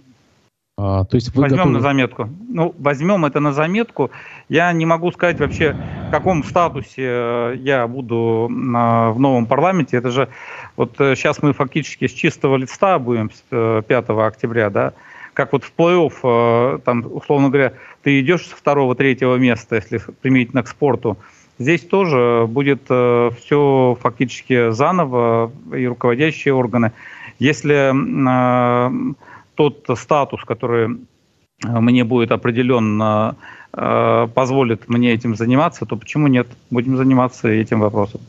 А, 0.79 1.05
то 1.05 1.15
есть 1.15 1.33
вы 1.33 1.41
возьмем 1.41 1.57
готовы... 1.57 1.73
на 1.73 1.81
заметку. 1.81 2.29
Ну, 2.49 2.75
возьмем 2.77 3.25
это 3.25 3.39
на 3.39 3.51
заметку. 3.51 4.11
Я 4.47 4.71
не 4.73 4.85
могу 4.85 5.11
сказать 5.11 5.39
вообще, 5.39 5.75
в 6.07 6.11
каком 6.11 6.43
статусе 6.43 7.03
э, 7.03 7.55
я 7.57 7.87
буду 7.87 8.47
в 8.47 9.19
новом 9.19 9.47
парламенте. 9.47 9.97
Это 9.97 10.11
же 10.11 10.29
вот 10.75 10.93
сейчас 10.97 11.37
э, 11.37 11.39
мы 11.41 11.53
фактически 11.53 12.07
с 12.07 12.11
чистого 12.11 12.57
листа 12.57 12.99
будем 12.99 13.31
с 13.31 13.83
5 13.87 13.89
э, 13.89 14.21
октября, 14.21 14.69
да, 14.69 14.93
как 15.33 15.53
вот 15.53 15.63
в 15.63 15.73
плей-офф, 15.75 16.81
там, 16.81 17.05
условно 17.11 17.49
говоря, 17.49 17.73
ты 18.07 18.21
идешь 18.21 18.45
с 18.45 18.51
второго-третьего 18.51 19.35
места, 19.35 19.75
если 19.75 19.99
применительно 20.21 20.63
к 20.63 20.69
спорту, 20.69 21.17
Здесь 21.59 21.81
тоже 21.81 22.45
будет 22.47 22.83
все 22.83 23.97
фактически 23.99 24.69
заново 24.71 25.51
и 25.75 25.87
руководящие 25.87 26.53
органы. 26.53 26.91
Если 27.39 27.91
тот 29.55 29.85
статус, 29.95 30.43
который 30.45 30.99
мне 31.63 32.03
будет 32.03 32.31
определен, 32.31 33.35
позволит 33.71 34.87
мне 34.87 35.13
этим 35.13 35.35
заниматься, 35.35 35.85
то 35.87 35.97
почему 35.97 36.27
нет? 36.27 36.47
Будем 36.69 36.95
заниматься 36.95 37.49
этим 37.49 37.79
вопросом. 37.79 38.21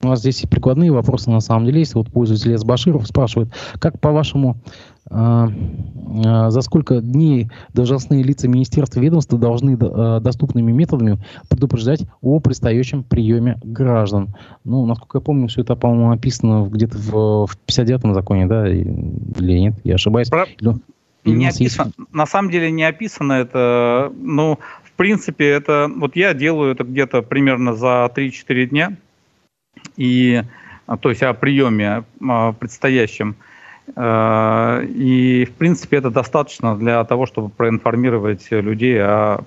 У 0.00 0.06
нас 0.06 0.20
здесь 0.20 0.44
и 0.44 0.46
прикладные 0.46 0.92
вопросы 0.92 1.28
на 1.28 1.40
самом 1.40 1.66
деле 1.66 1.80
есть. 1.80 1.94
Вот 1.94 2.06
пользователь 2.12 2.56
С. 2.56 2.62
Баширов 2.62 3.04
спрашивает, 3.08 3.48
как 3.80 3.98
по-вашему, 3.98 4.54
э, 4.54 4.56
э, 4.56 4.97
за 5.10 6.60
сколько 6.60 7.00
дней 7.00 7.50
должностные 7.72 8.22
лица 8.22 8.48
министерства 8.48 9.00
ведомства 9.00 9.38
должны 9.38 9.76
э, 9.80 10.20
доступными 10.20 10.72
методами 10.72 11.18
предупреждать 11.48 12.02
о 12.20 12.40
предстоящем 12.40 13.02
приеме 13.02 13.58
граждан? 13.62 14.34
Ну, 14.64 14.86
насколько 14.86 15.18
я 15.18 15.22
помню, 15.22 15.48
все 15.48 15.62
это, 15.62 15.76
по-моему, 15.76 16.12
описано 16.12 16.68
где-то 16.68 16.98
в, 16.98 17.46
в 17.46 17.58
59-м 17.66 18.14
законе, 18.14 18.46
да, 18.46 18.68
или 18.68 19.58
нет? 19.58 19.74
Я 19.84 19.94
ошибаюсь? 19.94 20.28
Про... 20.28 20.46
Или, 21.24 21.36
не 21.36 21.48
описано, 21.48 21.92
есть... 21.98 22.12
На 22.12 22.26
самом 22.26 22.50
деле 22.50 22.70
не 22.70 22.84
описано 22.84 23.32
это. 23.34 24.12
Ну, 24.16 24.58
в 24.82 24.92
принципе, 24.92 25.46
это 25.48 25.90
вот 25.94 26.16
я 26.16 26.34
делаю 26.34 26.72
это 26.72 26.84
где-то 26.84 27.22
примерно 27.22 27.74
за 27.74 28.10
3-4 28.14 28.66
дня 28.66 28.96
и, 29.96 30.42
а, 30.86 30.96
то 30.96 31.10
есть 31.10 31.22
о 31.22 31.34
приеме 31.34 32.04
а, 32.26 32.52
предстоящем. 32.52 33.36
А, 33.96 34.80
и, 34.82 35.44
в 35.44 35.52
принципе, 35.52 35.98
это 35.98 36.10
достаточно 36.10 36.76
для 36.76 37.02
того, 37.04 37.26
чтобы 37.26 37.48
проинформировать 37.48 38.50
людей 38.50 39.00
о 39.02 39.40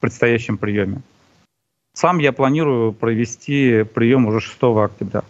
предстоящем 0.00 0.58
приеме. 0.58 1.00
Сам 1.92 2.18
я 2.18 2.32
планирую 2.32 2.92
провести 2.92 3.84
прием 3.84 4.26
уже 4.26 4.40
6 4.40 4.62
октября. 4.62 5.22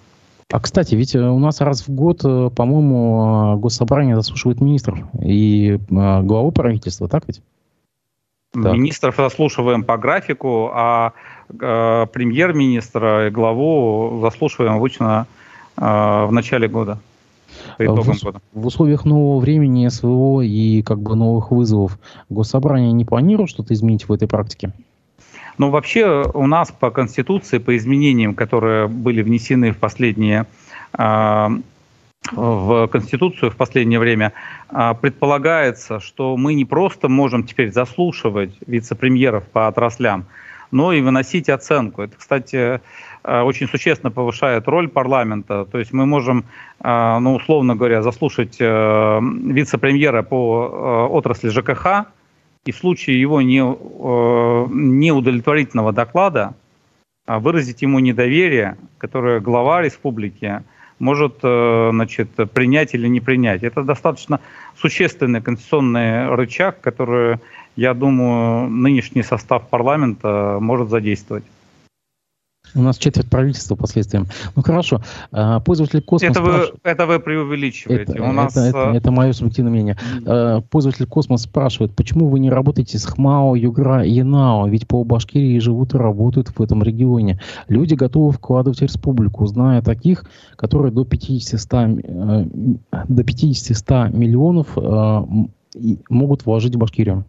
А, 0.53 0.61
кстати, 0.61 0.95
ведь 0.95 1.15
э, 1.15 1.21
у 1.21 1.39
нас 1.39 1.61
раз 1.61 1.87
в 1.87 1.91
год, 1.91 2.25
э, 2.25 2.51
по-моему, 2.55 3.57
госсобрание 3.59 4.15
заслушивает 4.17 4.61
министров 4.61 4.99
и 5.21 5.79
главу 5.89 6.53
правительства, 6.53 7.09
так 7.09 7.25
ведь? 7.27 7.43
Так. 8.53 8.73
Министров 8.73 9.17
заслушиваем 9.17 9.85
по 9.85 9.99
графику, 9.99 10.71
а 10.73 11.13
э, 11.51 12.07
премьер-министра 12.13 13.27
и 13.27 13.31
главу 13.31 14.21
заслушиваем 14.23 14.75
обычно 14.75 15.27
э, 15.77 15.81
в 15.81 16.31
начале 16.33 16.69
года. 16.69 16.99
По 17.79 17.85
итогам 17.85 18.15
в, 18.15 18.23
года. 18.23 18.41
в 18.53 18.67
условиях 18.67 19.05
нового 19.05 19.41
времени 19.41 19.89
СВО 19.89 20.43
и 20.43 20.83
как 20.83 21.01
бы 21.01 21.17
новых 21.17 21.51
вызовов 21.51 21.99
госсобрание 22.29 22.93
не 22.93 23.05
планирует 23.05 23.51
что-то 23.51 23.75
изменить 23.75 24.09
в 24.09 24.13
этой 24.13 24.29
практике? 24.29 24.73
Ну, 25.59 25.71
вообще 25.71 26.31
у 26.35 26.47
нас 26.47 26.71
по 26.71 26.91
Конституции, 26.91 27.59
по 27.59 27.77
изменениям, 27.77 28.35
которые 28.35 28.89
были 28.89 29.23
внесены 29.23 29.73
в 29.73 29.79
последние 29.79 30.47
э, 30.99 31.49
в 32.33 32.89
Конституцию 32.89 33.51
в 33.51 33.57
последнее 33.57 33.99
время, 33.99 34.33
а, 34.69 34.95
предполагается, 34.95 36.01
что 36.01 36.37
мы 36.37 36.55
не 36.55 36.65
просто 36.65 37.09
можем 37.09 37.45
теперь 37.45 37.73
заслушивать 37.73 38.55
вице-премьеров 38.67 39.45
по 39.45 39.69
отраслям, 39.69 40.27
но 40.71 40.93
и 40.93 41.01
выносить 41.01 41.49
оценку. 41.49 42.03
Это, 42.03 42.17
кстати, 42.17 42.57
а, 42.57 42.81
очень 43.27 43.69
существенно 43.69 44.11
повышает 44.11 44.69
роль 44.69 44.89
парламента. 44.89 45.65
То 45.65 45.79
есть 45.79 45.93
мы 45.93 46.07
можем, 46.07 46.45
а, 46.81 47.19
ну, 47.21 47.35
условно 47.35 47.75
говоря, 47.75 48.03
заслушать 48.03 48.57
э, 48.61 49.21
вице-премьера 49.21 50.23
по 50.23 51.09
э, 51.11 51.13
отрасли 51.13 51.49
ЖКХ, 51.49 52.07
и 52.65 52.73
в 52.73 52.77
случае 52.77 53.21
его 53.21 53.43
не, 53.43 53.61
э, 53.61 54.67
неудовлетворительного 54.71 55.93
доклада 55.93 56.55
выразить 57.27 57.83
ему 57.83 57.99
недоверие, 57.99 58.77
которое 58.99 59.41
глава 59.41 59.83
республики– 59.83 60.63
может 60.99 61.39
э, 61.43 61.91
значит, 61.93 62.31
принять 62.53 62.95
или 62.95 63.09
не 63.09 63.21
принять. 63.21 63.63
Это 63.63 63.83
достаточно 63.83 64.41
существенный 64.77 65.43
конституционный 65.43 66.35
рычаг, 66.35 66.81
который, 66.81 67.39
я 67.77 67.95
думаю, 67.95 68.69
нынешний 68.71 69.23
состав 69.23 69.69
парламента 69.69 70.59
может 70.61 70.89
задействовать. 70.89 71.45
У 72.75 72.83
нас 72.83 72.99
четверть 72.99 73.29
правительства 73.29 73.75
последствиям. 73.75 74.27
Ну 74.55 74.63
хорошо. 74.63 75.03
А, 75.33 75.61
пользователь 75.61 76.03
Космос... 76.03 76.31
Это 76.31 76.43
вы, 76.43 76.73
это 76.83 77.07
вы 77.07 77.21
преувеличиваете. 77.21 78.13
Это, 78.13 78.23
У 78.23 78.33
нас... 78.33 78.57
это, 78.57 78.67
это, 78.67 78.97
это 78.97 79.11
мое 79.11 79.33
субъективное 79.33 79.73
мнение. 79.73 79.97
А, 80.27 80.61
пользователь 80.61 81.07
Космос 81.07 81.43
спрашивает, 81.43 81.95
почему 81.95 82.29
вы 82.29 82.39
не 82.39 82.51
работаете 82.51 82.99
с 82.99 83.07
ХМАО, 83.07 83.55
Югра 83.57 84.05
и 84.05 84.11
ЯНАО? 84.11 84.69
Ведь 84.69 84.87
по 84.87 85.05
Башкирии 85.05 85.59
живут 85.59 85.95
и 85.95 85.99
работают 85.99 86.49
в 86.49 86.61
этом 86.61 86.83
регионе. 86.83 87.41
Люди 87.69 87.95
готовы 87.95 88.33
вкладывать 88.33 88.81
в 88.81 88.83
республику, 88.83 89.47
зная 89.47 89.83
таких, 89.83 90.25
которые 90.57 90.93
до 90.93 91.03
50-100 91.03 92.79
э, 92.93 93.05
до 93.09 93.25
50 93.25 94.13
миллионов 94.13 94.77
могут 96.09 96.47
вложить 96.47 96.75
в 96.75 96.79
Башкирию. 96.79 97.25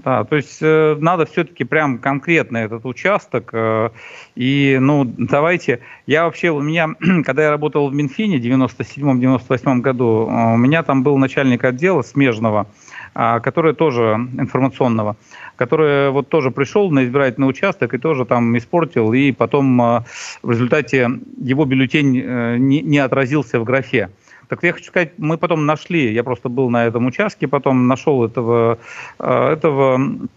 Да, 0.04 0.24
то 0.24 0.36
есть 0.36 0.58
э, 0.60 0.96
надо 1.00 1.26
все-таки 1.26 1.64
прям 1.64 1.98
конкретно 1.98 2.58
этот 2.58 2.84
участок. 2.86 3.50
Э, 3.52 3.90
и, 4.36 4.78
ну, 4.80 5.04
давайте, 5.04 5.80
я 6.06 6.24
вообще, 6.24 6.50
у 6.50 6.60
меня, 6.60 6.90
когда 7.24 7.44
я 7.44 7.50
работал 7.50 7.88
в 7.88 7.94
Минфине 7.94 8.38
в 8.38 8.40
97-98 8.40 9.80
году, 9.80 10.28
э, 10.28 10.54
у 10.54 10.56
меня 10.56 10.82
там 10.82 11.02
был 11.02 11.18
начальник 11.18 11.64
отдела 11.64 12.02
смежного, 12.02 12.66
э, 12.66 12.87
который 13.18 13.74
тоже 13.74 14.28
информационного, 14.38 15.16
который 15.56 16.10
вот 16.10 16.28
тоже 16.28 16.52
пришел 16.52 16.88
на 16.90 17.04
избирательный 17.04 17.48
участок 17.48 17.92
и 17.94 17.98
тоже 17.98 18.24
там 18.24 18.56
испортил, 18.56 19.12
и 19.12 19.32
потом 19.32 19.82
э, 19.82 20.02
в 20.42 20.50
результате 20.52 21.10
его 21.36 21.64
бюллетень 21.64 22.22
э, 22.24 22.56
не, 22.58 22.98
отразился 22.98 23.58
в 23.58 23.64
графе. 23.64 24.10
Так 24.46 24.62
я 24.62 24.72
хочу 24.72 24.86
сказать, 24.86 25.14
мы 25.18 25.36
потом 25.36 25.66
нашли, 25.66 26.12
я 26.12 26.22
просто 26.22 26.48
был 26.48 26.70
на 26.70 26.86
этом 26.86 27.06
участке, 27.06 27.48
потом 27.48 27.88
нашел 27.88 28.24
этого, 28.24 28.78
э, 29.18 29.52
этого 29.52 30.28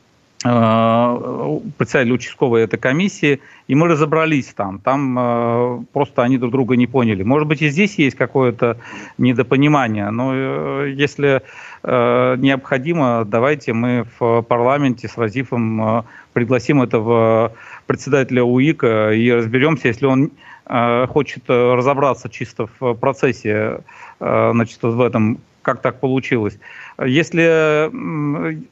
председателя 0.41 2.13
участковой 2.15 2.63
этой 2.63 2.79
комиссии, 2.79 3.41
и 3.67 3.75
мы 3.75 3.87
разобрались 3.87 4.47
там. 4.55 4.79
Там 4.79 5.15
э, 5.19 5.83
просто 5.93 6.23
они 6.23 6.39
друг 6.39 6.51
друга 6.51 6.75
не 6.75 6.87
поняли. 6.87 7.21
Может 7.21 7.47
быть, 7.47 7.61
и 7.61 7.69
здесь 7.69 7.99
есть 7.99 8.17
какое-то 8.17 8.77
недопонимание, 9.19 10.09
но 10.09 10.31
э, 10.33 10.93
если 10.95 11.43
необходимо, 11.83 13.25
давайте 13.25 13.73
мы 13.73 14.05
в 14.19 14.41
парламенте 14.43 15.07
с 15.07 15.17
Разифом 15.17 15.99
э, 15.99 16.03
пригласим 16.33 16.81
этого 16.81 17.53
председателя 17.87 18.43
УИКа 18.43 19.13
и 19.13 19.31
разберемся, 19.31 19.87
если 19.87 20.05
он 20.05 20.31
э, 20.65 21.07
хочет 21.07 21.43
разобраться 21.47 22.29
чисто 22.29 22.67
в 22.79 22.93
процессе, 22.93 23.81
э, 24.19 24.51
значит, 24.53 24.81
в 24.81 25.01
этом, 25.01 25.39
как 25.61 25.81
так 25.81 25.99
получилось. 25.99 26.59
Если 27.03 27.89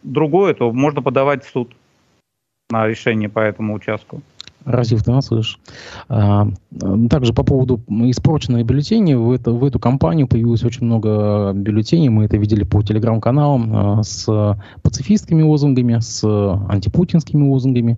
другое, 0.04 0.54
то 0.54 0.72
можно 0.72 1.02
подавать 1.02 1.44
в 1.44 1.50
суд 1.50 1.76
на 2.70 2.88
решение 2.88 3.30
по 3.30 3.40
этому 3.40 3.74
участку. 3.74 4.22
Разив, 4.66 5.04
ты 5.04 5.12
нас 5.12 5.28
слышишь? 5.28 5.60
А, 6.10 6.48
также 7.10 7.34
по 7.34 7.44
поводу 7.44 7.82
испорченной 7.88 8.64
бюллетени, 8.64 9.14
в, 9.14 9.32
это, 9.32 9.52
в 9.52 9.64
эту 9.64 9.80
кампанию 9.80 10.28
появилось 10.28 10.64
очень 10.64 10.86
много 10.86 11.54
бюллетеней, 11.54 12.10
мы 12.10 12.26
это 12.26 12.38
видели 12.38 12.64
по 12.64 12.82
телеграм-каналам, 12.82 13.72
а, 13.74 14.04
с 14.04 14.58
пацифистскими 14.82 15.42
лозунгами, 15.42 16.00
с 16.00 16.24
антипутинскими 16.70 17.48
лозунгами. 17.48 17.98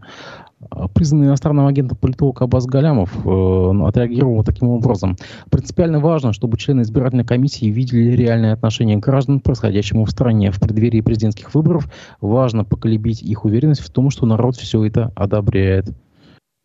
А, 0.70 0.88
признанный 0.88 1.28
иностранным 1.28 1.66
агентом 1.66 1.97
политолог 1.97 2.41
Абаз 2.41 2.66
Галямов 2.66 3.26
э, 3.26 3.88
отреагировал 3.88 4.43
таким 4.43 4.70
образом. 4.70 5.18
Принципиально 5.49 5.99
важно, 5.99 6.34
чтобы 6.34 6.57
члены 6.57 6.82
избирательной 6.82 7.26
комиссии 7.26 7.66
видели 7.66 8.12
реальное 8.12 8.53
отношение 8.53 8.97
граждан 8.97 9.39
происходящему 9.39 10.05
в 10.05 10.12
стране. 10.12 10.51
В 10.51 10.59
преддверии 10.59 11.01
президентских 11.01 11.53
выборов 11.55 11.91
важно 12.20 12.64
поколебить 12.64 13.22
их 13.22 13.45
уверенность 13.45 13.82
в 13.82 13.89
том, 13.89 14.09
что 14.12 14.26
народ 14.26 14.55
все 14.55 14.84
это 14.86 15.12
одобряет. 15.16 15.89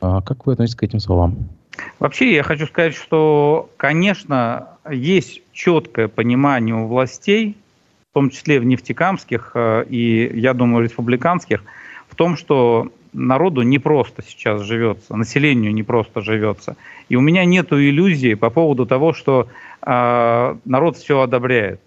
А 0.00 0.20
как 0.20 0.46
вы 0.46 0.52
относитесь 0.52 0.76
к 0.76 0.82
этим 0.82 1.00
словам? 1.00 1.48
Вообще, 1.98 2.34
я 2.34 2.42
хочу 2.42 2.66
сказать, 2.66 2.94
что, 2.94 3.70
конечно, 3.76 4.68
есть 4.90 5.42
четкое 5.52 6.08
понимание 6.08 6.74
у 6.74 6.86
властей, 6.86 7.56
в 8.10 8.14
том 8.14 8.30
числе 8.30 8.60
в 8.60 8.64
нефтекамских 8.64 9.52
э, 9.54 9.84
и, 9.88 10.38
я 10.38 10.54
думаю, 10.54 10.84
республиканских, 10.84 11.62
в 12.08 12.14
том, 12.14 12.36
что 12.36 12.90
народу 13.12 13.62
не 13.62 13.78
просто 13.78 14.22
сейчас 14.22 14.62
живется, 14.62 15.16
населению 15.16 15.74
не 15.74 15.82
просто 15.82 16.20
живется. 16.20 16.76
И 17.08 17.16
у 17.16 17.20
меня 17.20 17.44
нет 17.44 17.72
иллюзий 17.72 18.34
по 18.34 18.50
поводу 18.50 18.86
того, 18.86 19.12
что 19.12 19.48
э, 19.82 20.56
народ 20.64 20.96
все 20.96 21.20
одобряет. 21.20 21.80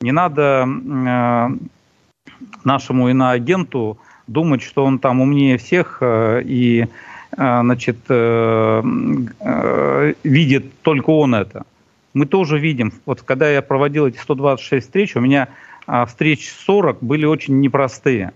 Не 0.00 0.12
надо 0.12 0.66
э, 0.66 1.48
нашему 2.64 3.08
иноагенту 3.08 3.98
думать, 4.26 4.62
что 4.62 4.84
он 4.84 4.98
там 4.98 5.20
умнее 5.20 5.58
всех 5.58 5.98
э, 6.00 6.42
и 6.44 6.86
значит, 7.36 7.98
э, 8.08 8.82
э, 9.40 10.14
видит 10.22 10.80
только 10.82 11.10
он 11.10 11.34
это. 11.34 11.64
Мы 12.12 12.26
тоже 12.26 12.58
видим. 12.58 12.92
Вот 13.06 13.22
когда 13.22 13.50
я 13.50 13.62
проводил 13.62 14.06
эти 14.06 14.18
126 14.18 14.86
встреч, 14.86 15.16
у 15.16 15.20
меня 15.20 15.48
э, 15.86 16.06
встреч 16.06 16.50
40 16.50 17.02
были 17.02 17.26
очень 17.26 17.60
непростые. 17.60 18.32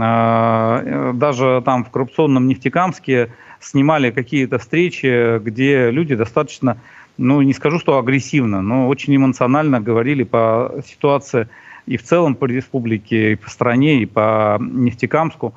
А, 0.00 1.12
даже 1.12 1.62
там 1.66 1.84
в 1.84 1.90
коррупционном 1.90 2.46
Нефтекамске 2.46 3.30
снимали 3.60 4.10
какие-то 4.10 4.58
встречи, 4.58 5.38
где 5.38 5.90
люди 5.90 6.14
достаточно, 6.14 6.78
ну 7.18 7.42
не 7.42 7.52
скажу, 7.52 7.78
что 7.78 7.98
агрессивно, 7.98 8.62
но 8.62 8.88
очень 8.88 9.14
эмоционально 9.14 9.82
говорили 9.82 10.22
по 10.22 10.82
ситуации 10.86 11.48
и 11.84 11.98
в 11.98 12.02
целом 12.02 12.36
по 12.36 12.46
республике, 12.46 13.32
и 13.32 13.36
по 13.36 13.50
стране, 13.50 14.00
и 14.00 14.06
по 14.06 14.58
Нефтекамску. 14.60 15.54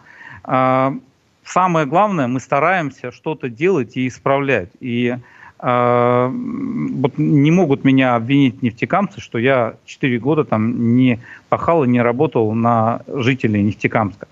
Самое 1.45 1.85
главное, 1.85 2.27
мы 2.27 2.39
стараемся 2.39 3.11
что-то 3.11 3.49
делать 3.49 3.95
и 3.95 4.07
исправлять. 4.07 4.69
И 4.79 5.15
а, 5.59 6.29
вот 6.29 7.17
не 7.17 7.51
могут 7.51 7.83
меня 7.83 8.15
обвинить 8.15 8.61
нефтекамцы, 8.61 9.21
что 9.21 9.37
я 9.37 9.75
4 9.85 10.19
года 10.19 10.43
там 10.43 10.95
не 10.95 11.19
пахал 11.49 11.83
и 11.83 11.87
не 11.87 12.01
работал 12.01 12.51
на 12.53 13.01
жителей 13.07 13.63
Нефтекамска. 13.63 14.27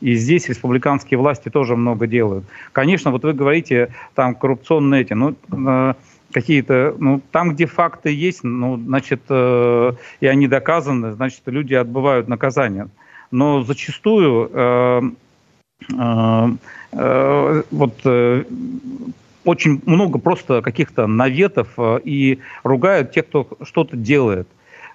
И 0.00 0.14
здесь 0.16 0.48
республиканские 0.48 1.18
власти 1.18 1.48
тоже 1.48 1.76
много 1.76 2.06
делают. 2.06 2.44
Конечно, 2.72 3.10
вот 3.10 3.24
вы 3.24 3.32
говорите, 3.32 3.94
там 4.14 4.34
коррупционные 4.34 5.02
эти, 5.02 5.14
ну, 5.14 5.34
э, 5.50 5.94
какие-то, 6.32 6.94
ну, 6.98 7.22
там, 7.32 7.54
где 7.54 7.64
факты 7.66 8.10
есть, 8.10 8.44
ну, 8.44 8.76
значит, 8.76 9.22
э, 9.30 9.92
и 10.20 10.26
они 10.26 10.48
доказаны, 10.48 11.12
значит, 11.12 11.40
люди 11.46 11.72
отбывают 11.72 12.28
наказание. 12.28 12.88
Но 13.30 13.62
зачастую 13.62 14.50
э, 14.52 14.52
э, 14.52 15.00
э, 15.02 15.10
вот 15.90 17.92
э, 18.04 18.44
очень 19.46 19.80
много 19.86 20.18
просто 20.18 20.60
каких-то 20.60 21.06
наветов 21.06 21.68
э, 21.78 22.00
и 22.04 22.40
ругают 22.64 23.12
тех, 23.12 23.26
кто 23.26 23.48
что-то 23.62 23.96
делает. 23.96 24.48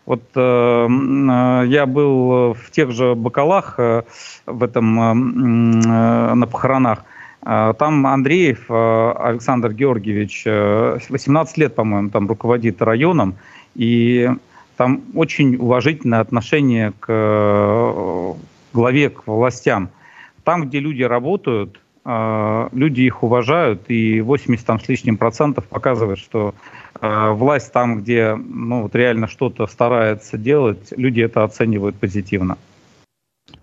Вот 0.06 0.24
э, 0.36 0.42
э, 0.42 1.64
я 1.68 1.86
был 1.86 2.54
в 2.54 2.72
тех 2.72 2.92
же 2.92 3.16
Бакалах, 3.16 3.76
э, 3.78 4.04
в 4.46 4.64
этом 4.64 5.00
э, 5.00 5.84
э 5.86 6.34
на 6.34 6.48
похоронах. 6.48 7.04
Э, 7.46 7.74
там 7.78 8.06
Андреев 8.06 8.66
э, 8.70 9.14
Александр 9.20 9.74
Георгиевич, 9.74 10.46
18 10.46 11.58
лет, 11.58 11.76
по-моему, 11.76 12.10
там 12.10 12.28
руководит 12.28 12.82
районом, 12.82 13.36
и 13.76 14.30
там 14.76 15.02
очень 15.16 15.56
уважительное 15.56 16.20
отношение 16.20 16.92
к 17.00 18.36
главе, 18.74 19.10
к 19.10 19.28
властям. 19.28 19.90
Там, 20.44 20.68
где 20.68 20.80
люди 20.80 21.04
работают, 21.04 21.80
а, 22.04 22.70
люди 22.72 23.02
их 23.02 23.24
уважают, 23.24 23.84
и 23.90 24.22
80 24.22 24.66
там, 24.66 24.80
с 24.80 24.88
лишним 24.88 25.18
процентов 25.18 25.66
показывает, 25.68 26.18
что 26.18 26.56
э, 27.00 27.30
власть 27.32 27.72
там, 27.72 28.02
где 28.02 28.34
ну, 28.36 28.84
вот 28.84 28.96
реально 28.96 29.28
что-то 29.28 29.68
старается 29.68 30.38
делать, 30.38 30.94
люди 30.98 31.22
это 31.22 31.44
оценивают 31.44 31.96
позитивно. 31.96 32.58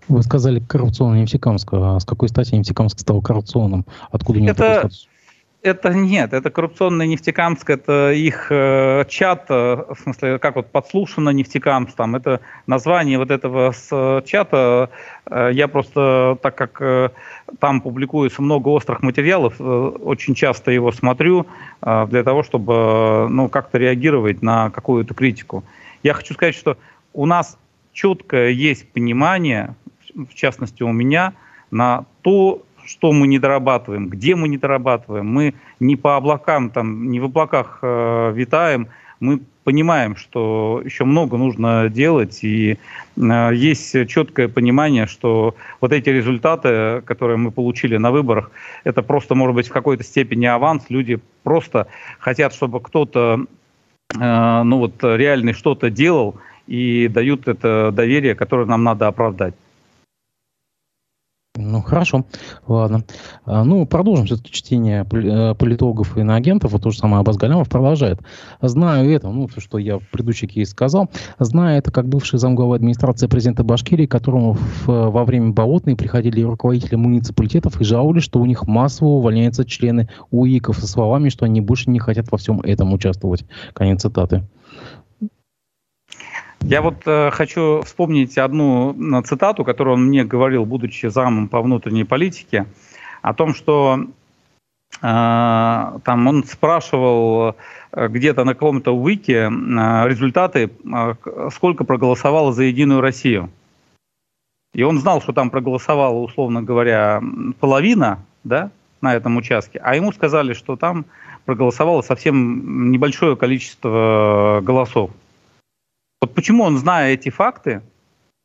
Вы 0.07 0.23
сказали 0.23 0.59
коррупционный 0.59 1.21
Нефтекамск. 1.21 1.69
А 1.73 1.99
с 1.99 2.05
какой 2.05 2.29
стати 2.29 2.55
Нефтекамск 2.55 2.99
стал 2.99 3.21
коррупционным? 3.21 3.85
Откуда 4.09 4.39
у 4.39 4.41
него 4.41 4.51
это, 4.51 4.63
такой 4.63 4.77
статус? 4.91 5.08
Это 5.61 5.89
нет, 5.93 6.31
это 6.31 6.49
коррупционный 6.51 7.05
Нефтекамск, 7.05 7.69
это 7.69 8.13
их 8.13 8.47
э, 8.49 9.03
чат, 9.09 9.47
э, 9.49 9.83
в 9.89 9.99
смысле, 10.01 10.39
как 10.39 10.55
вот 10.55 10.71
подслушано 10.71 11.31
Нефтекамск, 11.31 11.97
там, 11.97 12.15
это 12.15 12.39
название 12.65 13.17
вот 13.17 13.29
этого 13.29 13.73
с 13.73 14.23
чата, 14.25 14.89
э, 15.25 15.49
я 15.51 15.67
просто, 15.67 16.37
так 16.41 16.55
как 16.55 16.81
э, 16.81 17.09
там 17.59 17.81
публикуется 17.81 18.41
много 18.41 18.69
острых 18.69 19.01
материалов, 19.01 19.55
э, 19.59 19.63
очень 19.63 20.33
часто 20.33 20.71
его 20.71 20.93
смотрю 20.93 21.45
э, 21.81 22.07
для 22.09 22.23
того, 22.23 22.43
чтобы, 22.43 22.73
э, 22.73 23.27
ну, 23.27 23.49
как-то 23.49 23.77
реагировать 23.77 24.41
на 24.41 24.69
какую-то 24.69 25.13
критику. 25.13 25.65
Я 26.03 26.13
хочу 26.13 26.35
сказать, 26.35 26.55
что 26.55 26.77
у 27.13 27.25
нас 27.25 27.57
четкое 27.91 28.51
есть 28.51 28.89
понимание, 28.93 29.75
в 30.15 30.33
частности 30.35 30.83
у 30.83 30.93
меня, 30.93 31.33
на 31.69 32.05
то, 32.21 32.63
что 32.89 33.11
мы 33.11 33.27
не 33.27 33.37
дорабатываем, 33.37 34.09
где 34.09 34.35
мы 34.35 34.47
не 34.47 34.57
дорабатываем. 34.57 35.27
Мы 35.27 35.53
не 35.79 35.95
по 35.95 36.17
облакам, 36.17 36.71
там, 36.71 37.11
не 37.11 37.19
в 37.19 37.25
облаках 37.25 37.79
э, 37.83 38.31
витаем, 38.33 38.87
мы 39.19 39.41
понимаем, 39.63 40.15
что 40.15 40.81
еще 40.83 41.03
много 41.03 41.37
нужно 41.37 41.89
делать, 41.89 42.43
и 42.43 42.79
э, 43.15 43.51
есть 43.53 44.07
четкое 44.07 44.47
понимание, 44.47 45.05
что 45.05 45.55
вот 45.81 45.93
эти 45.93 46.09
результаты, 46.09 47.03
которые 47.05 47.37
мы 47.37 47.51
получили 47.51 47.97
на 47.97 48.09
выборах, 48.11 48.49
это 48.83 49.03
просто, 49.03 49.35
может 49.35 49.55
быть, 49.55 49.67
в 49.67 49.73
какой-то 49.73 50.03
степени 50.03 50.47
аванс. 50.47 50.85
Люди 50.89 51.19
просто 51.43 51.87
хотят, 52.17 52.53
чтобы 52.55 52.79
кто-то, 52.79 53.45
э, 54.19 54.63
ну 54.63 54.77
вот, 54.77 54.95
реально 55.03 55.53
что-то 55.53 55.91
делал, 55.91 56.37
и 56.65 57.07
дают 57.07 57.47
это 57.47 57.91
доверие, 57.93 58.33
которое 58.33 58.65
нам 58.65 58.83
надо 58.83 59.07
оправдать. 59.07 59.53
Ну, 61.59 61.81
хорошо. 61.81 62.25
Ладно. 62.67 63.03
А, 63.45 63.63
ну, 63.63 63.85
продолжим 63.85 64.25
все-таки 64.25 64.51
чтение 64.51 65.05
э, 65.11 65.55
политологов 65.55 66.17
и 66.17 66.21
иноагентов. 66.21 66.71
Вот 66.71 66.83
то 66.83 66.91
же 66.91 66.97
самое 66.97 67.19
Абаз 67.19 67.37
Галямов 67.37 67.67
продолжает. 67.67 68.19
Знаю 68.61 69.11
это, 69.11 69.29
ну, 69.29 69.47
то, 69.47 69.59
что 69.59 69.77
я 69.77 69.99
в 69.99 70.07
предыдущий 70.09 70.47
кейс 70.47 70.69
сказал. 70.69 71.09
Знаю 71.37 71.79
это 71.79 71.91
как 71.91 72.07
бывший 72.07 72.39
замглавы 72.39 72.77
администрации 72.77 73.27
президента 73.27 73.63
Башкирии, 73.63 74.05
которому 74.05 74.53
в, 74.53 74.87
во 74.87 75.25
время 75.25 75.51
Болотной 75.51 75.97
приходили 75.97 76.41
руководители 76.41 76.95
муниципалитетов 76.95 77.81
и 77.81 77.83
жаловались, 77.83 78.23
что 78.23 78.39
у 78.39 78.45
них 78.45 78.65
массово 78.65 79.09
увольняются 79.09 79.65
члены 79.65 80.07
УИКов 80.31 80.77
со 80.77 80.87
словами, 80.87 81.27
что 81.29 81.45
они 81.45 81.59
больше 81.59 81.89
не 81.89 81.99
хотят 81.99 82.31
во 82.31 82.37
всем 82.37 82.61
этом 82.61 82.93
участвовать. 82.93 83.45
Конец 83.73 84.01
цитаты. 84.01 84.47
Я 86.69 86.83
вот 86.83 87.01
э, 87.07 87.31
хочу 87.31 87.81
вспомнить 87.81 88.37
одну 88.37 88.95
цитату, 89.23 89.63
которую 89.63 89.95
он 89.95 90.05
мне 90.05 90.23
говорил, 90.23 90.65
будучи 90.65 91.07
замом 91.07 91.47
по 91.47 91.63
внутренней 91.63 92.03
политике, 92.03 92.67
о 93.23 93.33
том, 93.33 93.55
что 93.55 94.01
э, 94.01 95.01
там 95.01 96.27
он 96.27 96.43
спрашивал 96.43 97.55
э, 97.91 98.07
где-то 98.07 98.43
на 98.43 98.53
каком-то 98.53 98.91
уике 98.91 99.49
э, 99.49 99.49
результаты, 100.07 100.69
э, 100.69 101.15
сколько 101.51 101.85
проголосовало 101.85 102.53
за 102.53 102.65
Единую 102.65 103.01
Россию. 103.01 103.49
И 104.75 104.83
он 104.83 104.99
знал, 104.99 105.23
что 105.23 105.33
там 105.33 105.49
проголосовала, 105.49 106.19
условно 106.19 106.61
говоря, 106.61 107.19
половина 107.59 108.19
да, 108.43 108.69
на 109.01 109.15
этом 109.15 109.37
участке, 109.37 109.79
а 109.83 109.95
ему 109.95 110.11
сказали, 110.11 110.53
что 110.53 110.75
там 110.75 111.05
проголосовало 111.45 112.03
совсем 112.03 112.91
небольшое 112.91 113.35
количество 113.35 114.61
голосов. 114.61 115.09
Вот 116.21 116.35
почему 116.35 116.63
он, 116.63 116.77
зная 116.77 117.13
эти 117.13 117.29
факты, 117.29 117.81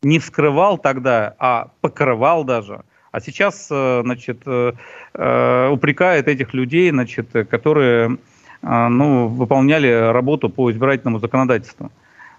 не 0.02 0.18
вскрывал 0.20 0.78
тогда, 0.78 1.34
а 1.38 1.70
покрывал 1.80 2.44
даже, 2.44 2.84
а 3.10 3.20
сейчас, 3.20 3.68
э, 3.70 4.02
значит, 4.04 4.42
э, 4.46 4.72
э, 5.14 5.68
упрекает 5.68 6.28
этих 6.28 6.54
людей, 6.54 6.90
значит, 6.90 7.28
которые, 7.48 8.18
ну, 8.62 9.28
выполняли 9.28 10.10
работу 10.12 10.48
по 10.48 10.70
избирательному 10.70 11.18
законодательству. 11.18 11.92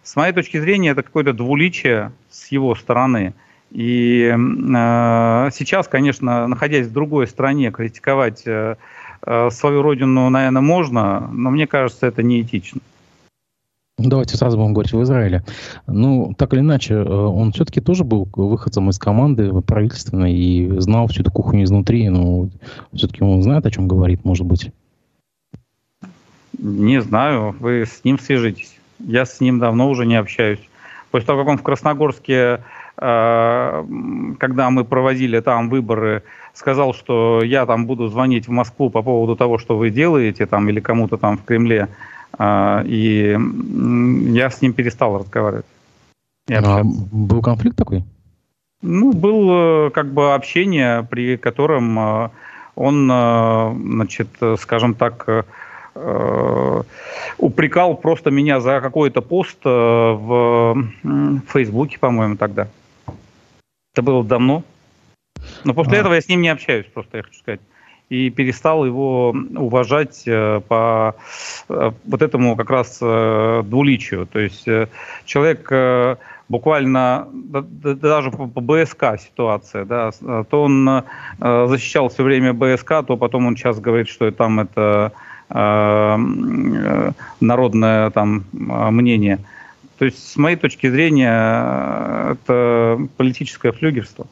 С 0.03 0.15
моей 0.15 0.33
точки 0.33 0.59
зрения, 0.59 0.89
это 0.89 1.03
какое-то 1.03 1.33
двуличие 1.33 2.11
с 2.29 2.47
его 2.47 2.75
стороны. 2.75 3.33
И 3.71 4.31
э, 4.33 5.49
сейчас, 5.53 5.88
конечно, 5.88 6.47
находясь 6.47 6.88
в 6.88 6.93
другой 6.93 7.27
стране, 7.27 7.71
критиковать 7.71 8.43
э, 8.45 8.75
свою 9.51 9.81
родину, 9.81 10.29
наверное, 10.29 10.61
можно, 10.61 11.29
но 11.31 11.51
мне 11.51 11.67
кажется, 11.67 12.07
это 12.07 12.23
неэтично. 12.23 12.81
Давайте 13.97 14.35
сразу 14.35 14.57
будем 14.57 14.73
говорить 14.73 14.91
в 14.91 15.01
Израиле. 15.03 15.43
Ну, 15.87 16.33
так 16.37 16.53
или 16.53 16.59
иначе, 16.59 16.95
э, 16.95 17.03
он 17.07 17.53
все-таки 17.53 17.79
тоже 17.79 18.03
был 18.03 18.27
выходцем 18.33 18.89
из 18.89 18.99
команды 18.99 19.53
правительственной 19.61 20.33
и 20.33 20.79
знал 20.81 21.07
всю 21.07 21.21
эту 21.21 21.31
кухню 21.31 21.63
изнутри. 21.63 22.09
Но 22.09 22.49
все-таки 22.93 23.23
он 23.23 23.41
знает, 23.41 23.65
о 23.65 23.71
чем 23.71 23.87
говорит, 23.87 24.25
может 24.25 24.45
быть. 24.45 24.71
Не 26.59 27.01
знаю. 27.01 27.55
Вы 27.59 27.85
с 27.85 28.03
ним 28.03 28.19
свяжитесь. 28.19 28.77
Я 28.99 29.25
с 29.25 29.39
ним 29.39 29.59
давно 29.59 29.89
уже 29.89 30.05
не 30.05 30.15
общаюсь. 30.15 30.59
После 31.11 31.27
того, 31.27 31.39
как 31.39 31.51
он 31.51 31.57
в 31.57 31.63
Красногорске, 31.63 32.59
э, 32.97 33.85
когда 34.39 34.69
мы 34.69 34.83
проводили 34.83 35.39
там 35.39 35.69
выборы, 35.69 36.23
сказал, 36.53 36.93
что 36.93 37.41
я 37.43 37.65
там 37.65 37.85
буду 37.85 38.09
звонить 38.09 38.47
в 38.47 38.51
Москву 38.51 38.89
по 38.89 39.01
поводу 39.01 39.37
того, 39.37 39.57
что 39.57 39.77
вы 39.77 39.89
делаете 39.89 40.45
там 40.45 40.67
или 40.67 40.81
кому-то 40.81 41.15
там 41.15 41.37
в 41.37 41.45
Кремле, 41.45 41.87
и 42.38 43.38
я 44.33 44.49
с 44.49 44.61
ним 44.61 44.73
перестал 44.73 45.17
разговаривать. 45.19 45.65
А 46.49 46.81
был 46.83 47.41
конфликт 47.41 47.77
такой? 47.77 48.03
Ну, 48.81 49.13
был 49.13 49.88
э, 49.88 49.89
как 49.91 50.13
бы 50.13 50.36
общение, 50.36 51.03
при 51.09 51.38
котором 51.38 51.97
э, 51.97 52.29
он, 52.75 53.09
э, 53.11 53.73
значит, 53.75 54.29
скажем 54.59 54.93
так, 54.93 55.45
упрекал 57.38 57.95
просто 57.95 58.29
меня 58.29 58.59
за 58.59 58.81
какой-то 58.81 59.21
пост 59.21 59.63
в 59.63 60.75
Фейсбуке, 61.47 61.97
по-моему, 61.97 62.36
тогда. 62.36 62.67
Это 63.93 64.01
было 64.01 64.21
давно. 64.21 64.63
Но 65.63 65.73
после 65.73 65.99
а. 65.99 66.01
этого 66.01 66.15
я 66.15 66.19
с 66.19 66.27
ним 66.27 66.41
не 66.41 66.49
общаюсь, 66.49 66.86
просто 66.93 67.15
я 67.15 67.23
хочу 67.23 67.39
сказать 67.39 67.61
и 68.10 68.30
перестал 68.30 68.86
его 68.86 69.36
уважать 69.56 70.24
э, 70.28 70.62
по 70.68 71.16
э, 71.70 71.91
вот 72.06 72.22
этому 72.22 72.56
как 72.56 72.70
раз 72.70 72.99
э, 73.01 73.64
двуличию. 73.66 74.28
То 74.28 74.39
есть 74.39 74.68
человек 75.26 75.72
буквально 76.47 77.28
даже 77.32 78.30
по, 78.30 78.62
БСК 78.62 79.20
ситуация, 79.20 79.86
да, 79.86 80.12
то 80.49 80.64
он 80.64 81.03
защищал 81.39 82.10
все 82.10 82.22
время 82.22 82.53
БСК, 82.53 83.03
то 83.08 83.18
потом 83.18 83.47
он 83.47 83.58
сейчас 83.58 83.80
говорит, 83.80 84.08
что 84.08 84.30
там 84.32 84.60
это 84.60 85.12
народное 87.39 88.12
там 88.12 88.45
мнение. 88.51 89.39
То 89.97 90.06
есть, 90.06 90.34
с 90.34 90.36
моей 90.36 90.58
точки 90.58 90.88
зрения, 90.89 92.32
это 92.34 92.99
политическое 93.18 93.72
флюгерство, 93.72 94.28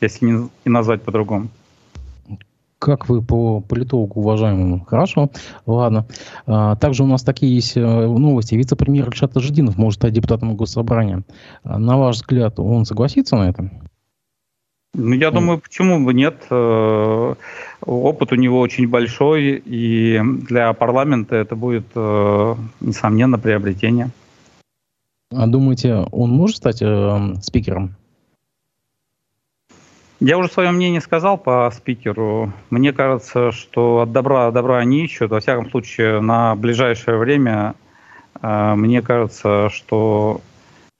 если 0.00 0.26
не 0.26 0.50
назвать 0.64 1.02
по-другому. 1.02 1.48
Как 2.80 3.10
вы 3.10 3.20
по 3.20 3.60
политологу 3.60 4.20
уважаемому? 4.20 4.86
Хорошо, 4.86 5.30
ладно. 5.66 6.06
А, 6.46 6.76
также 6.76 7.02
у 7.02 7.06
нас 7.06 7.22
такие 7.22 7.54
есть 7.54 7.76
э, 7.76 7.80
новости. 7.80 8.54
Вице-премьер 8.54 9.06
Ильшат 9.08 9.36
Ажидинов 9.36 9.76
может 9.76 10.00
стать 10.00 10.14
депутатом 10.14 10.56
Госсобрания. 10.56 11.22
А, 11.62 11.78
на 11.78 11.98
ваш 11.98 12.16
взгляд, 12.16 12.58
он 12.58 12.86
согласится 12.86 13.36
на 13.36 13.50
это? 13.50 13.70
Ну, 14.94 15.12
я 15.12 15.30
думаю, 15.30 15.60
почему 15.60 16.02
бы 16.02 16.14
нет. 16.14 16.46
Э, 16.50 17.34
опыт 17.82 18.32
у 18.32 18.36
него 18.36 18.60
очень 18.60 18.88
большой, 18.88 19.62
и 19.62 20.18
для 20.48 20.72
парламента 20.72 21.36
это 21.36 21.56
будет, 21.56 21.86
э, 21.94 22.54
несомненно, 22.80 23.38
приобретение. 23.38 24.08
А 25.32 25.46
думаете, 25.46 26.06
он 26.10 26.30
может 26.30 26.56
стать 26.56 26.80
э, 26.80 27.34
спикером? 27.42 27.94
Я 30.20 30.36
уже 30.36 30.50
свое 30.50 30.70
мнение 30.70 31.00
сказал 31.00 31.38
по 31.38 31.72
спикеру. 31.74 32.52
Мне 32.68 32.92
кажется, 32.92 33.52
что 33.52 34.00
от 34.00 34.12
добра 34.12 34.50
добра 34.50 34.84
не 34.84 35.04
ищут. 35.04 35.30
Во 35.30 35.40
всяком 35.40 35.70
случае, 35.70 36.20
на 36.20 36.54
ближайшее 36.56 37.16
время 37.16 37.74
э, 38.42 38.74
мне 38.74 39.00
кажется, 39.00 39.70
что 39.70 40.42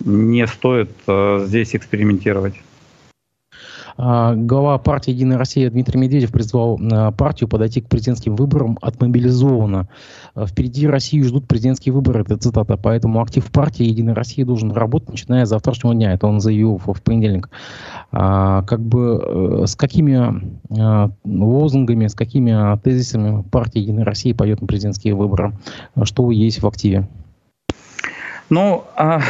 не 0.02 0.46
стоит 0.46 0.90
э, 1.06 1.44
здесь 1.46 1.76
экспериментировать. 1.76 2.54
А, 3.96 4.34
глава 4.34 4.78
партии 4.78 5.12
«Единая 5.12 5.38
Россия» 5.38 5.70
Дмитрий 5.70 5.98
Медведев 5.98 6.32
призвал 6.32 6.78
а, 6.80 7.12
партию 7.12 7.48
подойти 7.48 7.80
к 7.80 7.88
президентским 7.88 8.36
выборам 8.36 8.78
отмобилизованно. 8.80 9.88
А, 10.34 10.46
Впереди 10.46 10.86
Россию 10.86 11.24
ждут 11.24 11.46
президентские 11.46 11.92
выборы, 11.92 12.22
это 12.22 12.36
цитата, 12.36 12.76
поэтому 12.76 13.20
актив 13.20 13.44
партии 13.50 13.84
«Единая 13.84 14.14
Россия» 14.14 14.44
должен 14.44 14.72
работать, 14.72 15.10
начиная 15.10 15.44
с 15.44 15.48
завтрашнего 15.48 15.94
дня. 15.94 16.12
Это 16.12 16.26
он 16.26 16.40
заявил 16.40 16.78
в 16.78 17.02
понедельник. 17.02 17.48
Как 18.10 18.80
бы 18.80 19.22
э, 19.22 19.66
с 19.66 19.76
какими 19.76 20.42
лозунгами, 21.24 22.06
с 22.06 22.14
какими 22.14 22.78
тезисами 22.78 23.42
партия 23.42 23.80
«Единая 23.80 24.04
Россия» 24.04 24.34
пойдет 24.34 24.60
на 24.60 24.66
президентские 24.66 25.14
выборы? 25.14 25.52
Что 26.02 26.30
есть 26.30 26.62
в 26.62 26.66
активе? 26.66 27.08
Ну, 28.48 28.84
а, 28.96 29.20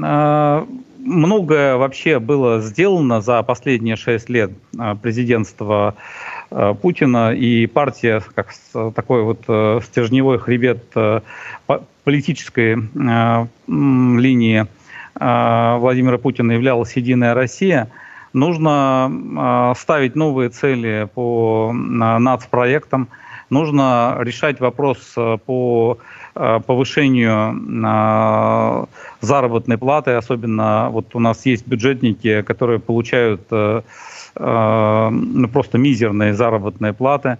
а 0.00 0.66
многое 1.04 1.76
вообще 1.76 2.18
было 2.18 2.60
сделано 2.60 3.20
за 3.20 3.42
последние 3.42 3.96
шесть 3.96 4.28
лет 4.28 4.50
а, 4.78 4.94
президентства 4.94 5.94
а, 6.50 6.74
Путина. 6.74 7.32
И 7.32 7.66
партия 7.66 8.22
как 8.34 8.52
такой 8.94 9.22
вот 9.22 9.42
э, 9.48 9.80
стержневой 9.84 10.38
хребет 10.38 10.84
э, 10.94 11.20
политической 12.04 12.76
а, 13.08 13.46
линии 13.66 14.66
Владимира 15.14 16.16
Путина 16.16 16.52
являлась 16.52 16.96
«Единая 16.96 17.34
Россия», 17.34 17.90
нужно 18.32 19.74
ставить 19.76 20.14
новые 20.14 20.48
цели 20.48 21.08
по 21.12 21.72
нацпроектам, 21.74 23.08
нужно 23.50 24.16
решать 24.20 24.60
вопрос 24.60 25.12
э, 25.16 25.38
по 25.44 25.98
Э, 26.34 26.60
повышению 26.64 27.58
э, 27.84 28.86
заработной 29.20 29.78
платы, 29.78 30.12
особенно 30.12 30.88
вот 30.90 31.14
у 31.14 31.18
нас 31.18 31.44
есть 31.44 31.66
бюджетники, 31.66 32.42
которые 32.42 32.78
получают 32.78 33.42
просто 34.32 35.78
мизерные 35.78 36.34
заработные 36.34 36.92
платы. 36.92 37.38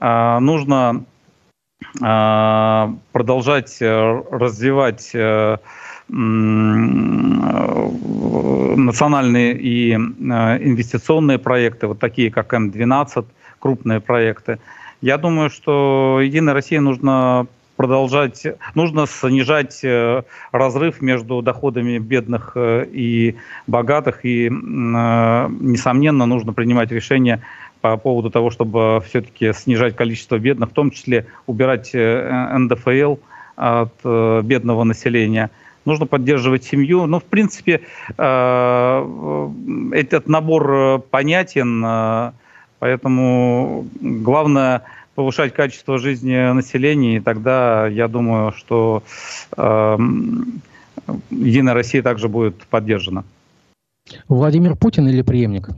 Нужно 0.00 1.04
продолжать 3.12 3.80
развивать 3.80 5.14
национальные 8.78 9.56
и 9.56 9.92
инвестиционные 9.94 11.38
проекты, 11.38 11.86
вот 11.86 12.00
такие 12.00 12.32
как 12.32 12.52
М12, 12.52 13.24
крупные 13.60 14.00
проекты. 14.00 14.58
Я 15.02 15.18
думаю, 15.18 15.50
что 15.50 16.20
Единой 16.22 16.52
России 16.52 16.78
нужно 16.78 17.48
продолжать, 17.74 18.46
нужно 18.76 19.06
снижать 19.08 19.80
э, 19.82 20.22
разрыв 20.52 21.02
между 21.02 21.42
доходами 21.42 21.98
бедных 21.98 22.52
э, 22.54 22.86
и 22.92 23.34
богатых, 23.66 24.24
и, 24.24 24.46
э, 24.46 24.50
несомненно, 24.50 26.24
нужно 26.26 26.52
принимать 26.52 26.92
решения 26.92 27.42
по 27.80 27.96
поводу 27.96 28.30
того, 28.30 28.50
чтобы 28.50 29.02
все-таки 29.08 29.52
снижать 29.52 29.96
количество 29.96 30.38
бедных, 30.38 30.70
в 30.70 30.72
том 30.72 30.92
числе 30.92 31.26
убирать 31.48 31.90
НДФЛ 31.94 33.16
от 33.56 34.04
бедного 34.04 34.84
населения. 34.84 35.50
Нужно 35.84 36.06
поддерживать 36.06 36.62
семью. 36.62 37.06
Ну, 37.06 37.18
в 37.18 37.24
принципе, 37.24 37.80
этот 38.16 38.22
набор 40.28 41.00
понятен, 41.10 42.32
поэтому 42.82 43.86
главное– 44.00 44.82
повышать 45.14 45.54
качество 45.54 45.98
жизни 45.98 46.52
населения, 46.52 47.18
и 47.18 47.20
тогда 47.20 47.86
я 47.86 48.08
думаю, 48.08 48.50
что 48.50 49.04
э, 49.56 49.98
Единая 51.30 51.74
Россия 51.74 52.02
также 52.02 52.28
будет 52.28 52.56
поддержана. 52.66 53.24
Владимир 54.26 54.74
Путин 54.74 55.06
или 55.06 55.22
преемник? 55.22 55.68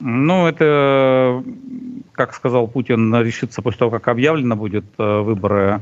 Ну, 0.00 0.46
это, 0.46 1.42
как 2.12 2.34
сказал 2.34 2.68
Путин, 2.68 3.14
решится 3.14 3.62
после 3.62 3.78
того, 3.78 3.90
как 3.92 4.08
объявлено 4.08 4.56
будет 4.56 4.84
э, 4.98 5.20
выборы. 5.20 5.80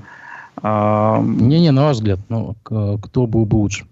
Э, 0.62 1.18
Не-не, 1.20 1.72
на 1.72 1.87
ваш 1.87 1.97
взгляд, 1.97 2.20
ну, 2.29 2.55
кто 2.62 3.27
был 3.27 3.45
бы 3.45 3.57
лучше? 3.57 3.87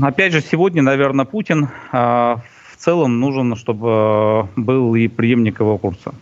Опять 0.00 0.34
же, 0.34 0.40
сегодня, 0.40 0.82
наверное, 0.82 1.24
Путин. 1.24 1.68
Э, 1.92 2.36
целом 2.80 3.20
нужен, 3.20 3.54
чтобы 3.56 3.88
э, 3.88 4.60
был 4.60 4.94
и 4.94 5.08
преемник 5.08 5.60
его 5.60 5.78
курса. 5.78 6.14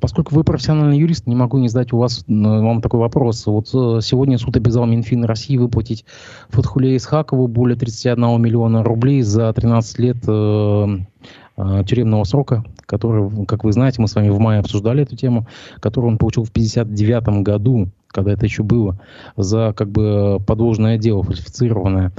Поскольку 0.00 0.34
вы 0.34 0.44
профессиональный 0.44 0.98
юрист, 0.98 1.26
не 1.26 1.34
могу 1.34 1.58
не 1.58 1.68
задать 1.68 1.92
у 1.92 1.98
вас 1.98 2.24
вам 2.28 2.80
такой 2.80 3.00
вопрос. 3.00 3.44
Вот 3.46 3.66
э, 3.74 4.00
сегодня 4.00 4.38
суд 4.38 4.56
обязал 4.56 4.86
Минфин 4.86 5.24
России 5.24 5.56
выплатить 5.56 6.04
Фатхуле 6.50 6.96
Исхакову 6.96 7.48
более 7.48 7.76
31 7.76 8.40
миллиона 8.40 8.84
рублей 8.84 9.22
за 9.22 9.52
13 9.52 9.98
лет 9.98 10.16
э, 10.26 10.86
э, 11.56 11.84
тюремного 11.84 12.24
срока, 12.24 12.64
который, 12.86 13.44
как 13.46 13.64
вы 13.64 13.72
знаете, 13.72 14.00
мы 14.00 14.06
с 14.06 14.14
вами 14.14 14.28
в 14.28 14.38
мае 14.38 14.60
обсуждали 14.60 15.02
эту 15.02 15.16
тему, 15.16 15.48
которую 15.80 16.12
он 16.12 16.18
получил 16.18 16.44
в 16.44 16.50
1959 16.50 17.42
году 17.42 17.88
когда 18.08 18.32
это 18.32 18.46
еще 18.46 18.62
было, 18.62 18.98
за 19.36 19.72
как 19.76 19.90
бы 19.90 20.40
подложное 20.46 20.98
дело, 20.98 21.22
фальсифицированное. 21.22 22.12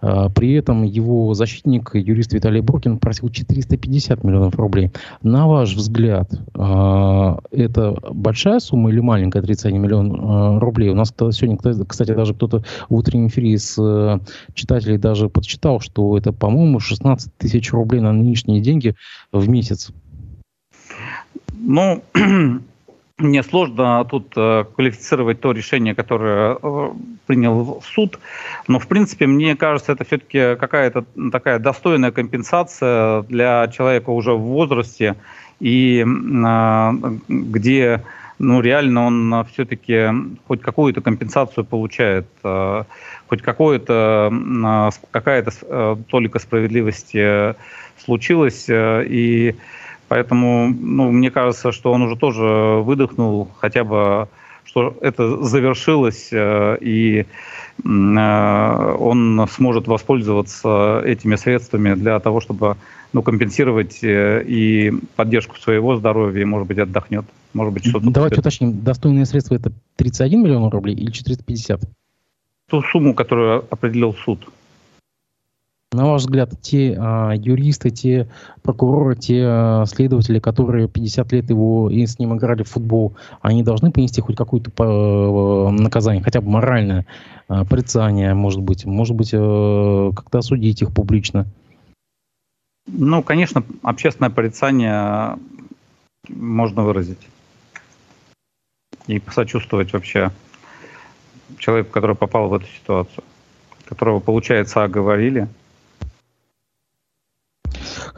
А, 0.00 0.28
при 0.28 0.52
этом 0.52 0.82
его 0.82 1.34
защитник, 1.34 1.90
юрист 1.94 2.32
Виталий 2.32 2.60
Буркин, 2.60 2.98
просил 2.98 3.28
450 3.28 4.24
миллионов 4.24 4.54
рублей. 4.56 4.90
На 5.22 5.46
ваш 5.46 5.74
взгляд, 5.74 6.30
а, 6.54 7.38
это 7.50 7.96
большая 8.10 8.60
сумма 8.60 8.90
или 8.90 9.00
маленькая, 9.00 9.42
31 9.42 9.80
миллион 9.80 10.20
а, 10.20 10.60
рублей? 10.60 10.90
У 10.90 10.94
нас 10.94 11.12
сегодня, 11.32 11.56
кстати, 11.86 12.12
даже 12.12 12.34
кто-то 12.34 12.62
в 12.88 12.94
утреннем 12.94 13.28
эфире 13.28 13.52
из 13.52 13.78
э, 13.78 14.18
читателей 14.54 14.98
даже 14.98 15.28
подсчитал, 15.28 15.80
что 15.80 16.16
это, 16.16 16.32
по-моему, 16.32 16.80
16 16.80 17.32
тысяч 17.36 17.72
рублей 17.72 18.00
на 18.00 18.12
нынешние 18.12 18.60
деньги 18.60 18.94
в 19.32 19.48
месяц. 19.48 19.90
Ну, 21.52 22.02
мне 23.20 23.42
сложно 23.42 24.04
тут 24.04 24.32
э, 24.36 24.64
квалифицировать 24.74 25.40
то 25.40 25.52
решение, 25.52 25.94
которое 25.94 26.56
э, 26.60 26.90
принял 27.26 27.82
суд, 27.82 28.18
но 28.66 28.78
в 28.78 28.86
принципе 28.86 29.26
мне 29.26 29.56
кажется, 29.56 29.92
это 29.92 30.04
все-таки 30.04 30.56
какая-то 30.56 31.04
такая 31.30 31.58
достойная 31.58 32.10
компенсация 32.10 33.22
для 33.22 33.68
человека 33.68 34.10
уже 34.10 34.32
в 34.32 34.40
возрасте. 34.40 35.16
И 35.60 36.04
э, 36.04 36.92
где 37.28 38.02
ну, 38.38 38.62
реально 38.62 39.06
он 39.06 39.44
все-таки 39.52 40.08
хоть 40.48 40.62
какую-то 40.62 41.02
компенсацию 41.02 41.62
получает, 41.62 42.26
хоть 42.42 43.42
какое-то, 43.42 44.90
какая-то 45.10 45.98
толика 46.08 46.38
справедливости 46.38 47.54
случилась, 48.02 48.64
и 48.70 49.56
Поэтому, 50.10 50.74
ну, 50.76 51.12
мне 51.12 51.30
кажется, 51.30 51.70
что 51.70 51.92
он 51.92 52.02
уже 52.02 52.16
тоже 52.16 52.42
выдохнул, 52.82 53.48
хотя 53.60 53.84
бы, 53.84 54.26
что 54.64 54.96
это 55.02 55.44
завершилось, 55.44 56.30
э, 56.32 56.78
и 56.80 57.26
э, 57.84 58.96
он 58.98 59.46
сможет 59.48 59.86
воспользоваться 59.86 61.00
этими 61.06 61.36
средствами 61.36 61.94
для 61.94 62.18
того, 62.18 62.40
чтобы 62.40 62.76
ну, 63.12 63.22
компенсировать 63.22 64.02
э, 64.02 64.42
и 64.44 64.92
поддержку 65.14 65.56
своего 65.56 65.94
здоровья, 65.94 66.42
и, 66.42 66.44
может 66.44 66.66
быть, 66.66 66.78
отдохнет. 66.78 67.26
Может 67.54 67.72
быть, 67.72 67.86
что-то... 67.86 68.10
Давайте 68.10 68.40
уточним, 68.40 68.82
достойные 68.82 69.26
средства 69.26 69.54
это 69.54 69.70
31 69.94 70.42
миллион 70.42 70.70
рублей 70.70 70.96
или 70.96 71.12
450? 71.12 71.82
Ту 72.68 72.82
сумму, 72.82 73.14
которую 73.14 73.64
определил 73.70 74.12
суд. 74.24 74.44
На 75.92 76.06
ваш 76.06 76.22
взгляд, 76.22 76.52
те 76.62 76.96
а, 76.96 77.32
юристы, 77.32 77.90
те 77.90 78.28
прокуроры, 78.62 79.16
те 79.16 79.42
а, 79.44 79.84
следователи, 79.86 80.38
которые 80.38 80.86
50 80.86 81.32
лет 81.32 81.50
его 81.50 81.90
и 81.90 82.06
с 82.06 82.20
ним 82.20 82.36
играли 82.36 82.62
в 82.62 82.68
футбол, 82.68 83.16
они 83.40 83.64
должны 83.64 83.90
понести 83.90 84.20
хоть 84.20 84.36
какое-то 84.36 84.70
а, 84.78 85.70
наказание, 85.70 86.22
хотя 86.22 86.42
бы 86.42 86.48
моральное, 86.48 87.06
а, 87.48 87.64
порицание, 87.64 88.34
может 88.34 88.60
быть, 88.60 88.84
может 88.84 89.16
быть, 89.16 89.32
а, 89.34 90.12
как-то 90.12 90.38
осудить 90.38 90.80
их 90.80 90.94
публично? 90.94 91.46
Ну, 92.86 93.24
конечно, 93.24 93.64
общественное 93.82 94.30
порицание 94.30 95.38
можно 96.28 96.84
выразить 96.84 97.28
и 99.08 99.18
посочувствовать 99.18 99.92
вообще 99.92 100.30
человеку, 101.58 101.90
который 101.90 102.14
попал 102.14 102.48
в 102.48 102.54
эту 102.54 102.66
ситуацию, 102.66 103.24
которого, 103.86 104.20
получается, 104.20 104.84
оговорили– 104.84 105.48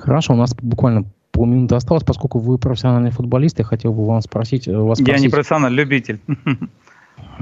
Хорошо, 0.02 0.32
у 0.32 0.36
нас 0.36 0.54
буквально 0.54 1.04
полминуты 1.30 1.76
осталось, 1.76 2.02
поскольку 2.02 2.40
вы 2.40 2.58
профессиональный 2.58 3.10
футболист, 3.10 3.58
я 3.60 3.64
хотел 3.64 3.92
бы 3.92 4.04
вам 4.04 4.20
спросить... 4.20 4.66
Э, 4.66 4.76
вас 4.76 4.98
я 5.00 5.18
не 5.18 5.28
профессиональный, 5.28 5.76
любитель. 5.76 6.20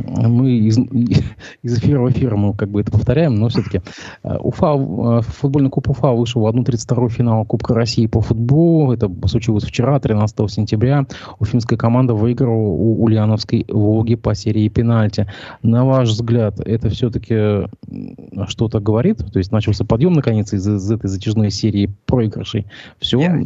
мы 0.07 0.51
из, 0.53 0.79
из 1.63 1.79
эфира 1.79 2.01
в 2.01 2.11
эфир 2.11 2.37
мы 2.37 2.55
как 2.55 2.69
бы 2.69 2.81
это 2.81 2.91
повторяем, 2.91 3.37
но 3.37 3.49
все-таки 3.49 3.81
э, 4.23 4.37
Уфа, 4.39 4.75
э, 4.77 5.23
футбольный 5.23 5.71
клуб 5.71 5.89
Уфа 5.89 6.13
вышел 6.13 6.43
в 6.43 6.47
1-32 6.47 7.09
финал 7.09 7.45
Кубка 7.45 7.75
России 7.75 8.07
по 8.07 8.21
футболу. 8.21 8.93
Это 8.93 9.11
случилось 9.27 9.65
вчера, 9.65 9.99
13 9.99 10.51
сентября. 10.51 11.07
Уфимская 11.39 11.79
команда 11.79 12.15
выиграла 12.15 12.55
у 12.55 13.03
Ульяновской 13.03 13.65
Волги 13.69 14.15
по 14.15 14.35
серии 14.35 14.69
пенальти. 14.69 15.27
На 15.63 15.85
ваш 15.85 16.09
взгляд, 16.09 16.61
это 16.61 16.89
все-таки 16.89 17.69
что-то 18.49 18.81
говорит? 18.81 19.19
То 19.33 19.39
есть 19.39 19.53
начался 19.53 19.85
подъем 19.85 20.13
наконец 20.13 20.53
из, 20.53 20.67
из 20.67 20.91
этой 20.91 21.09
затяжной 21.09 21.51
серии 21.51 21.91
проигрышей. 22.07 22.67
Все? 22.99 23.21
Я 23.21 23.41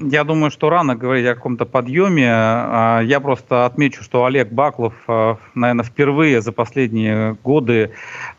я 0.00 0.24
думаю, 0.24 0.50
что 0.50 0.70
рано 0.70 0.94
говорить 0.94 1.26
о 1.26 1.34
каком-то 1.34 1.66
подъеме. 1.66 2.28
А, 2.30 3.00
я 3.00 3.20
просто 3.20 3.66
отмечу, 3.66 4.02
что 4.04 4.24
Олег 4.24 4.52
Баклов, 4.52 4.94
а, 5.08 5.38
наверное, 5.54 5.84
впервые 5.84 6.40
за 6.40 6.52
последние 6.52 7.36
годы 7.42 7.90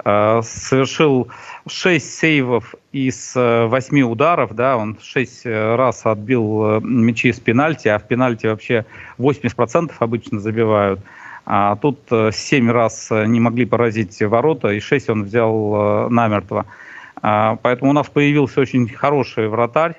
а, 0.04 0.42
совершил 0.42 1.28
6 1.68 2.14
сейвов 2.14 2.76
из 2.94 3.34
8 3.36 4.02
ударов. 4.04 4.56
Да, 4.56 4.78
он 4.78 4.98
6 5.02 5.46
раз 5.46 6.06
отбил 6.06 6.80
мячи 6.82 7.32
с 7.34 7.40
пенальти, 7.40 7.90
а 7.90 8.00
в 8.00 8.08
пенальти 8.08 8.48
вообще 8.48 8.86
80% 9.18 9.92
обычно 10.00 10.40
забивают. 10.40 11.02
А 11.46 11.76
тут 11.76 12.00
7 12.10 12.72
раз 12.72 13.10
не 13.12 13.40
могли 13.40 13.66
поразить 13.66 14.22
ворота, 14.22 14.70
и 14.70 14.80
6 14.80 15.10
он 15.10 15.24
взял 15.24 16.10
намертво. 16.10 16.66
Поэтому 17.22 17.90
у 17.92 17.94
нас 17.94 18.08
появился 18.08 18.62
очень 18.62 18.88
хороший 18.88 19.50
вратарь, 19.50 19.96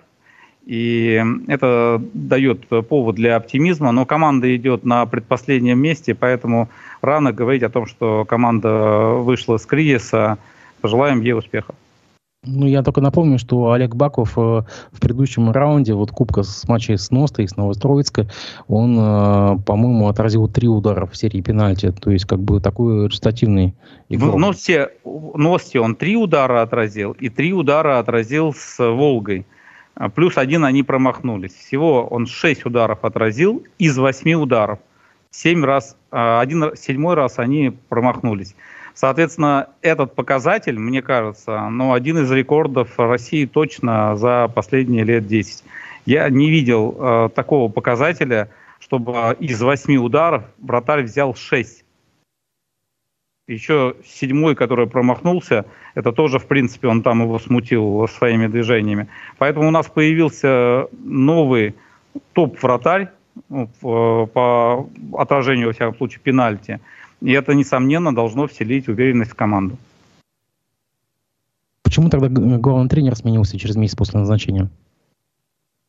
и 0.66 1.22
это 1.48 2.02
дает 2.14 2.66
повод 2.68 3.16
для 3.16 3.36
оптимизма, 3.36 3.92
но 3.92 4.06
команда 4.06 4.54
идет 4.54 4.84
на 4.84 5.06
предпоследнем 5.06 5.78
месте, 5.78 6.14
поэтому 6.14 6.68
рано 7.02 7.32
говорить 7.32 7.62
о 7.62 7.70
том, 7.70 7.86
что 7.86 8.24
команда 8.24 9.14
вышла 9.14 9.56
с 9.56 9.66
кризиса. 9.66 10.38
Пожелаем 10.80 11.20
ей 11.20 11.34
успеха. 11.34 11.74
Ну, 12.42 12.66
я 12.66 12.82
только 12.82 13.02
напомню, 13.02 13.38
что 13.38 13.70
Олег 13.70 13.94
Баков 13.94 14.38
э, 14.38 14.40
в 14.40 14.98
предыдущем 14.98 15.50
раунде, 15.50 15.92
вот 15.92 16.10
кубка 16.10 16.42
с 16.42 16.66
матчей 16.66 16.96
с 16.96 17.10
Ностой, 17.10 17.46
с 17.46 17.54
Новостроицка, 17.54 18.30
он, 18.66 18.96
э, 18.98 19.58
по-моему, 19.66 20.08
отразил 20.08 20.48
три 20.48 20.66
удара 20.66 21.04
в 21.04 21.14
серии 21.14 21.42
пенальти. 21.42 21.92
То 21.92 22.10
есть, 22.10 22.24
как 22.24 22.40
бы 22.40 22.58
такой 22.60 23.08
результативный 23.08 23.74
игрок. 24.08 24.36
В 24.36 24.38
Носте, 24.38 24.88
в 25.04 25.36
Носте 25.36 25.80
он 25.80 25.96
три 25.96 26.16
удара 26.16 26.62
отразил, 26.62 27.12
и 27.12 27.28
три 27.28 27.52
удара 27.52 27.98
отразил 27.98 28.54
с 28.56 28.78
Волгой. 28.78 29.44
А, 30.00 30.08
плюс 30.08 30.38
один 30.38 30.64
они 30.64 30.82
промахнулись. 30.82 31.52
Всего 31.52 32.06
он 32.06 32.26
6 32.26 32.64
ударов 32.64 33.04
отразил 33.04 33.62
из 33.78 33.98
8 33.98 34.32
ударов. 34.32 34.78
7 35.30 35.62
раз, 35.62 35.94
а, 36.10 36.40
один, 36.40 36.74
седьмой 36.74 37.14
раз 37.14 37.38
они 37.38 37.76
промахнулись. 37.90 38.56
Соответственно, 38.94 39.68
этот 39.82 40.14
показатель, 40.14 40.78
мне 40.78 41.02
кажется, 41.02 41.68
ну, 41.68 41.92
один 41.92 42.16
из 42.18 42.30
рекордов 42.30 42.98
России 42.98 43.44
точно 43.44 44.16
за 44.16 44.50
последние 44.52 45.04
лет 45.04 45.26
10. 45.26 45.64
Я 46.06 46.28
не 46.30 46.50
видел 46.50 46.96
э, 46.98 47.28
такого 47.34 47.70
показателя, 47.70 48.48
чтобы 48.78 49.36
из 49.38 49.60
8 49.60 49.96
ударов 49.96 50.44
вратарь 50.58 51.04
взял 51.04 51.34
6 51.34 51.84
еще 53.50 53.96
седьмой, 54.06 54.54
который 54.54 54.86
промахнулся, 54.86 55.64
это 55.94 56.12
тоже, 56.12 56.38
в 56.38 56.46
принципе, 56.46 56.88
он 56.88 57.02
там 57.02 57.22
его 57.22 57.38
смутил 57.38 58.06
своими 58.08 58.46
движениями. 58.46 59.08
Поэтому 59.38 59.68
у 59.68 59.70
нас 59.70 59.86
появился 59.86 60.86
новый 61.02 61.74
топ-вратарь 62.32 63.08
ну, 63.48 63.68
по 63.80 64.88
отражению, 65.14 65.68
во 65.68 65.72
всяком 65.72 65.96
случае, 65.96 66.20
пенальти. 66.22 66.80
И 67.20 67.32
это, 67.32 67.54
несомненно, 67.54 68.14
должно 68.14 68.46
вселить 68.46 68.88
уверенность 68.88 69.32
в 69.32 69.34
команду. 69.34 69.76
Почему 71.82 72.08
тогда 72.08 72.28
главный 72.28 72.88
тренер 72.88 73.16
сменился 73.16 73.58
через 73.58 73.76
месяц 73.76 73.96
после 73.96 74.20
назначения? 74.20 74.68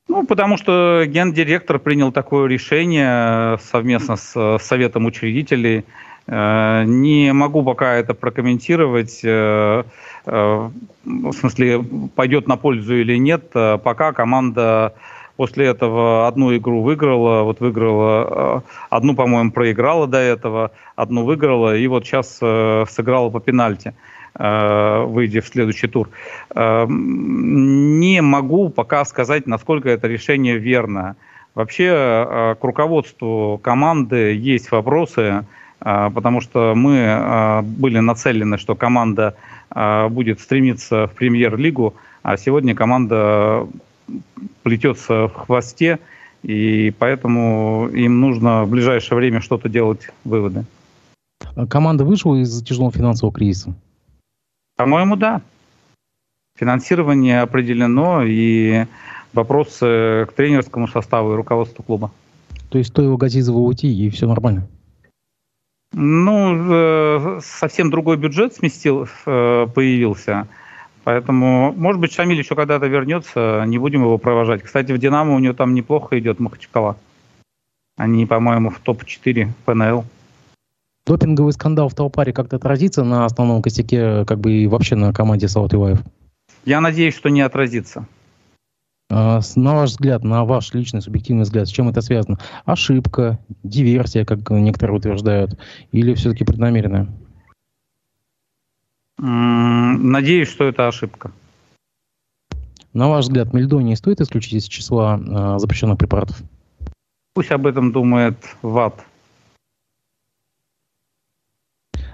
Ну, 0.08 0.26
потому 0.26 0.58
что 0.58 1.06
гендиректор 1.08 1.80
принял 1.80 2.12
такое 2.12 2.48
решение 2.48 3.58
совместно 3.60 4.16
с 4.16 4.58
Советом 4.60 5.06
учредителей– 5.06 5.86
Э, 5.96 6.11
не 6.28 7.34
могу 7.34 7.64
пока 7.64 7.96
это 7.96 8.14
прокомментировать, 8.14 9.22
э, 9.24 9.84
э, 10.26 10.70
в 11.04 11.34
смысле, 11.34 11.84
пойдет 12.16 12.48
на 12.48 12.58
пользу 12.58 12.96
или 12.96 13.18
нет. 13.18 13.52
Пока 13.52 14.14
команда 14.14 14.94
после 15.36 15.66
этого 15.66 16.28
одну 16.28 16.56
игру 16.56 16.84
выиграла, 16.84 17.44
вот 17.44 17.60
выиграла, 17.60 18.64
одну, 18.90 19.16
по-моему, 19.16 19.52
проиграла 19.52 20.08
до 20.08 20.20
этого, 20.20 20.72
одну 20.96 21.26
выиграла, 21.26 21.76
и 21.76 21.88
вот 21.88 22.06
сейчас 22.06 22.38
сыграла 22.38 23.30
по 23.30 23.40
пенальти 23.40 23.94
выйдя 24.34 25.42
в 25.42 25.48
следующий 25.48 25.88
тур. 25.88 26.10
Не 26.56 28.22
могу 28.22 28.70
пока 28.70 29.04
сказать, 29.04 29.46
насколько 29.46 29.90
это 29.90 30.08
решение 30.08 30.58
верно. 30.58 31.18
Вообще 31.54 32.56
к 32.58 32.64
руководству 32.64 33.60
команды 33.62 34.34
есть 34.36 34.72
вопросы, 34.72 35.44
потому 35.84 36.42
что 36.42 36.74
мы 36.76 37.06
а, 37.08 37.62
были 37.64 38.00
нацелены, 38.00 38.58
что 38.58 38.76
команда 38.76 39.36
а, 39.70 40.10
будет 40.10 40.40
стремиться 40.40 41.08
в 41.08 41.14
премьер-лигу, 41.14 41.96
а 42.22 42.38
сегодня 42.38 42.76
команда 42.76 43.68
плетется 44.64 45.28
в 45.28 45.34
хвосте, 45.34 46.00
и 46.44 46.94
поэтому 46.98 47.90
им 47.92 48.20
нужно 48.20 48.64
в 48.64 48.70
ближайшее 48.70 49.18
время 49.18 49.42
что-то 49.42 49.70
делать, 49.70 50.10
выводы. 50.24 50.66
Команда 51.70 52.06
вышла 52.06 52.36
из 52.36 52.62
тяжелого 52.64 52.92
финансового 52.92 53.34
кризиса? 53.34 53.74
По-моему, 54.78 55.16
да. 55.16 55.42
Финансирование 56.58 57.42
определено, 57.42 58.24
и 58.24 58.86
вопросы 59.34 60.28
к 60.30 60.34
тренерскому 60.36 60.88
составу 60.88 61.34
и 61.34 61.36
руководству 61.36 61.84
клуба. 61.84 62.12
То 62.70 62.78
есть 62.78 62.92
стоило 62.92 63.18
Газизову 63.18 63.66
уйти, 63.66 63.92
и 63.92 64.10
все 64.10 64.28
нормально? 64.28 64.68
Ну, 65.94 66.72
э, 66.72 67.40
совсем 67.44 67.90
другой 67.90 68.18
бюджет 68.18 68.54
сместил, 68.54 69.08
э, 69.26 69.68
появился. 69.74 70.48
Поэтому, 71.04 71.74
может 71.74 72.00
быть, 72.00 72.14
Шамиль 72.14 72.38
еще 72.38 72.56
когда-то 72.56 72.88
вернется, 72.88 73.64
не 73.66 73.78
будем 73.78 74.02
его 74.02 74.18
провожать. 74.18 74.62
Кстати, 74.62 74.92
в 74.92 74.98
«Динамо» 74.98 75.36
у 75.36 75.40
него 75.40 75.54
там 75.54 75.74
неплохо 75.74 76.18
идет 76.20 76.40
Махачкала. 76.40 76.96
Они, 77.98 78.26
по-моему, 78.26 78.70
в 78.70 78.80
топ-4 78.80 79.50
ПНЛ. 79.66 80.06
Допинговый 81.06 81.54
скандал 81.54 81.90
в 81.90 81.96
Талпаре 81.96 82.32
как-то 82.32 82.58
отразится 82.58 83.04
на 83.04 83.26
основном 83.26 83.62
костяке, 83.62 84.24
как 84.26 84.40
бы 84.40 84.52
и 84.52 84.68
вообще 84.68 84.96
на 84.96 85.12
команде 85.12 85.48
Салат 85.48 85.74
Илаев? 85.74 86.00
Я 86.64 86.80
надеюсь, 86.80 87.16
что 87.16 87.30
не 87.30 87.42
отразится. 87.42 88.06
А, 89.14 89.42
на 89.58 89.76
ваш 89.76 89.90
взгляд, 89.90 90.24
на 90.24 90.46
ваш 90.46 90.74
личный 90.74 91.02
субъективный 91.02 91.44
взгляд, 91.44 91.68
с 91.68 91.72
чем 91.72 91.90
это 91.90 92.02
связано? 92.02 92.40
Ошибка, 92.64 93.40
диверсия, 93.62 94.24
как 94.24 94.50
некоторые 94.50 94.98
утверждают, 94.98 95.60
или 95.92 96.14
все-таки 96.14 96.46
преднамеренная? 96.46 97.10
Надеюсь, 99.18 100.48
что 100.48 100.64
это 100.64 100.88
ошибка. 100.88 101.32
На 102.94 103.10
ваш 103.10 103.26
взгляд, 103.26 103.54
мельдоний 103.54 103.98
стоит 103.98 104.22
исключить 104.22 104.54
из 104.54 104.64
числа 104.66 105.20
э, 105.20 105.60
запрещенных 105.60 105.98
препаратов? 105.98 106.42
Пусть 107.34 107.52
об 107.52 107.68
этом 107.68 107.92
думает 107.92 108.38
ВАД. 108.62 109.06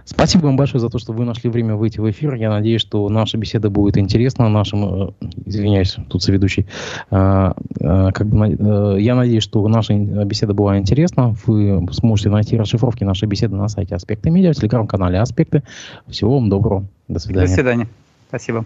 Спасибо 0.08 0.46
вам 0.46 0.56
большое 0.56 0.80
за 0.80 0.90
то, 0.90 1.00
что 1.00 1.12
вы 1.12 1.26
нашли 1.26 1.50
время 1.50 1.76
выйти 1.76 2.00
в 2.00 2.10
эфир. 2.10 2.36
Я 2.36 2.50
надеюсь, 2.50 2.80
что 2.80 3.10
наша 3.10 3.38
беседа 3.38 3.70
будет 3.70 3.98
интересна 3.98 4.48
нашим, 4.48 4.86
э, 4.86 5.12
извиняюсь, 5.46 5.98
тут 6.08 6.24
соведущий. 6.24 6.66
Э, 7.12 7.52
э, 7.82 8.12
как 8.14 8.28
бы, 8.28 9.02
я 9.02 9.16
надеюсь, 9.16 9.44
что 9.44 9.68
наша 9.68 9.96
беседа 9.96 10.54
была 10.54 10.78
интересна. 10.78 11.36
Вы 11.46 11.86
сможете 11.92 12.30
найти 12.30 12.56
расшифровки 12.58 13.04
нашей 13.04 13.28
беседы 13.28 13.58
на 13.58 13.68
сайте 13.68 13.96
Аспекты 13.96 14.30
Медиа, 14.30 14.54
в 14.54 14.56
телеграм-канале 14.56 15.20
Аспекты. 15.20 15.64
Всего 16.08 16.36
вам 16.36 16.50
доброго. 16.50 16.86
До 17.10 17.20
свидания. 17.20 17.48
До 17.48 17.54
свидания. 17.54 17.88
Спасибо. 18.30 18.66